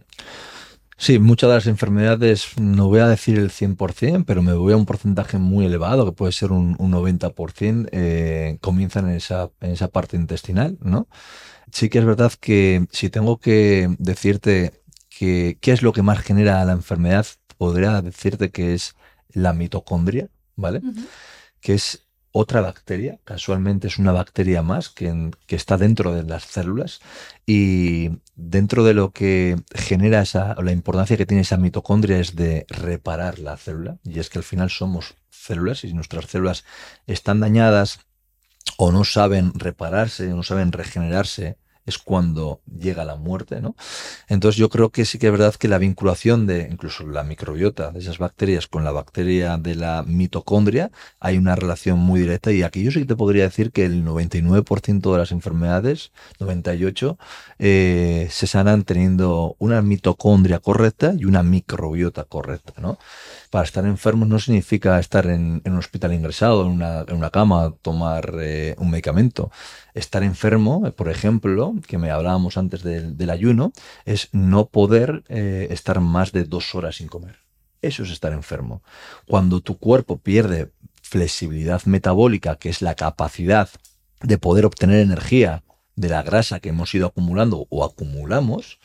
Sí, 1.01 1.19
muchas 1.19 1.49
de 1.49 1.55
las 1.55 1.67
enfermedades, 1.67 2.49
no 2.61 2.89
voy 2.89 3.01
a 3.01 3.09
decir 3.09 3.39
el 3.39 3.51
100%, 3.51 4.27
pero 4.27 4.43
me 4.43 4.53
voy 4.53 4.75
a 4.75 4.77
un 4.77 4.85
porcentaje 4.85 5.39
muy 5.39 5.65
elevado, 5.65 6.05
que 6.05 6.13
puede 6.13 6.33
ser 6.33 6.53
un, 6.53 6.77
90%, 6.77 7.89
eh, 7.91 8.59
comienzan 8.61 9.09
en 9.09 9.17
esa, 9.17 9.51
en 9.63 9.71
esa 9.71 9.89
parte 9.89 10.19
intestinal, 10.19 10.77
¿no? 10.83 11.09
Sí 11.73 11.89
que 11.89 12.01
es 12.01 12.05
verdad 12.05 12.31
que 12.39 12.87
si 12.91 13.09
tengo 13.09 13.39
que 13.39 13.89
decirte 13.99 14.83
que, 15.09 15.57
qué 15.63 15.73
es 15.73 15.81
lo 15.81 15.95
que 15.95 16.03
más 16.03 16.19
genera 16.21 16.63
la 16.67 16.73
enfermedad, 16.73 17.27
podría 17.57 18.03
decirte 18.03 18.51
que 18.51 18.75
es 18.75 18.95
la 19.31 19.55
mitocondria, 19.55 20.29
¿vale? 20.55 20.83
Que 21.63 21.73
es 21.73 22.09
otra 22.33 22.61
bacteria, 22.61 23.19
casualmente 23.25 23.89
es 23.89 23.99
una 23.99 24.13
bacteria 24.13 24.63
más 24.63 24.91
que, 24.91 25.31
que, 25.47 25.57
está 25.57 25.79
dentro 25.79 26.15
de 26.15 26.25
las 26.25 26.45
células 26.45 27.01
y 27.47 28.11
dentro 28.42 28.85
de 28.85 28.94
lo 28.94 29.12
que 29.12 29.57
genera 29.74 30.22
esa, 30.22 30.55
la 30.62 30.72
importancia 30.72 31.16
que 31.16 31.26
tiene 31.26 31.42
esa 31.42 31.57
mitocondria 31.57 32.18
es 32.18 32.37
de 32.37 32.66
reparar 32.68 33.38
la 33.38 33.57
célula 33.57 33.98
y 34.05 34.18
es 34.18 34.31
que 34.31 34.38
al 34.38 34.44
final 34.44 34.70
somos 34.70 35.14
células 35.29 35.85
y 35.85 35.88
si 35.88 35.94
nuestras 35.94 36.26
células 36.26 36.64
están 37.07 37.40
dañadas 37.40 38.00
o 38.76 38.92
no 38.92 39.05
saben 39.05 39.53
repararse, 39.55 40.33
o 40.33 40.37
no 40.37 40.42
saben 40.42 40.72
regenerarse, 40.72 41.59
es 41.87 41.99
cuando 41.99 42.61
llega 42.66 43.05
la 43.05 43.16
muerte, 43.16 43.61
¿no? 43.61 43.75
Entonces 44.29 44.59
yo 44.59 44.69
creo 44.69 44.90
que 44.90 45.05
sí 45.05 45.19
que 45.19 45.27
es 45.27 45.33
verdad 45.33 45.55
que 45.55 45.69
la 45.69 45.79
vinculación 45.79 46.47
de 46.47 46.69
incluso 46.71 47.07
la 47.07 47.25
microbiota 47.25 47.90
de 47.90 48.01
esas 48.01 48.19
bacterias 48.19 48.66
con 48.66 48.85
la 48.85 48.93
bacteria 48.93 49.57
de 49.57 49.75
la 49.75 50.05
mitocondria 50.07 50.90
hay 51.19 51.38
una 51.38 51.57
relación 51.57 51.99
muy 51.99 52.21
directa 52.21 52.53
y 52.53 52.62
aquí 52.62 52.83
yo 52.83 52.90
sí 52.90 53.01
que 53.01 53.07
te 53.07 53.16
podría 53.16 53.45
decir 53.45 53.73
que 53.73 53.85
el 53.85 54.05
99% 54.05 55.12
de 55.12 55.19
las 55.19 55.33
enfermedades, 55.33 56.12
98, 56.38 57.19
eh, 57.59 58.29
se 58.31 58.47
sanan 58.47 58.85
teniendo 58.85 59.57
una 59.59 59.83
mitocondria 59.83 60.59
correcta 60.59 61.12
y 61.16 61.25
una 61.25 61.43
microbiota 61.43 62.25
correcta, 62.25 62.75
¿no? 62.79 62.99
Para 63.51 63.64
estar 63.64 63.85
enfermos 63.85 64.29
no 64.29 64.38
significa 64.38 64.99
estar 64.99 65.27
en, 65.27 65.62
un 65.64 65.77
hospital 65.77 66.12
ingresado, 66.12 66.62
en 66.62 66.69
una, 66.69 67.01
en 67.01 67.16
una 67.16 67.31
cama, 67.31 67.75
tomar 67.83 68.35
eh, 68.40 68.75
un 68.79 68.90
medicamento 68.90 69.51
estar 69.94 70.22
enfermo, 70.22 70.87
eh, 70.87 70.92
por 70.92 71.09
ejemplo, 71.09 71.74
que 71.87 71.98
me 71.98 72.11
hablábamos 72.11 72.57
antes 72.57 72.83
del, 72.83 73.31
ayuno, 73.31 73.72
es 74.05 74.29
no 74.33 74.66
poder 74.66 75.24
eh, 75.29 75.68
estar 75.70 76.00
más 76.00 76.33
de 76.33 76.44
dos 76.44 76.74
horas 76.74 76.96
sin 76.96 77.09
comer. 77.09 77.37
Eso 77.83 78.03
es 78.03 78.11
estar 78.11 78.33
enfermo. 78.33 78.83
Cuando 79.26 79.61
tu 79.61 79.79
cuerpo 79.79 80.18
pierde 80.18 80.70
flexibilidad 81.03 81.83
metabólica, 81.85 82.57
que 82.57 82.68
es 82.68 82.83
la 82.83 82.94
capacidad 82.94 83.68
de 84.20 84.38
poder 84.38 84.66
obtener 84.66 85.00
energía 85.00 85.62
de 85.96 86.09
la 86.09 86.22
grasa 86.22 86.61
que 86.61 86.68
hemos 86.70 86.94
ido 86.94 87.07
acumulando 87.07 87.66
o 87.70 87.85
acumulamos, 87.85 88.79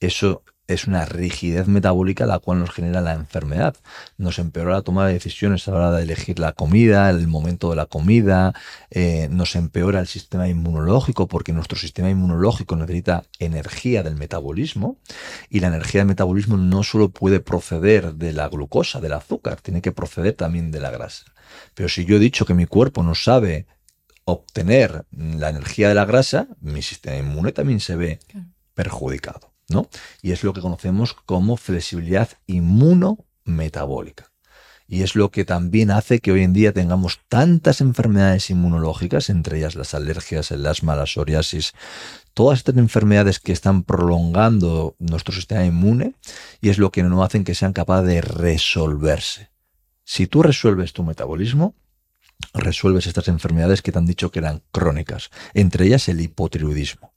eso 0.00 0.42
es 0.70 0.86
una 0.86 1.04
rigidez 1.04 1.66
metabólica 1.66 2.26
la 2.26 2.38
cual 2.38 2.60
nos 2.60 2.70
genera 2.70 3.00
la 3.00 3.14
enfermedad. 3.14 3.76
Nos 4.18 4.38
empeora 4.38 4.72
la 4.72 4.82
toma 4.82 5.06
de 5.06 5.14
decisiones 5.14 5.66
a 5.66 5.72
la 5.72 5.76
hora 5.78 5.90
de 5.92 6.02
elegir 6.04 6.38
la 6.38 6.52
comida, 6.52 7.10
el 7.10 7.26
momento 7.26 7.70
de 7.70 7.76
la 7.76 7.86
comida, 7.86 8.54
eh, 8.90 9.28
nos 9.30 9.56
empeora 9.56 10.00
el 10.00 10.06
sistema 10.06 10.48
inmunológico 10.48 11.26
porque 11.26 11.52
nuestro 11.52 11.76
sistema 11.76 12.08
inmunológico 12.08 12.76
necesita 12.76 13.24
energía 13.40 14.04
del 14.04 14.14
metabolismo 14.14 14.98
y 15.48 15.58
la 15.58 15.68
energía 15.68 16.02
del 16.02 16.08
metabolismo 16.08 16.56
no 16.56 16.84
solo 16.84 17.10
puede 17.10 17.40
proceder 17.40 18.14
de 18.14 18.32
la 18.32 18.48
glucosa, 18.48 19.00
del 19.00 19.14
azúcar, 19.14 19.60
tiene 19.60 19.82
que 19.82 19.92
proceder 19.92 20.34
también 20.34 20.70
de 20.70 20.80
la 20.80 20.90
grasa. 20.90 21.24
Pero 21.74 21.88
si 21.88 22.04
yo 22.04 22.16
he 22.16 22.20
dicho 22.20 22.46
que 22.46 22.54
mi 22.54 22.66
cuerpo 22.66 23.02
no 23.02 23.16
sabe 23.16 23.66
obtener 24.24 25.04
la 25.10 25.48
energía 25.48 25.88
de 25.88 25.94
la 25.96 26.04
grasa, 26.04 26.46
mi 26.60 26.82
sistema 26.82 27.16
inmune 27.16 27.50
también 27.50 27.80
se 27.80 27.96
ve 27.96 28.20
perjudicado. 28.74 29.49
Y 30.22 30.32
es 30.32 30.42
lo 30.44 30.52
que 30.52 30.60
conocemos 30.60 31.14
como 31.14 31.56
flexibilidad 31.56 32.28
inmunometabólica. 32.46 34.30
y 34.92 35.02
es 35.04 35.14
lo 35.14 35.30
que 35.30 35.44
también 35.44 35.92
hace 35.92 36.18
que 36.18 36.32
hoy 36.32 36.42
en 36.42 36.52
día 36.52 36.72
tengamos 36.72 37.20
tantas 37.28 37.80
enfermedades 37.80 38.50
inmunológicas, 38.50 39.30
entre 39.30 39.58
ellas 39.58 39.76
las 39.76 39.94
alergias, 39.94 40.50
el 40.50 40.66
asma, 40.66 40.96
la 40.96 41.06
psoriasis, 41.06 41.74
todas 42.34 42.58
estas 42.58 42.76
enfermedades 42.76 43.38
que 43.38 43.52
están 43.52 43.84
prolongando 43.84 44.96
nuestro 44.98 45.32
sistema 45.32 45.64
inmune 45.64 46.14
y 46.60 46.70
es 46.70 46.78
lo 46.78 46.90
que 46.90 47.04
no 47.04 47.22
hacen 47.22 47.44
que 47.44 47.54
sean 47.54 47.72
capaces 47.72 48.08
de 48.08 48.20
resolverse. 48.20 49.50
Si 50.04 50.26
tú 50.26 50.42
resuelves 50.42 50.92
tu 50.92 51.04
metabolismo, 51.04 51.76
resuelves 52.52 53.06
estas 53.06 53.28
enfermedades 53.28 53.82
que 53.82 53.92
te 53.92 53.98
han 53.98 54.06
dicho 54.06 54.32
que 54.32 54.40
eran 54.40 54.62
crónicas, 54.72 55.30
entre 55.54 55.86
ellas 55.86 56.08
el 56.08 56.20
hipotiroidismo. 56.20 57.09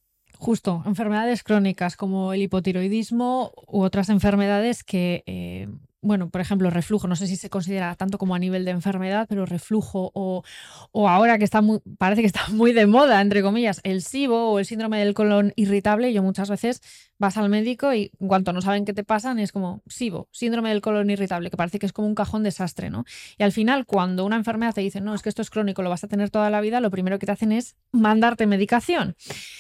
Justo, 0.44 0.84
enfermedades 0.86 1.42
crónicas 1.42 1.96
como 1.96 2.34
el 2.34 2.42
hipotiroidismo 2.42 3.54
u 3.66 3.82
otras 3.82 4.10
enfermedades 4.10 4.84
que, 4.84 5.24
eh, 5.26 5.70
bueno, 6.02 6.30
por 6.30 6.42
ejemplo, 6.42 6.70
reflujo, 6.70 7.08
no 7.08 7.16
sé 7.16 7.28
si 7.28 7.38
se 7.38 7.50
considera 7.50 7.96
tanto 7.96 8.18
como 8.18 8.36
a 8.36 8.40
nivel 8.40 8.66
de 8.66 8.72
enfermedad, 8.72 9.26
pero 9.30 9.46
reflujo 9.46 10.12
o, 10.14 10.44
o 10.92 11.08
ahora 11.08 11.38
que 11.38 11.46
está 11.46 11.62
muy, 11.62 11.80
parece 11.98 12.24
que 12.24 12.28
está 12.28 12.42
muy 12.50 12.74
de 12.74 12.88
moda, 12.88 13.22
entre 13.22 13.42
comillas, 13.42 13.80
el 13.86 14.02
SIBO 14.02 14.52
o 14.52 14.60
el 14.60 14.66
síndrome 14.66 15.00
del 15.00 15.14
colon 15.14 15.54
irritable, 15.56 16.12
yo 16.12 16.22
muchas 16.22 16.50
veces 16.50 16.82
vas 17.24 17.38
al 17.38 17.50
médico 17.50 17.94
y 17.94 18.12
en 18.20 18.28
cuanto 18.28 18.52
no 18.52 18.62
saben 18.62 18.84
qué 18.84 18.94
te 18.94 19.04
pasan 19.04 19.40
es 19.40 19.52
como 19.52 19.82
SIBO, 19.88 20.28
síndrome 20.32 20.70
del 20.70 20.82
colon 20.82 21.10
irritable, 21.10 21.50
que 21.50 21.58
parece 21.58 21.80
que 21.80 21.86
es 21.86 21.94
como 21.94 22.08
un 22.08 22.16
cajón 22.16 22.44
desastre, 22.44 22.90
¿no? 22.90 23.06
Y 23.38 23.44
al 23.44 23.54
final, 23.54 23.86
cuando 23.86 24.26
una 24.26 24.36
enfermedad 24.36 24.74
te 24.74 24.82
dice, 24.82 25.00
no, 25.00 25.16
es 25.16 25.22
que 25.22 25.30
esto 25.30 25.42
es 25.42 25.50
crónico, 25.50 25.82
lo 25.82 25.90
vas 25.90 26.04
a 26.04 26.08
tener 26.08 26.30
toda 26.30 26.50
la 26.50 26.60
vida, 26.60 26.82
lo 26.82 26.92
primero 26.92 27.18
que 27.20 27.26
te 27.26 27.32
hacen 27.32 27.54
es 27.54 27.76
mandarte 27.92 28.46
medicación. 28.46 29.16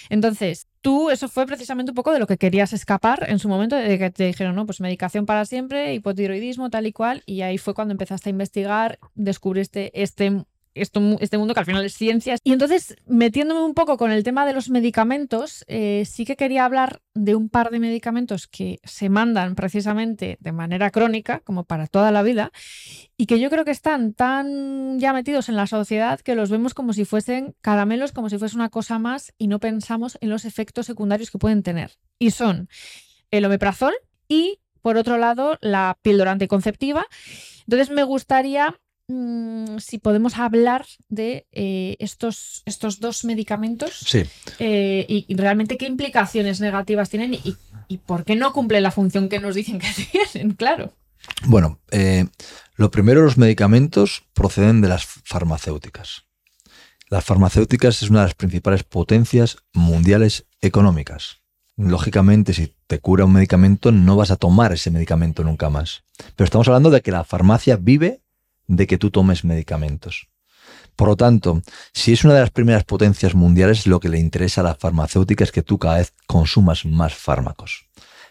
Entonces, 0.09 0.67
tú 0.81 1.09
eso 1.09 1.29
fue 1.29 1.45
precisamente 1.45 1.91
un 1.91 1.95
poco 1.95 2.11
de 2.11 2.19
lo 2.19 2.27
que 2.27 2.37
querías 2.37 2.73
escapar 2.73 3.25
en 3.29 3.39
su 3.39 3.47
momento, 3.47 3.77
de 3.77 3.97
que 3.97 4.11
te 4.11 4.25
dijeron, 4.25 4.55
no, 4.55 4.65
pues 4.65 4.81
medicación 4.81 5.25
para 5.25 5.45
siempre, 5.45 5.93
hipotiroidismo, 5.93 6.69
tal 6.69 6.85
y 6.85 6.91
cual, 6.91 7.23
y 7.25 7.41
ahí 7.41 7.57
fue 7.57 7.73
cuando 7.73 7.93
empezaste 7.93 8.29
a 8.29 8.31
investigar, 8.31 8.99
descubriste 9.15 9.89
este 10.01 10.43
este 10.73 11.37
mundo 11.37 11.53
que 11.53 11.59
al 11.59 11.65
final 11.65 11.85
es 11.85 11.93
ciencia. 11.93 12.35
Y 12.43 12.53
entonces, 12.53 12.95
metiéndome 13.05 13.61
un 13.61 13.73
poco 13.73 13.97
con 13.97 14.11
el 14.11 14.23
tema 14.23 14.45
de 14.45 14.53
los 14.53 14.69
medicamentos, 14.69 15.63
eh, 15.67 16.03
sí 16.05 16.25
que 16.25 16.35
quería 16.35 16.65
hablar 16.65 17.01
de 17.13 17.35
un 17.35 17.49
par 17.49 17.69
de 17.69 17.79
medicamentos 17.79 18.47
que 18.47 18.79
se 18.83 19.09
mandan 19.09 19.55
precisamente 19.55 20.37
de 20.39 20.51
manera 20.51 20.89
crónica, 20.91 21.41
como 21.41 21.63
para 21.63 21.87
toda 21.87 22.11
la 22.11 22.23
vida, 22.23 22.51
y 23.17 23.25
que 23.25 23.39
yo 23.39 23.49
creo 23.49 23.65
que 23.65 23.71
están 23.71 24.13
tan 24.13 24.99
ya 24.99 25.13
metidos 25.13 25.49
en 25.49 25.55
la 25.55 25.67
sociedad 25.67 26.19
que 26.19 26.35
los 26.35 26.49
vemos 26.49 26.73
como 26.73 26.93
si 26.93 27.05
fuesen 27.05 27.55
caramelos, 27.61 28.11
como 28.11 28.29
si 28.29 28.37
fuese 28.37 28.55
una 28.55 28.69
cosa 28.69 28.99
más, 28.99 29.33
y 29.37 29.47
no 29.47 29.59
pensamos 29.59 30.17
en 30.21 30.29
los 30.29 30.45
efectos 30.45 30.85
secundarios 30.85 31.31
que 31.31 31.37
pueden 31.37 31.63
tener. 31.63 31.91
Y 32.19 32.31
son 32.31 32.67
el 33.31 33.45
omeprazol 33.45 33.93
y, 34.27 34.59
por 34.81 34.97
otro 34.97 35.17
lado, 35.17 35.57
la 35.61 35.97
píldora 36.01 36.31
anticonceptiva. 36.31 37.05
Entonces, 37.65 37.89
me 37.89 38.03
gustaría 38.03 38.79
Mm, 39.15 39.77
si 39.77 39.99
podemos 39.99 40.39
hablar 40.39 40.87
de 41.07 41.45
eh, 41.51 41.97
estos, 41.99 42.63
estos 42.65 42.99
dos 42.99 43.25
medicamentos 43.25 43.91
sí. 44.07 44.23
Eh, 44.57 45.05
y, 45.07 45.35
realmente 45.35 45.77
qué 45.77 45.85
implicaciones 45.85 46.59
negativas 46.59 47.11
tienen 47.11 47.35
y, 47.35 47.97
por 48.07 48.25
qué 48.25 48.35
no 48.35 48.53
cumplen 48.53 48.81
la 48.81 48.89
función 48.89 49.29
que 49.29 49.39
nos 49.39 49.53
dicen 49.53 49.77
que 49.77 49.87
tienen, 50.33 50.55
claro. 50.55 50.95
Bueno, 51.45 51.79
eh, 51.91 52.25
lo 52.75 52.89
primero, 52.89 53.21
los 53.21 53.37
medicamentos 53.37 54.23
proceden 54.33 54.81
de 54.81 54.87
las 54.87 55.05
farmacéuticas. 55.05 56.23
Las 57.07 57.23
farmacéuticas 57.23 58.01
es 58.01 58.09
una 58.09 58.21
de 58.21 58.27
las 58.27 58.35
principales 58.35 58.83
potencias 58.83 59.57
mundiales 59.73 60.47
económicas. 60.59 61.43
Lógicamente, 61.77 62.53
si 62.53 62.73
te 62.87 62.99
cura 62.99 63.25
un 63.25 63.33
medicamento, 63.33 63.91
no 63.91 64.15
vas 64.15 64.31
a 64.31 64.37
tomar 64.37 64.73
ese 64.73 64.89
medicamento 64.89 65.43
nunca 65.43 65.69
más. 65.69 66.03
Pero 66.35 66.45
estamos 66.45 66.67
hablando 66.67 66.89
de 66.89 67.01
que 67.01 67.11
la 67.11 67.23
farmacia 67.23 67.75
vive 67.75 68.22
de 68.75 68.87
que 68.87 68.97
tú 68.97 69.11
tomes 69.11 69.43
medicamentos. 69.43 70.27
Por 70.95 71.07
lo 71.07 71.15
tanto, 71.15 71.61
si 71.93 72.13
es 72.13 72.23
una 72.23 72.35
de 72.35 72.41
las 72.41 72.51
primeras 72.51 72.83
potencias 72.83 73.33
mundiales, 73.33 73.87
lo 73.87 73.99
que 73.99 74.09
le 74.09 74.19
interesa 74.19 74.61
a 74.61 74.65
la 74.65 74.75
farmacéutica 74.75 75.43
es 75.43 75.51
que 75.51 75.63
tú 75.63 75.79
cada 75.79 75.97
vez 75.97 76.13
consumas 76.27 76.85
más 76.85 77.13
fármacos. 77.13 77.87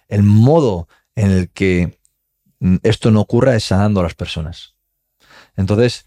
El 0.09 0.23
modo 0.23 0.89
en 1.17 1.31
el 1.31 1.51
que 1.51 1.99
mm, 2.61 2.77
esto 2.83 3.11
no 3.11 3.21
ocurra 3.21 3.57
es 3.57 3.65
sanando 3.65 4.01
a 4.01 4.05
las 4.05 4.15
personas. 4.15 4.75
Entonces, 5.57 6.07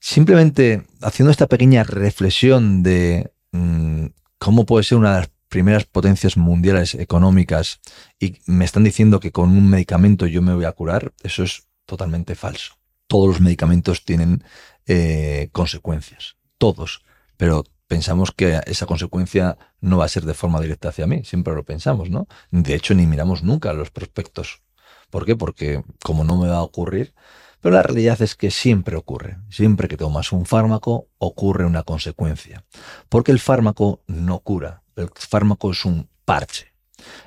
simplemente 0.00 0.86
haciendo 1.02 1.30
esta 1.30 1.46
pequeña 1.46 1.84
reflexión 1.84 2.82
de 2.82 3.30
mm, 3.52 4.06
cómo 4.38 4.64
puede 4.64 4.84
ser 4.84 4.98
una 4.98 5.14
de 5.14 5.20
las 5.20 5.30
primeras 5.48 5.84
potencias 5.84 6.36
mundiales 6.36 6.94
económicas 6.94 7.80
y 8.18 8.38
me 8.46 8.64
están 8.64 8.84
diciendo 8.84 9.20
que 9.20 9.30
con 9.32 9.50
un 9.50 9.68
medicamento 9.68 10.26
yo 10.26 10.42
me 10.42 10.54
voy 10.54 10.64
a 10.64 10.72
curar, 10.72 11.12
eso 11.22 11.44
es 11.44 11.66
totalmente 11.86 12.34
falso 12.34 12.76
todos 13.06 13.28
los 13.28 13.40
medicamentos 13.40 14.04
tienen 14.04 14.44
eh, 14.86 15.48
consecuencias, 15.52 16.36
todos, 16.58 17.02
pero 17.36 17.64
pensamos 17.86 18.32
que 18.32 18.60
esa 18.66 18.86
consecuencia 18.86 19.58
no 19.80 19.98
va 19.98 20.04
a 20.04 20.08
ser 20.08 20.24
de 20.24 20.34
forma 20.34 20.60
directa 20.60 20.88
hacia 20.88 21.06
mí, 21.06 21.24
siempre 21.24 21.54
lo 21.54 21.64
pensamos, 21.64 22.10
¿no? 22.10 22.26
De 22.50 22.74
hecho, 22.74 22.94
ni 22.94 23.06
miramos 23.06 23.42
nunca 23.42 23.72
los 23.72 23.90
prospectos. 23.90 24.62
¿Por 25.10 25.24
qué? 25.24 25.36
Porque 25.36 25.84
como 26.02 26.24
no 26.24 26.36
me 26.36 26.48
va 26.48 26.56
a 26.56 26.62
ocurrir, 26.62 27.14
pero 27.60 27.74
la 27.74 27.82
realidad 27.82 28.20
es 28.22 28.34
que 28.34 28.50
siempre 28.50 28.96
ocurre. 28.96 29.38
Siempre 29.50 29.88
que 29.88 29.96
tomas 29.96 30.32
un 30.32 30.46
fármaco, 30.46 31.08
ocurre 31.18 31.64
una 31.64 31.82
consecuencia. 31.82 32.64
Porque 33.08 33.32
el 33.32 33.40
fármaco 33.40 34.02
no 34.06 34.40
cura. 34.40 34.82
El 34.94 35.10
fármaco 35.14 35.70
es 35.70 35.84
un 35.84 36.08
parche. 36.24 36.72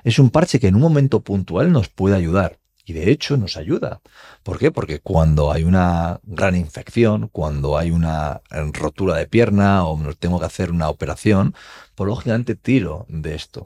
Es 0.04 0.20
un 0.20 0.30
parche 0.30 0.60
que 0.60 0.68
en 0.68 0.76
un 0.76 0.82
momento 0.82 1.22
puntual 1.22 1.72
nos 1.72 1.90
puede 1.90 2.16
ayudar. 2.16 2.60
Y 2.90 2.94
de 2.94 3.12
hecho 3.12 3.38
nos 3.38 3.56
ayuda. 3.56 4.02
¿Por 4.42 4.58
qué? 4.58 4.72
Porque 4.72 5.00
cuando 5.00 5.52
hay 5.52 5.64
una 5.64 6.20
gran 6.24 6.56
infección, 6.56 7.30
cuando 7.32 7.78
hay 7.78 7.92
una 7.92 8.42
rotura 8.74 9.16
de 9.16 9.28
pierna 9.28 9.86
o 9.86 9.96
tengo 10.16 10.40
que 10.40 10.48
hacer 10.48 10.72
una 10.72 10.90
operación, 10.90 11.54
pues 11.94 12.08
lógicamente 12.08 12.56
tiro 12.56 13.06
de 13.08 13.36
esto. 13.36 13.66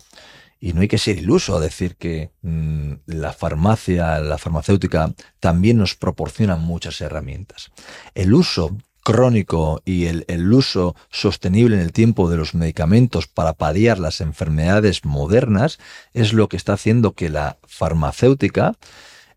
Y 0.60 0.74
no 0.74 0.82
hay 0.82 0.90
que 0.90 0.98
ser 0.98 1.20
iluso 1.20 1.56
a 1.56 1.62
decir 1.62 1.96
que 1.96 2.32
mm, 2.42 2.96
la 3.06 3.32
farmacia, 3.32 4.20
la 4.20 4.38
farmacéutica 4.38 5.14
también 5.40 5.78
nos 5.78 5.96
proporciona 5.96 6.58
muchas 6.58 7.00
herramientas. 7.00 7.72
El 8.14 8.34
uso 8.34 8.76
crónico 9.04 9.82
y 9.86 10.08
el, 10.08 10.26
el, 10.28 10.52
uso 10.52 10.98
sostenible 11.10 11.78
en 11.78 11.82
el 11.82 11.94
tiempo 11.94 12.30
de 12.30 12.36
los 12.36 12.56
medicamentos 12.56 13.28
para 13.28 13.54
paliar 13.54 14.00
las 14.00 14.20
enfermedades 14.20 15.06
modernas 15.06 15.80
es 16.14 16.34
lo 16.34 16.50
que 16.50 16.58
está 16.58 16.74
haciendo 16.74 17.14
que 17.14 17.30
la 17.30 17.58
farmacéutica 17.66 18.76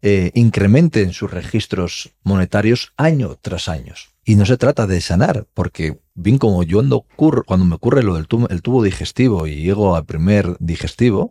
eh, 0.02 0.30
incrementen 0.34 1.12
sus 1.12 1.30
registros 1.30 2.10
monetarios 2.22 2.92
año 2.96 3.36
tras 3.40 3.68
año. 3.68 3.94
Y 4.24 4.34
no 4.34 4.44
se 4.44 4.56
trata 4.56 4.86
de 4.86 5.00
sanar, 5.00 5.46
porque 5.54 6.00
bien 6.14 6.38
como 6.38 6.62
yo 6.62 6.80
ando 6.80 7.06
cuando 7.46 7.64
me 7.64 7.76
ocurre 7.76 8.02
lo 8.02 8.16
del 8.16 8.26
tubo, 8.26 8.48
tubo 8.48 8.82
digestivo 8.82 9.46
y 9.46 9.62
llego 9.62 9.94
al 9.94 10.04
primer 10.04 10.56
digestivo, 10.58 11.30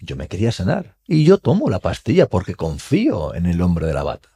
yo 0.00 0.16
me 0.16 0.28
quería 0.28 0.52
sanar. 0.52 0.96
Y 1.06 1.24
yo 1.24 1.38
tomo 1.38 1.70
la 1.70 1.78
pastilla 1.78 2.28
porque 2.28 2.54
confío 2.54 3.34
en 3.34 3.46
el 3.46 3.62
hombre 3.62 3.86
de 3.86 3.94
la 3.94 4.02
bata. 4.02 4.28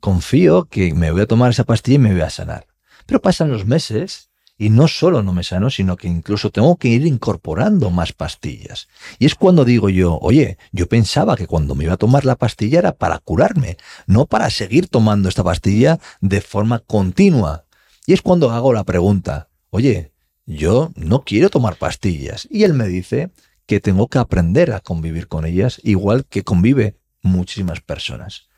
Confío 0.00 0.64
que 0.64 0.94
me 0.94 1.10
voy 1.10 1.22
a 1.22 1.26
tomar 1.26 1.50
esa 1.50 1.64
pastilla 1.64 1.96
y 1.96 1.98
me 1.98 2.12
voy 2.12 2.22
a 2.22 2.30
sanar. 2.30 2.66
Pero 3.06 3.20
pasan 3.20 3.50
los 3.50 3.66
meses 3.66 4.30
y 4.58 4.70
no 4.70 4.88
solo 4.88 5.22
no 5.22 5.32
me 5.32 5.44
sano, 5.44 5.68
sino 5.70 5.96
que 5.96 6.08
incluso 6.08 6.50
tengo 6.50 6.76
que 6.76 6.88
ir 6.88 7.06
incorporando 7.06 7.90
más 7.90 8.12
pastillas. 8.12 8.88
Y 9.18 9.26
es 9.26 9.34
cuando 9.34 9.64
digo 9.64 9.90
yo, 9.90 10.18
oye, 10.20 10.58
yo 10.72 10.88
pensaba 10.88 11.36
que 11.36 11.46
cuando 11.46 11.74
me 11.74 11.84
iba 11.84 11.94
a 11.94 11.98
tomar 11.98 12.24
la 12.24 12.36
pastilla 12.36 12.78
era 12.78 12.92
para 12.92 13.18
curarme, 13.18 13.76
no 14.06 14.26
para 14.26 14.48
seguir 14.50 14.88
tomando 14.88 15.28
esta 15.28 15.44
pastilla 15.44 15.98
de 16.20 16.40
forma 16.40 16.78
continua. 16.78 17.64
Y 18.06 18.14
es 18.14 18.22
cuando 18.22 18.50
hago 18.50 18.72
la 18.72 18.84
pregunta, 18.84 19.48
oye, 19.70 20.12
yo 20.46 20.92
no 20.94 21.22
quiero 21.22 21.50
tomar 21.50 21.76
pastillas. 21.76 22.48
Y 22.50 22.64
él 22.64 22.72
me 22.72 22.86
dice 22.86 23.30
que 23.66 23.80
tengo 23.80 24.08
que 24.08 24.18
aprender 24.18 24.72
a 24.72 24.80
convivir 24.80 25.28
con 25.28 25.44
ellas, 25.44 25.80
igual 25.82 26.24
que 26.24 26.44
convive 26.44 26.96
muchísimas 27.20 27.80
personas. 27.80 28.48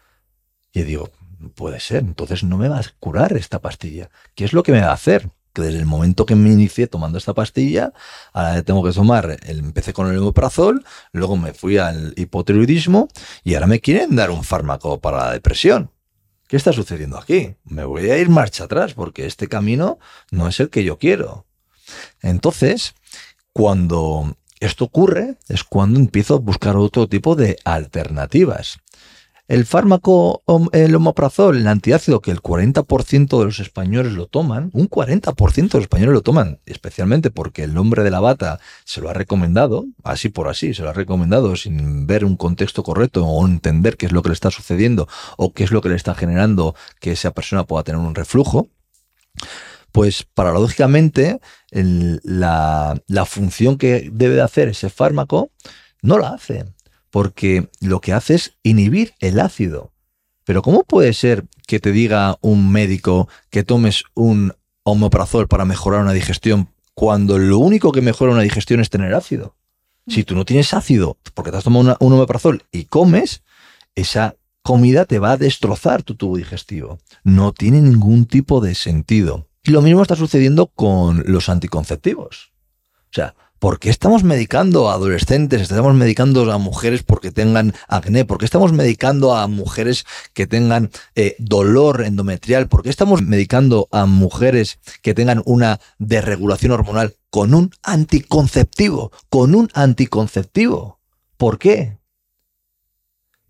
Y 0.72 0.82
digo, 0.82 1.10
puede 1.54 1.80
ser, 1.80 2.00
entonces 2.00 2.44
no 2.44 2.58
me 2.58 2.68
va 2.68 2.78
a 2.78 2.84
curar 3.00 3.36
esta 3.36 3.60
pastilla. 3.60 4.10
¿Qué 4.34 4.44
es 4.44 4.52
lo 4.52 4.62
que 4.62 4.72
me 4.72 4.82
va 4.82 4.90
a 4.90 4.92
hacer? 4.92 5.30
Desde 5.54 5.78
el 5.78 5.86
momento 5.86 6.26
que 6.26 6.34
me 6.34 6.50
inicié 6.50 6.86
tomando 6.86 7.18
esta 7.18 7.34
pastilla, 7.34 7.92
ahora 8.32 8.62
tengo 8.62 8.82
que 8.84 8.92
tomar, 8.92 9.38
empecé 9.46 9.92
con 9.92 10.08
el 10.08 10.18
omeprazol, 10.18 10.84
luego 11.12 11.36
me 11.36 11.52
fui 11.52 11.78
al 11.78 12.14
hipotiroidismo 12.16 13.08
y 13.44 13.54
ahora 13.54 13.66
me 13.66 13.80
quieren 13.80 14.16
dar 14.16 14.30
un 14.30 14.44
fármaco 14.44 15.00
para 15.00 15.18
la 15.18 15.32
depresión. 15.32 15.90
¿Qué 16.48 16.56
está 16.56 16.72
sucediendo 16.72 17.18
aquí? 17.18 17.56
Me 17.64 17.84
voy 17.84 18.08
a 18.10 18.16
ir 18.16 18.30
marcha 18.30 18.64
atrás 18.64 18.94
porque 18.94 19.26
este 19.26 19.48
camino 19.48 19.98
no 20.30 20.48
es 20.48 20.60
el 20.60 20.70
que 20.70 20.82
yo 20.82 20.98
quiero. 20.98 21.44
Entonces, 22.22 22.94
cuando 23.52 24.34
esto 24.60 24.84
ocurre, 24.84 25.36
es 25.48 25.62
cuando 25.62 26.00
empiezo 26.00 26.34
a 26.34 26.38
buscar 26.38 26.76
otro 26.76 27.06
tipo 27.06 27.36
de 27.36 27.58
alternativas. 27.64 28.78
El 29.48 29.64
fármaco, 29.64 30.42
el 30.72 30.94
omoprazol, 30.94 31.56
el 31.56 31.66
antiácido, 31.68 32.20
que 32.20 32.30
el 32.30 32.42
40% 32.42 33.38
de 33.38 33.44
los 33.46 33.60
españoles 33.60 34.12
lo 34.12 34.26
toman, 34.26 34.68
un 34.74 34.90
40% 34.90 35.54
de 35.54 35.78
los 35.78 35.84
españoles 35.84 36.12
lo 36.12 36.20
toman, 36.20 36.60
especialmente 36.66 37.30
porque 37.30 37.64
el 37.64 37.78
hombre 37.78 38.04
de 38.04 38.10
la 38.10 38.20
bata 38.20 38.60
se 38.84 39.00
lo 39.00 39.08
ha 39.08 39.14
recomendado, 39.14 39.86
así 40.04 40.28
por 40.28 40.48
así, 40.48 40.74
se 40.74 40.82
lo 40.82 40.90
ha 40.90 40.92
recomendado 40.92 41.56
sin 41.56 42.06
ver 42.06 42.26
un 42.26 42.36
contexto 42.36 42.82
correcto 42.82 43.24
o 43.24 43.46
entender 43.46 43.96
qué 43.96 44.04
es 44.04 44.12
lo 44.12 44.20
que 44.20 44.28
le 44.28 44.34
está 44.34 44.50
sucediendo 44.50 45.08
o 45.38 45.54
qué 45.54 45.64
es 45.64 45.70
lo 45.70 45.80
que 45.80 45.88
le 45.88 45.96
está 45.96 46.14
generando 46.14 46.74
que 47.00 47.12
esa 47.12 47.30
persona 47.30 47.64
pueda 47.64 47.84
tener 47.84 48.02
un 48.02 48.14
reflujo. 48.14 48.68
Pues 49.92 50.24
paradójicamente 50.34 51.40
la, 51.70 53.00
la, 53.06 53.24
función 53.24 53.78
que 53.78 54.10
debe 54.12 54.34
de 54.34 54.42
hacer 54.42 54.68
ese 54.68 54.90
fármaco 54.90 55.50
no 56.02 56.18
la 56.18 56.34
hace 56.34 56.66
porque 57.10 57.68
lo 57.80 58.00
que 58.00 58.12
hace 58.12 58.34
es 58.34 58.56
inhibir 58.62 59.14
el 59.20 59.40
ácido. 59.40 59.92
Pero 60.44 60.62
¿cómo 60.62 60.84
puede 60.84 61.12
ser 61.12 61.44
que 61.66 61.80
te 61.80 61.92
diga 61.92 62.38
un 62.40 62.72
médico 62.72 63.28
que 63.50 63.64
tomes 63.64 64.04
un 64.14 64.54
omeprazol 64.82 65.46
para 65.48 65.64
mejorar 65.64 66.00
una 66.00 66.12
digestión 66.12 66.70
cuando 66.94 67.38
lo 67.38 67.58
único 67.58 67.92
que 67.92 68.00
mejora 68.00 68.32
una 68.32 68.42
digestión 68.42 68.80
es 68.80 68.90
tener 68.90 69.14
ácido? 69.14 69.56
Si 70.06 70.24
tú 70.24 70.34
no 70.34 70.46
tienes 70.46 70.72
ácido 70.72 71.18
porque 71.34 71.50
te 71.50 71.58
has 71.58 71.64
tomado 71.64 71.96
un 72.00 72.12
omeprazol 72.12 72.64
y 72.72 72.84
comes, 72.84 73.42
esa 73.94 74.36
comida 74.62 75.04
te 75.04 75.18
va 75.18 75.32
a 75.32 75.36
destrozar 75.36 76.02
tu 76.02 76.14
tubo 76.14 76.36
digestivo. 76.36 76.98
No 77.24 77.52
tiene 77.52 77.82
ningún 77.82 78.24
tipo 78.24 78.60
de 78.60 78.74
sentido. 78.74 79.48
Y 79.62 79.70
lo 79.70 79.82
mismo 79.82 80.02
está 80.02 80.16
sucediendo 80.16 80.66
con 80.68 81.24
los 81.26 81.48
anticonceptivos. 81.48 82.52
O 82.96 83.12
sea, 83.12 83.34
¿Por 83.58 83.80
qué 83.80 83.90
estamos 83.90 84.22
medicando 84.22 84.88
a 84.88 84.94
adolescentes? 84.94 85.62
¿Estamos 85.62 85.94
medicando 85.94 86.50
a 86.52 86.58
mujeres 86.58 87.02
porque 87.02 87.32
tengan 87.32 87.74
acné? 87.88 88.24
¿Por 88.24 88.38
qué 88.38 88.44
estamos 88.44 88.72
medicando 88.72 89.34
a 89.34 89.48
mujeres 89.48 90.06
que 90.32 90.46
tengan 90.46 90.90
eh, 91.16 91.34
dolor 91.38 92.04
endometrial? 92.04 92.68
¿Por 92.68 92.84
qué 92.84 92.90
estamos 92.90 93.22
medicando 93.22 93.88
a 93.90 94.06
mujeres 94.06 94.78
que 95.02 95.12
tengan 95.12 95.42
una 95.44 95.80
desregulación 95.98 96.70
hormonal 96.70 97.16
con 97.30 97.52
un 97.52 97.72
anticonceptivo? 97.82 99.10
Con 99.28 99.56
un 99.56 99.68
anticonceptivo. 99.74 101.00
¿Por 101.36 101.58
qué? 101.58 101.98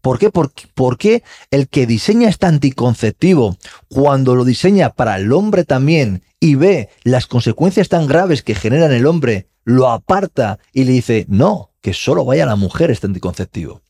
¿Por 0.01 0.19
qué? 0.19 0.31
¿Por, 0.31 0.53
¿Por, 0.75 0.97
qué 0.97 1.23
el 1.51 1.69
que 1.69 1.87
diseña 1.87 2.31
este 2.31 2.47
anticonceptivo, 2.47 3.59
cuando 3.89 4.35
lo 4.35 4.47
diseña 4.47 4.91
para 4.91 5.17
el 5.17 5.33
hombre 5.33 5.65
también 5.65 6.23
y 6.41 6.55
ve 6.55 6.89
las 7.03 7.27
consecuencias 7.27 7.91
tan 7.91 8.07
graves 8.07 8.43
que 8.43 8.55
generan 8.55 8.93
el 8.93 9.05
hombre, 9.05 9.49
lo 9.69 9.91
aparta 9.91 10.59
y 10.73 10.85
le 10.85 10.93
dice, 10.93 11.27
no, 11.29 11.73
que 11.83 11.93
solo 11.93 12.25
vaya 12.25 12.47
la 12.47 12.57
mujer 12.57 12.91
este 12.91 13.07
anticonceptivo. 13.07 13.83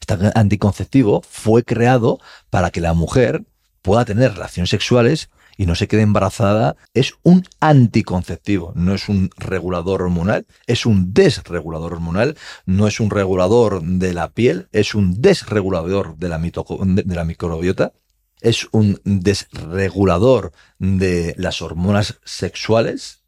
Este 0.00 0.16
anticonceptivo 0.34 1.20
fue 1.28 1.62
creado 1.62 2.20
para 2.48 2.70
que 2.70 2.80
la 2.80 2.94
mujer 2.94 3.44
pueda 3.82 4.06
tener 4.06 4.32
relaciones 4.32 4.70
sexuales 4.70 5.28
y 5.58 5.66
no 5.66 5.74
se 5.74 5.88
quede 5.88 6.00
embarazada. 6.00 6.76
Es 6.94 7.12
un 7.22 7.44
anticonceptivo, 7.60 8.72
no 8.74 8.94
es 8.94 9.10
un 9.10 9.28
regulador 9.36 10.00
hormonal, 10.00 10.46
es 10.66 10.86
un 10.86 11.12
desregulador 11.12 11.92
hormonal, 11.92 12.38
no 12.64 12.86
es 12.86 12.98
un 12.98 13.10
regulador 13.10 13.82
de 13.82 14.14
la 14.14 14.30
piel, 14.30 14.68
es 14.72 14.94
un 14.94 15.20
desregulador 15.20 16.16
de 16.16 16.30
la, 16.30 16.38
de 16.38 17.14
la 17.14 17.24
microbiota 17.24 17.92
es 18.40 18.66
un 18.72 19.00
desregulador 19.04 20.50
de 20.80 21.32
las 21.38 21.62
hormonas 21.62 22.18
sexuales 22.24 23.21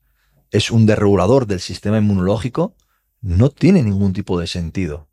es 0.54 0.70
un 0.70 0.86
desregulador 0.86 1.46
del 1.46 1.58
sistema 1.58 1.98
inmunológico, 1.98 2.76
no 3.20 3.50
tiene 3.50 3.82
ningún 3.82 4.12
tipo 4.12 4.38
de 4.38 4.46
sentido 4.46 5.08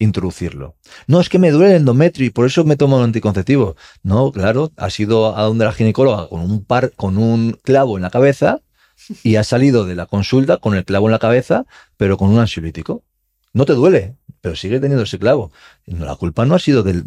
introducirlo. 0.00 0.76
No, 1.06 1.20
es 1.20 1.28
que 1.28 1.38
me 1.38 1.52
duele 1.52 1.72
el 1.72 1.82
endometrio 1.82 2.26
y 2.26 2.30
por 2.30 2.46
eso 2.46 2.64
me 2.64 2.76
tomo 2.76 2.96
un 2.96 3.04
anticonceptivo. 3.04 3.76
No, 4.02 4.32
claro, 4.32 4.72
ha 4.76 4.90
sido 4.90 5.36
a 5.36 5.42
donde 5.42 5.66
la 5.66 5.72
ginecóloga 5.72 6.28
con 6.28 6.40
un 6.40 6.64
par, 6.64 6.90
con 6.96 7.18
un 7.18 7.52
clavo 7.62 7.96
en 7.98 8.02
la 8.02 8.10
cabeza 8.10 8.62
y 9.22 9.36
ha 9.36 9.44
salido 9.44 9.84
de 9.84 9.94
la 9.94 10.06
consulta 10.06 10.56
con 10.56 10.74
el 10.74 10.84
clavo 10.84 11.06
en 11.06 11.12
la 11.12 11.18
cabeza, 11.18 11.66
pero 11.96 12.16
con 12.16 12.30
un 12.30 12.40
ansiolítico. 12.40 13.04
No 13.52 13.66
te 13.66 13.74
duele, 13.74 14.16
pero 14.40 14.56
sigue 14.56 14.80
teniendo 14.80 15.04
ese 15.04 15.18
clavo. 15.18 15.52
La 15.86 16.16
culpa 16.16 16.46
no 16.46 16.54
ha 16.54 16.58
sido 16.58 16.82
del, 16.82 17.04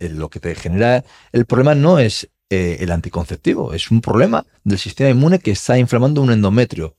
lo 0.00 0.28
que 0.28 0.40
te 0.40 0.54
genera. 0.54 1.04
El 1.32 1.46
problema 1.46 1.74
no 1.74 1.98
es 1.98 2.28
eh, 2.50 2.78
el 2.80 2.90
anticonceptivo. 2.90 3.74
Es 3.74 3.90
un 3.90 4.00
problema 4.00 4.46
del 4.64 4.78
sistema 4.78 5.10
inmune 5.10 5.38
que 5.38 5.50
está 5.50 5.78
inflamando 5.78 6.22
un 6.22 6.32
endometrio. 6.32 6.96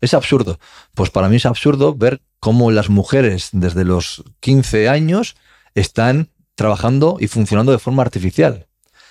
Es 0.00 0.14
absurdo. 0.14 0.58
Pues 0.94 1.10
para 1.10 1.28
mí 1.28 1.36
es 1.36 1.46
absurdo 1.46 1.94
ver 1.94 2.20
cómo 2.40 2.70
las 2.70 2.88
mujeres 2.88 3.50
desde 3.52 3.84
los 3.84 4.24
15 4.40 4.88
años 4.88 5.36
están 5.74 6.30
trabajando 6.54 7.16
y 7.20 7.28
funcionando 7.28 7.72
de 7.72 7.78
forma 7.78 8.02
artificial. 8.02 8.66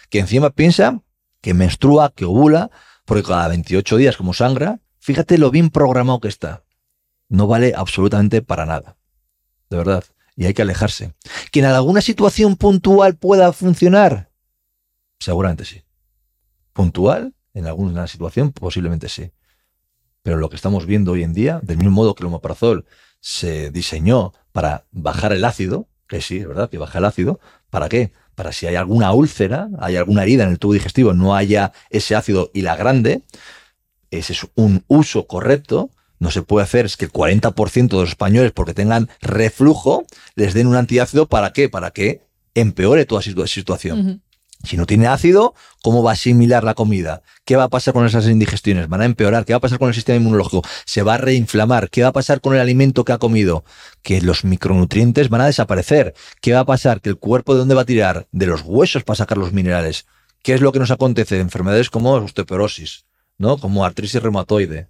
Que 0.10 0.20
encima 0.20 0.50
piensa 0.50 1.02
que 1.42 1.54
menstrua, 1.54 2.12
que 2.14 2.26
ovula, 2.26 2.72
porque 3.06 3.24
cada 3.24 3.48
28 3.48 3.98
días 3.98 4.18
como 4.18 4.34
sangra, 4.34 4.82
fíjate 5.00 5.38
lo 5.38 5.52
bien 5.52 5.70
programado 5.70 6.20
que 6.20 6.28
está. 6.28 6.64
No 7.30 7.48
vale 7.48 7.74
absolutamente 7.76 8.42
para 8.42 8.66
nada. 8.66 8.98
De 9.70 9.78
verdad. 9.78 10.04
Y 10.36 10.46
hay 10.46 10.54
que 10.54 10.62
alejarse. 10.62 11.14
Que 11.52 11.60
en 11.60 11.66
alguna 11.66 12.02
situación 12.02 12.58
puntual 12.58 13.16
pueda 13.16 13.52
funcionar, 13.54 14.27
Seguramente 15.20 15.66
sí. 15.66 15.84
Puntual, 16.74 17.34
en 17.54 17.66
alguna 17.66 18.08
situación, 18.08 18.52
posiblemente 18.52 19.10
sí. 19.10 19.32
Pero 20.22 20.38
lo 20.38 20.50
que 20.50 20.56
estamos 20.56 20.86
viendo 20.86 21.14
hoy 21.14 21.24
en 21.24 21.34
día, 21.34 21.60
del 21.64 21.78
mismo 21.78 21.92
modo 21.92 22.16
que 22.16 22.24
el 22.24 22.28
omeprazol 22.28 22.86
se 23.20 23.72
diseñó 23.72 24.34
para 24.52 24.86
bajar 24.92 25.34
el 25.34 25.46
ácido, 25.46 25.88
que 26.08 26.22
sí, 26.22 26.38
es 26.38 26.48
verdad, 26.48 26.70
que 26.70 26.78
baja 26.78 27.00
el 27.00 27.06
ácido, 27.06 27.40
¿para 27.70 27.90
qué? 27.90 28.12
Para 28.36 28.52
si 28.52 28.68
hay 28.68 28.76
alguna 28.76 29.12
úlcera, 29.12 29.70
hay 29.80 29.96
alguna 29.96 30.24
herida 30.24 30.44
en 30.44 30.52
el 30.52 30.60
tubo 30.60 30.74
digestivo, 30.74 31.14
no 31.14 31.36
haya 31.36 31.74
ese 31.90 32.16
ácido 32.16 32.52
y 32.54 32.62
la 32.62 32.76
grande, 32.76 33.24
ese 34.12 34.34
es 34.34 34.48
un 34.56 34.84
uso 34.88 35.28
correcto, 35.28 35.90
no 36.20 36.32
se 36.32 36.42
puede 36.42 36.64
hacer 36.64 36.86
es 36.86 36.98
que 36.98 37.06
el 37.06 37.12
40% 37.12 37.90
de 37.90 37.98
los 37.98 38.10
españoles, 38.10 38.52
porque 38.52 38.74
tengan 38.74 39.10
reflujo, 39.22 40.06
les 40.36 40.54
den 40.54 40.68
un 40.68 40.76
antiácido, 40.76 41.28
¿para 41.28 41.54
qué? 41.54 41.70
Para 41.70 41.92
que 41.92 42.22
empeore 42.56 43.06
toda 43.06 43.22
esa 43.22 43.48
situación. 43.48 44.24
Si 44.64 44.76
no 44.76 44.86
tiene 44.86 45.08
ácido, 45.08 45.54
¿cómo 45.84 46.04
va 46.04 46.12
a 46.12 46.14
asimilar 46.14 46.64
la 46.64 46.74
comida? 46.74 47.22
¿Qué 47.46 47.56
va 47.56 47.64
a 47.64 47.70
pasar 47.70 47.94
con 47.94 48.06
esas 48.06 48.28
indigestiones? 48.28 48.90
¿Van 48.90 49.02
a 49.02 49.06
empeorar? 49.06 49.46
¿Qué 49.46 49.54
va 49.54 49.58
a 49.58 49.62
pasar 49.62 49.80
con 49.80 49.88
el 49.88 49.94
sistema 49.94 50.18
inmunológico? 50.18 50.64
¿Se 50.86 51.04
va 51.04 51.14
a 51.14 51.18
reinflamar? 51.18 51.90
¿Qué 51.90 52.02
va 52.02 52.10
a 52.10 52.14
pasar 52.14 52.42
con 52.42 52.54
el 52.56 52.60
alimento 52.60 53.06
que 53.06 53.14
ha 53.14 53.18
comido? 53.18 53.64
Que 54.02 54.22
los 54.22 54.44
micronutrientes 54.44 55.30
van 55.30 55.42
a 55.42 55.46
desaparecer. 55.46 56.16
¿Qué 56.42 56.54
va 56.54 56.62
a 56.62 56.66
pasar? 56.66 57.02
Que 57.02 57.10
el 57.10 57.18
cuerpo 57.18 57.54
de 57.54 57.60
dónde 57.60 57.76
va 57.76 57.82
a 57.82 57.86
tirar? 57.86 58.28
De 58.32 58.48
los 58.48 58.64
huesos 58.64 59.04
para 59.04 59.16
sacar 59.18 59.38
los 59.38 59.54
minerales. 59.54 60.06
¿Qué 60.44 60.54
es 60.54 60.62
lo 60.62 60.72
que 60.72 60.80
nos 60.80 60.92
acontece? 60.92 61.40
Enfermedades 61.40 61.90
como 61.90 62.14
osteoporosis, 62.14 63.06
¿no? 63.38 63.58
Como 63.58 63.86
artritis 63.86 64.22
reumatoide. 64.22 64.90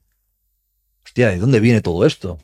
Hostia, 1.06 1.30
¿de 1.30 1.38
dónde 1.38 1.60
viene 1.60 1.82
todo 1.82 2.06
esto? 2.06 2.40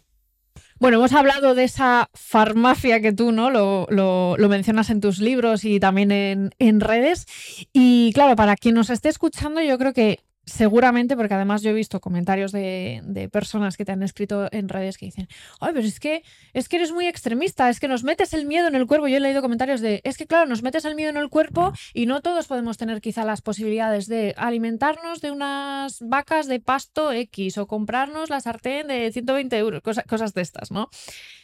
Bueno, 0.79 0.97
hemos 0.97 1.13
hablado 1.13 1.55
de 1.55 1.63
esa 1.63 2.09
farmacia 2.13 3.01
que 3.01 3.13
tú 3.13 3.31
¿no? 3.31 3.49
Lo, 3.49 3.87
lo, 3.89 4.49
mencionas 4.49 4.89
en 4.89 5.01
tus 5.01 5.19
libros 5.19 5.63
y 5.65 5.79
también 5.79 6.11
en, 6.11 6.51
en 6.59 6.79
redes. 6.79 7.25
Y 7.71 8.11
claro, 8.13 8.35
para 8.35 8.55
quien 8.55 8.75
nos 8.75 8.89
esté 8.89 9.09
escuchando, 9.09 9.61
yo 9.61 9.77
creo 9.77 9.93
que 9.93 10.19
Seguramente, 10.45 11.15
porque 11.15 11.33
además 11.33 11.61
yo 11.61 11.69
he 11.69 11.73
visto 11.73 12.01
comentarios 12.01 12.51
de, 12.51 13.01
de, 13.05 13.29
personas 13.29 13.77
que 13.77 13.85
te 13.85 13.93
han 13.93 14.03
escrito 14.03 14.49
en 14.51 14.67
redes 14.67 14.97
que 14.97 15.05
dicen, 15.05 15.29
ay, 15.61 15.71
pero 15.73 15.87
es 15.87 16.01
que, 16.01 16.21
es 16.53 16.67
que 16.67 16.75
eres 16.75 16.91
muy 16.91 17.07
extremista, 17.07 17.69
es 17.69 17.79
que 17.79 17.87
nos 17.87 18.03
metes 18.03 18.33
el 18.33 18.45
miedo 18.45 18.67
en 18.67 18.75
el 18.75 18.85
cuerpo. 18.85 19.07
Yo 19.07 19.17
he 19.17 19.19
leído 19.21 19.41
comentarios 19.41 19.79
de, 19.79 20.01
es 20.03 20.17
que 20.17 20.27
claro, 20.27 20.45
nos 20.45 20.61
metes 20.61 20.83
el 20.83 20.95
miedo 20.95 21.09
en 21.09 21.15
el 21.15 21.29
cuerpo 21.29 21.71
y 21.93 22.07
no 22.07 22.21
todos 22.21 22.47
podemos 22.47 22.77
tener 22.77 22.99
quizá 22.99 23.23
las 23.23 23.41
posibilidades 23.41 24.07
de 24.07 24.33
alimentarnos 24.35 25.21
de 25.21 25.31
unas 25.31 26.01
vacas 26.01 26.47
de 26.47 26.59
pasto 26.59 27.13
X 27.13 27.57
o 27.57 27.65
comprarnos 27.65 28.29
la 28.29 28.41
sartén 28.41 28.87
de 28.87 29.13
120 29.13 29.57
euros, 29.57 29.81
cosas 29.81 30.33
de 30.33 30.41
estas, 30.41 30.71
¿no? 30.71 30.89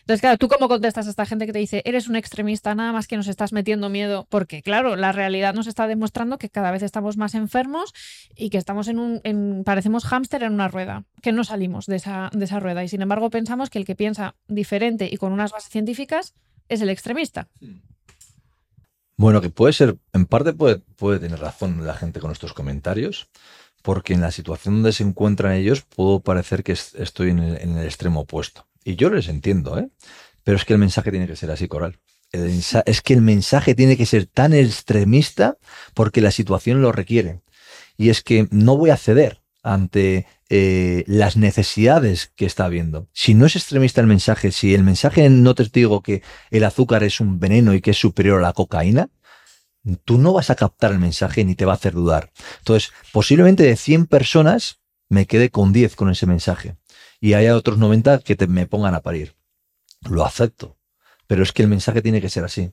Entonces, 0.09 0.21
claro, 0.21 0.37
¿tú 0.39 0.47
cómo 0.47 0.67
contestas 0.67 1.05
a 1.05 1.11
esta 1.11 1.27
gente 1.27 1.45
que 1.45 1.53
te 1.53 1.59
dice, 1.59 1.83
eres 1.85 2.07
un 2.07 2.15
extremista, 2.15 2.73
nada 2.73 2.91
más 2.91 3.05
que 3.05 3.15
nos 3.15 3.27
estás 3.27 3.53
metiendo 3.53 3.89
miedo? 3.89 4.25
Porque, 4.27 4.63
claro, 4.63 4.95
la 4.95 5.11
realidad 5.11 5.53
nos 5.53 5.67
está 5.67 5.85
demostrando 5.85 6.39
que 6.39 6.49
cada 6.49 6.71
vez 6.71 6.81
estamos 6.81 7.15
más 7.15 7.35
enfermos 7.35 7.93
y 8.35 8.49
que 8.49 8.57
estamos 8.57 8.87
parecemos 9.63 10.05
hámster 10.05 10.43
en 10.43 10.53
una 10.53 10.67
rueda, 10.67 11.05
que 11.21 11.31
no 11.31 11.43
salimos 11.43 11.85
de 11.85 11.97
esa, 11.97 12.29
de 12.33 12.45
esa 12.45 12.59
rueda. 12.59 12.83
Y 12.83 12.87
sin 12.87 13.01
embargo, 13.01 13.29
pensamos 13.29 13.69
que 13.69 13.79
el 13.79 13.85
que 13.85 13.95
piensa 13.95 14.35
diferente 14.47 15.09
y 15.11 15.17
con 15.17 15.31
unas 15.31 15.51
bases 15.51 15.69
científicas 15.69 16.33
es 16.67 16.81
el 16.81 16.89
extremista. 16.89 17.47
Bueno, 19.17 19.41
que 19.41 19.49
puede 19.49 19.73
ser, 19.73 19.97
en 20.13 20.25
parte 20.25 20.53
puede, 20.53 20.77
puede 20.95 21.19
tener 21.19 21.39
razón 21.39 21.85
la 21.85 21.93
gente 21.93 22.19
con 22.19 22.31
estos 22.31 22.53
comentarios, 22.53 23.27
porque 23.81 24.13
en 24.13 24.21
la 24.21 24.31
situación 24.31 24.75
donde 24.75 24.93
se 24.93 25.03
encuentran 25.03 25.53
ellos 25.53 25.81
puedo 25.81 26.21
parecer 26.21 26.63
que 26.63 26.73
estoy 26.73 27.29
en 27.29 27.39
el 27.39 27.83
extremo 27.83 28.21
opuesto. 28.21 28.67
Y 28.83 28.95
yo 28.95 29.09
les 29.09 29.27
entiendo, 29.27 29.77
¿eh? 29.77 29.89
Pero 30.43 30.57
es 30.57 30.65
que 30.65 30.73
el 30.73 30.79
mensaje 30.79 31.11
tiene 31.11 31.27
que 31.27 31.35
ser 31.35 31.51
así, 31.51 31.67
Coral. 31.67 31.99
es 32.31 33.01
que 33.01 33.13
el 33.13 33.21
mensaje 33.21 33.75
tiene 33.75 33.97
que 33.97 34.05
ser 34.05 34.25
tan 34.25 34.53
extremista 34.53 35.57
porque 35.93 36.21
la 36.21 36.31
situación 36.31 36.81
lo 36.81 36.91
requiere. 36.91 37.41
Y 37.99 38.09
es 38.09 38.23
que 38.23 38.47
no 38.49 38.77
voy 38.77 38.91
a 38.91 38.97
ceder 38.97 39.41
ante 39.61 40.25
eh, 40.49 41.03
las 41.05 41.35
necesidades 41.35 42.31
que 42.37 42.45
está 42.45 42.69
viendo. 42.69 43.09
Si 43.11 43.33
no 43.33 43.45
es 43.45 43.57
extremista 43.57 43.99
el 43.99 44.07
mensaje, 44.07 44.53
si 44.53 44.73
el 44.73 44.83
mensaje 44.83 45.29
no 45.29 45.53
te 45.53 45.65
digo 45.65 46.01
que 46.01 46.23
el 46.49 46.63
azúcar 46.63 47.03
es 47.03 47.19
un 47.19 47.41
veneno 47.41 47.73
y 47.73 47.81
que 47.81 47.91
es 47.91 47.97
superior 47.97 48.39
a 48.39 48.47
la 48.47 48.53
cocaína, 48.53 49.09
tú 50.05 50.17
no 50.17 50.31
vas 50.31 50.49
a 50.49 50.55
captar 50.55 50.93
el 50.93 50.99
mensaje 50.99 51.43
ni 51.43 51.55
te 51.55 51.65
va 51.65 51.73
a 51.73 51.75
hacer 51.75 51.91
dudar. 51.91 52.31
Entonces, 52.59 52.93
posiblemente 53.11 53.63
de 53.63 53.75
100 53.75 54.07
personas 54.07 54.79
me 55.09 55.25
quede 55.25 55.49
con 55.49 55.73
10 55.73 55.97
con 55.97 56.09
ese 56.09 56.25
mensaje 56.25 56.77
y 57.19 57.33
haya 57.33 57.53
otros 57.53 57.79
90 57.79 58.19
que 58.19 58.37
te, 58.37 58.47
me 58.47 58.65
pongan 58.65 58.95
a 58.95 59.01
parir. 59.01 59.35
Lo 60.09 60.25
acepto, 60.25 60.77
pero 61.27 61.43
es 61.43 61.51
que 61.51 61.63
el 61.63 61.67
mensaje 61.67 62.01
tiene 62.01 62.21
que 62.21 62.29
ser 62.29 62.45
así. 62.45 62.71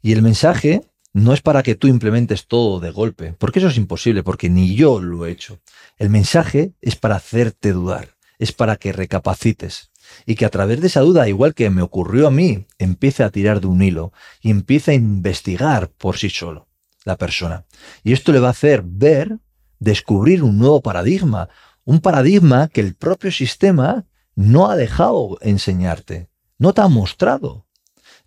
Y 0.00 0.12
el 0.12 0.22
mensaje 0.22 0.80
no 1.12 1.34
es 1.34 1.42
para 1.42 1.62
que 1.62 1.74
tú 1.74 1.88
implementes 1.88 2.46
todo 2.46 2.80
de 2.80 2.90
golpe, 2.90 3.34
porque 3.38 3.58
eso 3.58 3.68
es 3.68 3.76
imposible, 3.76 4.22
porque 4.22 4.48
ni 4.48 4.74
yo 4.74 5.00
lo 5.00 5.26
he 5.26 5.30
hecho. 5.30 5.60
El 5.98 6.10
mensaje 6.10 6.72
es 6.80 6.96
para 6.96 7.16
hacerte 7.16 7.72
dudar, 7.72 8.16
es 8.38 8.52
para 8.52 8.76
que 8.76 8.92
recapacites 8.92 9.90
y 10.26 10.34
que 10.34 10.44
a 10.44 10.50
través 10.50 10.80
de 10.80 10.86
esa 10.86 11.00
duda, 11.00 11.28
igual 11.28 11.54
que 11.54 11.70
me 11.70 11.82
ocurrió 11.82 12.26
a 12.26 12.30
mí, 12.30 12.66
empiece 12.78 13.22
a 13.22 13.30
tirar 13.30 13.60
de 13.60 13.66
un 13.66 13.82
hilo 13.82 14.12
y 14.40 14.50
empiece 14.50 14.92
a 14.92 14.94
investigar 14.94 15.90
por 15.90 16.16
sí 16.16 16.30
solo 16.30 16.68
la 17.04 17.16
persona. 17.16 17.66
Y 18.04 18.12
esto 18.12 18.32
le 18.32 18.40
va 18.40 18.48
a 18.48 18.52
hacer 18.52 18.82
ver, 18.84 19.38
descubrir 19.78 20.42
un 20.42 20.58
nuevo 20.58 20.80
paradigma, 20.82 21.48
un 21.84 22.00
paradigma 22.00 22.68
que 22.68 22.80
el 22.80 22.94
propio 22.94 23.30
sistema 23.32 24.06
no 24.34 24.70
ha 24.70 24.76
dejado 24.76 25.38
enseñarte, 25.40 26.28
no 26.58 26.72
te 26.72 26.80
ha 26.80 26.88
mostrado. 26.88 27.66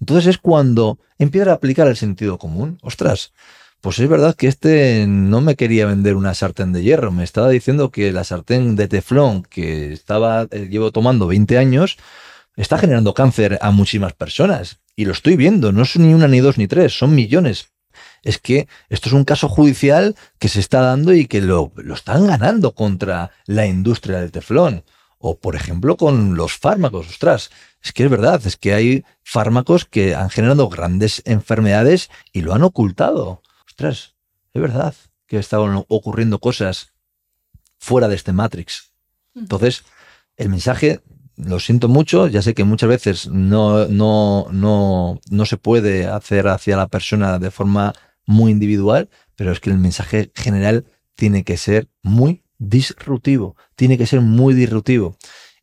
Entonces 0.05 0.27
es 0.27 0.37
cuando 0.37 0.99
empieza 1.17 1.49
a 1.49 1.55
aplicar 1.55 1.87
el 1.87 1.95
sentido 1.95 2.37
común. 2.37 2.77
Ostras, 2.83 3.33
pues 3.81 3.97
es 3.97 4.07
verdad 4.07 4.35
que 4.35 4.45
este 4.45 5.07
no 5.07 5.41
me 5.41 5.55
quería 5.55 5.87
vender 5.87 6.13
una 6.15 6.35
sartén 6.35 6.73
de 6.73 6.83
hierro, 6.83 7.11
me 7.11 7.23
estaba 7.23 7.49
diciendo 7.49 7.89
que 7.89 8.11
la 8.11 8.23
sartén 8.23 8.75
de 8.75 8.87
teflón 8.87 9.41
que 9.41 9.93
estaba 9.93 10.43
eh, 10.51 10.67
llevo 10.69 10.91
tomando 10.91 11.25
20 11.25 11.57
años 11.57 11.97
está 12.55 12.77
generando 12.77 13.15
cáncer 13.15 13.57
a 13.63 13.71
muchísimas 13.71 14.13
personas 14.13 14.77
y 14.95 15.05
lo 15.05 15.11
estoy 15.11 15.37
viendo, 15.37 15.71
no 15.71 15.85
son 15.85 16.07
ni 16.07 16.13
una 16.13 16.27
ni 16.27 16.39
dos 16.39 16.59
ni 16.59 16.67
tres, 16.67 16.95
son 16.95 17.15
millones. 17.15 17.69
Es 18.21 18.37
que 18.37 18.67
esto 18.89 19.09
es 19.09 19.13
un 19.13 19.23
caso 19.23 19.49
judicial 19.49 20.15
que 20.37 20.49
se 20.49 20.59
está 20.59 20.81
dando 20.81 21.15
y 21.15 21.25
que 21.25 21.41
lo, 21.41 21.71
lo 21.77 21.95
están 21.95 22.27
ganando 22.27 22.75
contra 22.75 23.31
la 23.47 23.65
industria 23.65 24.19
del 24.19 24.31
teflón. 24.31 24.83
O, 25.17 25.39
por 25.39 25.55
ejemplo, 25.55 25.97
con 25.97 26.35
los 26.35 26.53
fármacos. 26.53 27.07
Ostras, 27.07 27.49
es 27.85 27.93
que 27.93 28.03
es 28.03 28.09
verdad, 28.09 28.41
es 28.45 28.57
que 28.57 28.73
hay 28.73 29.05
fármacos 29.21 29.85
que 29.85 30.15
han 30.15 30.31
generado 30.31 30.69
grandes 30.69 31.21
enfermedades 31.25 32.09
y 32.33 32.41
lo 32.41 32.55
han 32.55 32.63
ocultado. 32.63 33.43
Ostras, 33.67 34.15
es 34.55 34.61
verdad 34.61 34.95
que 35.27 35.37
estaban 35.37 35.85
ocurriendo 35.87 36.39
cosas 36.39 36.93
fuera 37.77 38.07
de 38.07 38.15
este 38.15 38.33
Matrix. 38.33 38.91
Entonces, 39.35 39.83
el 40.35 40.49
mensaje, 40.49 41.01
lo 41.35 41.59
siento 41.59 41.87
mucho, 41.87 42.25
ya 42.25 42.41
sé 42.41 42.55
que 42.55 42.63
muchas 42.63 42.89
veces 42.89 43.27
no, 43.27 43.87
no, 43.87 44.47
no, 44.51 45.19
no 45.29 45.45
se 45.45 45.57
puede 45.57 46.07
hacer 46.07 46.47
hacia 46.47 46.77
la 46.77 46.87
persona 46.87 47.37
de 47.37 47.51
forma 47.51 47.93
muy 48.25 48.51
individual, 48.51 49.09
pero 49.35 49.51
es 49.51 49.59
que 49.59 49.69
el 49.69 49.77
mensaje 49.77 50.31
general 50.33 50.87
tiene 51.13 51.43
que 51.43 51.57
ser 51.57 51.87
muy 52.01 52.41
disruptivo, 52.57 53.55
tiene 53.75 53.99
que 53.99 54.07
ser 54.07 54.21
muy 54.21 54.55
disruptivo. 54.55 55.17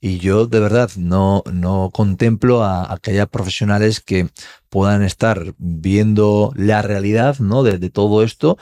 Y 0.05 0.19
yo 0.19 0.47
de 0.49 0.59
verdad 0.59 0.91
no, 0.97 1.45
no 1.53 1.91
contemplo 1.93 2.65
a, 2.65 2.93
aquellas 2.93 3.29
profesionales 3.29 4.01
que 4.01 4.29
puedan 4.69 5.05
estar 5.05 5.55
viendo 5.59 6.53
la 6.57 6.83
realidad 6.83 7.39
¿no? 7.39 7.63
de, 7.63 7.89
todo 7.89 8.25
esto 8.25 8.59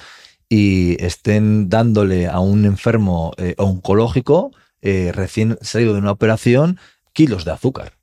y 0.51 1.03
estén 1.03 1.71
dándole 1.71 2.27
a 2.27 2.41
un 2.41 2.67
enfermo 2.67 3.33
eh, 3.39 3.55
oncológico 3.57 4.51
eh, 4.83 5.13
recién 5.15 5.57
salido 5.63 5.95
de 5.95 6.01
una 6.01 6.13
operación 6.13 6.79
kilos 7.15 7.47
de 7.47 7.53
azúcar. 7.53 7.95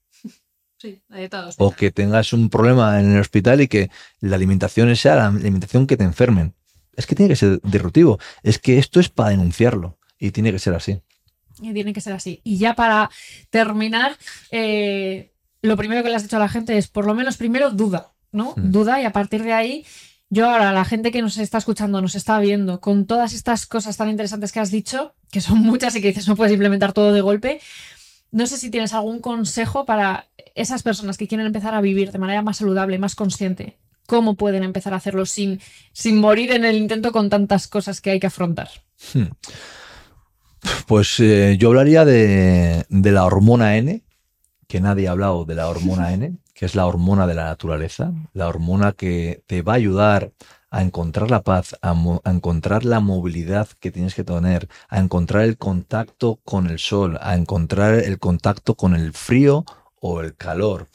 Sí, 0.79 1.03
de 1.07 1.29
o 1.57 1.71
que 1.71 1.91
tengas 1.91 2.33
un 2.33 2.49
problema 2.49 2.99
en 2.99 3.11
el 3.11 3.19
hospital 3.19 3.61
y 3.61 3.67
que 3.67 3.91
la 4.19 4.35
alimentación 4.35 4.95
sea 4.95 5.15
la 5.15 5.27
alimentación 5.27 5.85
que 5.85 5.97
te 5.97 6.03
enfermen. 6.03 6.55
Es 6.95 7.05
que 7.05 7.13
tiene 7.13 7.29
que 7.29 7.35
ser 7.35 7.61
disruptivo. 7.61 8.17
Es 8.41 8.57
que 8.57 8.79
esto 8.79 8.99
es 8.99 9.09
para 9.09 9.29
denunciarlo 9.29 9.99
y 10.17 10.31
tiene 10.31 10.51
que 10.51 10.59
ser 10.59 10.73
así. 10.73 11.01
Y 11.61 11.73
tiene 11.73 11.93
que 11.93 12.01
ser 12.01 12.13
así. 12.13 12.41
Y 12.43 12.57
ya 12.57 12.75
para 12.75 13.09
terminar, 13.49 14.17
eh, 14.51 15.33
lo 15.61 15.77
primero 15.77 16.03
que 16.03 16.09
le 16.09 16.15
has 16.15 16.23
dicho 16.23 16.37
a 16.37 16.39
la 16.39 16.49
gente 16.49 16.77
es, 16.77 16.87
por 16.87 17.05
lo 17.05 17.13
menos 17.13 17.37
primero, 17.37 17.71
duda, 17.71 18.13
¿no? 18.31 18.53
Mm. 18.55 18.71
Duda 18.71 19.01
y 19.01 19.05
a 19.05 19.11
partir 19.11 19.43
de 19.43 19.53
ahí, 19.53 19.85
yo 20.29 20.49
ahora, 20.49 20.73
la 20.73 20.85
gente 20.85 21.11
que 21.11 21.21
nos 21.21 21.37
está 21.37 21.57
escuchando, 21.57 22.01
nos 22.01 22.15
está 22.15 22.39
viendo, 22.39 22.81
con 22.81 23.05
todas 23.05 23.33
estas 23.33 23.65
cosas 23.65 23.95
tan 23.97 24.09
interesantes 24.09 24.51
que 24.51 24.59
has 24.59 24.71
dicho, 24.71 25.15
que 25.31 25.41
son 25.41 25.59
muchas 25.59 25.95
y 25.95 26.01
que 26.01 26.09
dices 26.09 26.27
no 26.27 26.35
puedes 26.35 26.53
implementar 26.53 26.93
todo 26.93 27.13
de 27.13 27.21
golpe, 27.21 27.61
no 28.31 28.45
sé 28.45 28.57
si 28.57 28.69
tienes 28.69 28.93
algún 28.93 29.19
consejo 29.19 29.85
para 29.85 30.27
esas 30.53 30.83
personas 30.83 31.17
que 31.17 31.27
quieren 31.27 31.47
empezar 31.47 31.73
a 31.73 31.81
vivir 31.81 32.11
de 32.11 32.19
manera 32.19 32.41
más 32.41 32.57
saludable, 32.57 32.97
más 32.97 33.15
consciente. 33.15 33.77
¿Cómo 34.05 34.35
pueden 34.35 34.63
empezar 34.63 34.93
a 34.93 34.97
hacerlo 34.97 35.25
sin, 35.25 35.61
sin 35.93 36.17
morir 36.17 36.51
en 36.51 36.65
el 36.65 36.77
intento 36.77 37.11
con 37.11 37.29
tantas 37.29 37.67
cosas 37.67 38.01
que 38.01 38.11
hay 38.11 38.19
que 38.19 38.27
afrontar? 38.27 38.69
Hmm. 39.13 39.27
Pues 40.87 41.19
eh, 41.19 41.57
yo 41.59 41.69
hablaría 41.69 42.05
de, 42.05 42.85
la 42.89 43.25
hormona 43.25 43.77
N, 43.77 44.03
que 44.67 44.81
nadie 44.81 45.07
ha 45.07 45.11
hablado 45.11 45.45
de 45.45 45.55
la 45.55 45.67
hormona 45.67 46.13
N, 46.13 46.37
que 46.53 46.65
es 46.65 46.75
la 46.75 46.85
hormona 46.85 47.27
de 47.27 47.35
la 47.35 47.45
naturaleza, 47.45 48.13
la 48.33 48.47
hormona 48.47 48.93
que 48.93 49.43
te 49.47 49.61
va 49.61 49.73
a 49.73 49.75
ayudar 49.75 50.31
a 50.69 50.81
encontrar 50.81 51.29
la 51.29 51.43
paz, 51.43 51.75
a, 51.81 51.93
encontrar 52.25 52.83
la 52.83 52.99
movilidad 52.99 53.67
que 53.79 53.91
tienes 53.91 54.15
que 54.15 54.23
tener, 54.23 54.67
a 54.89 54.99
encontrar 54.99 55.43
el 55.43 55.57
contacto 55.57 56.39
con 56.43 56.67
el 56.67 56.79
sol, 56.79 57.17
a 57.21 57.35
encontrar 57.35 57.95
el 57.95 58.19
contacto 58.19 58.75
con 58.75 58.95
el 58.95 59.13
frío 59.13 59.65
o 59.99 60.21
el 60.21 60.35
calor. 60.35 60.89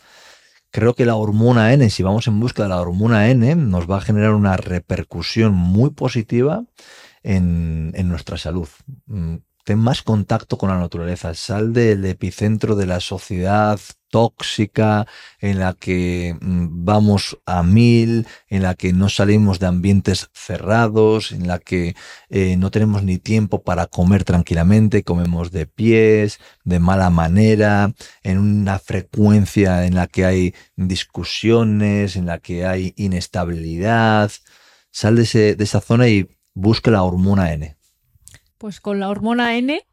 Creo 0.70 0.94
que 0.94 1.04
la 1.04 1.16
hormona 1.16 1.72
N, 1.74 1.88
si 1.90 2.02
vamos 2.02 2.26
en 2.26 2.40
busca 2.40 2.62
de 2.62 2.70
la 2.70 2.80
hormona 2.80 3.28
N, 3.28 3.54
nos 3.56 3.90
va 3.90 3.98
a 3.98 4.00
generar 4.00 4.32
una 4.32 4.56
repercusión 4.56 5.52
muy 5.52 5.90
positiva 5.90 6.64
en, 7.22 7.92
nuestra 8.08 8.38
salud 8.38 8.68
mm, 9.06 9.36
ten 9.64 9.78
más 9.78 10.02
contacto 10.02 10.58
con 10.58 10.70
la 10.70 10.78
naturaleza, 10.78 11.34
sal 11.34 11.72
del 11.72 12.04
epicentro 12.04 12.76
de 12.76 12.86
la 12.86 13.00
sociedad 13.00 13.78
tóxica 14.10 15.06
en 15.40 15.58
la 15.58 15.72
que 15.74 16.36
mm, 16.40 16.84
vamos 16.84 17.38
a 17.46 17.62
mil, 17.62 18.26
en 18.48 18.62
la 18.62 18.74
que 18.74 18.92
no 18.92 19.08
salimos 19.08 19.58
de 19.58 19.66
ambientes 19.66 20.28
cerrados, 20.34 21.32
en 21.32 21.48
la 21.48 21.58
que 21.58 21.96
eh, 22.28 22.56
no 22.56 22.70
tenemos 22.70 23.02
ni 23.04 23.18
tiempo 23.18 23.62
para 23.62 23.86
comer 23.86 24.24
tranquilamente, 24.24 25.04
comemos 25.04 25.50
de 25.50 25.66
pies, 25.66 26.40
de 26.64 26.78
mala 26.78 27.10
manera, 27.10 27.94
en 28.22 28.38
una 28.38 28.78
frecuencia 28.78 29.86
en 29.86 29.94
la 29.94 30.06
que 30.08 30.24
hay 30.26 30.54
discusiones, 30.76 32.16
en 32.16 32.26
la 32.26 32.38
que 32.38 32.66
hay 32.66 32.94
inestabilidad. 32.96 34.30
Sal 34.90 35.16
de, 35.16 35.56
de 35.56 35.64
esa 35.64 35.80
zona 35.80 36.08
y 36.08 36.28
busca 36.54 36.90
la 36.90 37.02
hormona 37.02 37.52
N 37.52 37.81
pues 38.62 38.80
con 38.80 39.00
la 39.00 39.08
hormona 39.08 39.56
N, 39.56 39.84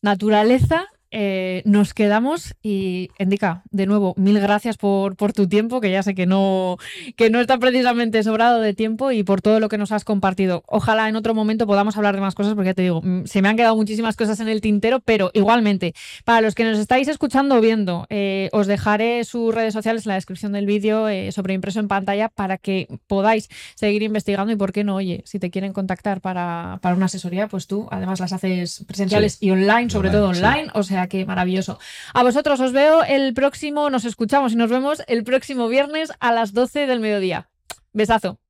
naturaleza 0.00 0.86
eh, 1.16 1.62
nos 1.64 1.94
quedamos 1.94 2.56
y 2.60 3.08
Indica, 3.18 3.62
de 3.70 3.86
nuevo, 3.86 4.14
mil 4.16 4.40
gracias 4.40 4.76
por, 4.76 5.16
por, 5.16 5.32
tu 5.32 5.48
tiempo, 5.48 5.80
que 5.80 5.90
ya 5.90 6.02
sé 6.02 6.14
que 6.14 6.26
no, 6.26 6.76
que 7.16 7.30
no 7.30 7.40
está 7.40 7.58
precisamente 7.58 8.22
sobrado 8.24 8.60
de 8.60 8.74
tiempo 8.74 9.12
y 9.12 9.22
por 9.22 9.40
todo 9.40 9.60
lo 9.60 9.68
que 9.68 9.78
nos 9.78 9.92
has 9.92 10.04
compartido. 10.04 10.64
Ojalá 10.66 11.08
en 11.08 11.14
otro 11.14 11.34
momento 11.34 11.66
podamos 11.66 11.96
hablar 11.96 12.16
de 12.16 12.20
más 12.20 12.34
cosas, 12.34 12.54
porque 12.54 12.70
ya 12.70 12.74
te 12.74 12.82
digo, 12.82 13.00
mm, 13.02 13.26
se 13.26 13.40
me 13.42 13.48
han 13.48 13.56
quedado 13.56 13.76
muchísimas 13.76 14.16
cosas 14.16 14.40
en 14.40 14.48
el 14.48 14.60
tintero, 14.60 15.00
pero 15.00 15.30
igualmente, 15.34 15.94
para 16.24 16.40
los 16.40 16.54
que 16.54 16.64
nos 16.64 16.78
estáis 16.78 17.06
escuchando 17.06 17.56
o 17.56 17.60
viendo, 17.60 18.06
eh, 18.10 18.50
os 18.52 18.66
dejaré 18.66 19.22
sus 19.24 19.54
redes 19.54 19.72
sociales 19.72 20.04
en 20.04 20.10
la 20.10 20.14
descripción 20.16 20.52
del 20.52 20.66
vídeo 20.66 21.08
eh, 21.08 21.30
sobre 21.30 21.54
impreso 21.54 21.78
en 21.78 21.86
pantalla 21.86 22.28
para 22.28 22.58
que 22.58 22.88
podáis 23.06 23.48
seguir 23.76 24.02
investigando 24.02 24.52
y 24.52 24.56
por 24.56 24.72
qué 24.72 24.82
no, 24.82 24.96
oye, 24.96 25.22
si 25.24 25.38
te 25.38 25.50
quieren 25.50 25.72
contactar 25.72 26.20
para, 26.20 26.78
para 26.82 26.96
una 26.96 27.06
asesoría, 27.06 27.46
pues 27.46 27.68
tú 27.68 27.86
además 27.92 28.18
las 28.18 28.32
haces 28.32 28.84
presenciales 28.88 29.38
y 29.40 29.50
online, 29.50 29.88
sobre 29.88 30.10
todo 30.10 30.28
online, 30.28 30.68
o 30.74 30.82
sea 31.04 31.08
que 31.08 31.26
maravilloso. 31.26 31.78
A 32.12 32.22
vosotros 32.22 32.60
os 32.60 32.72
veo 32.72 33.02
el 33.04 33.34
próximo, 33.34 33.90
nos 33.90 34.04
escuchamos 34.04 34.52
y 34.52 34.56
nos 34.56 34.70
vemos 34.70 35.02
el 35.06 35.24
próximo 35.24 35.68
viernes 35.68 36.12
a 36.20 36.32
las 36.32 36.52
12 36.52 36.86
del 36.86 37.00
mediodía. 37.00 37.48
Besazo. 37.92 38.43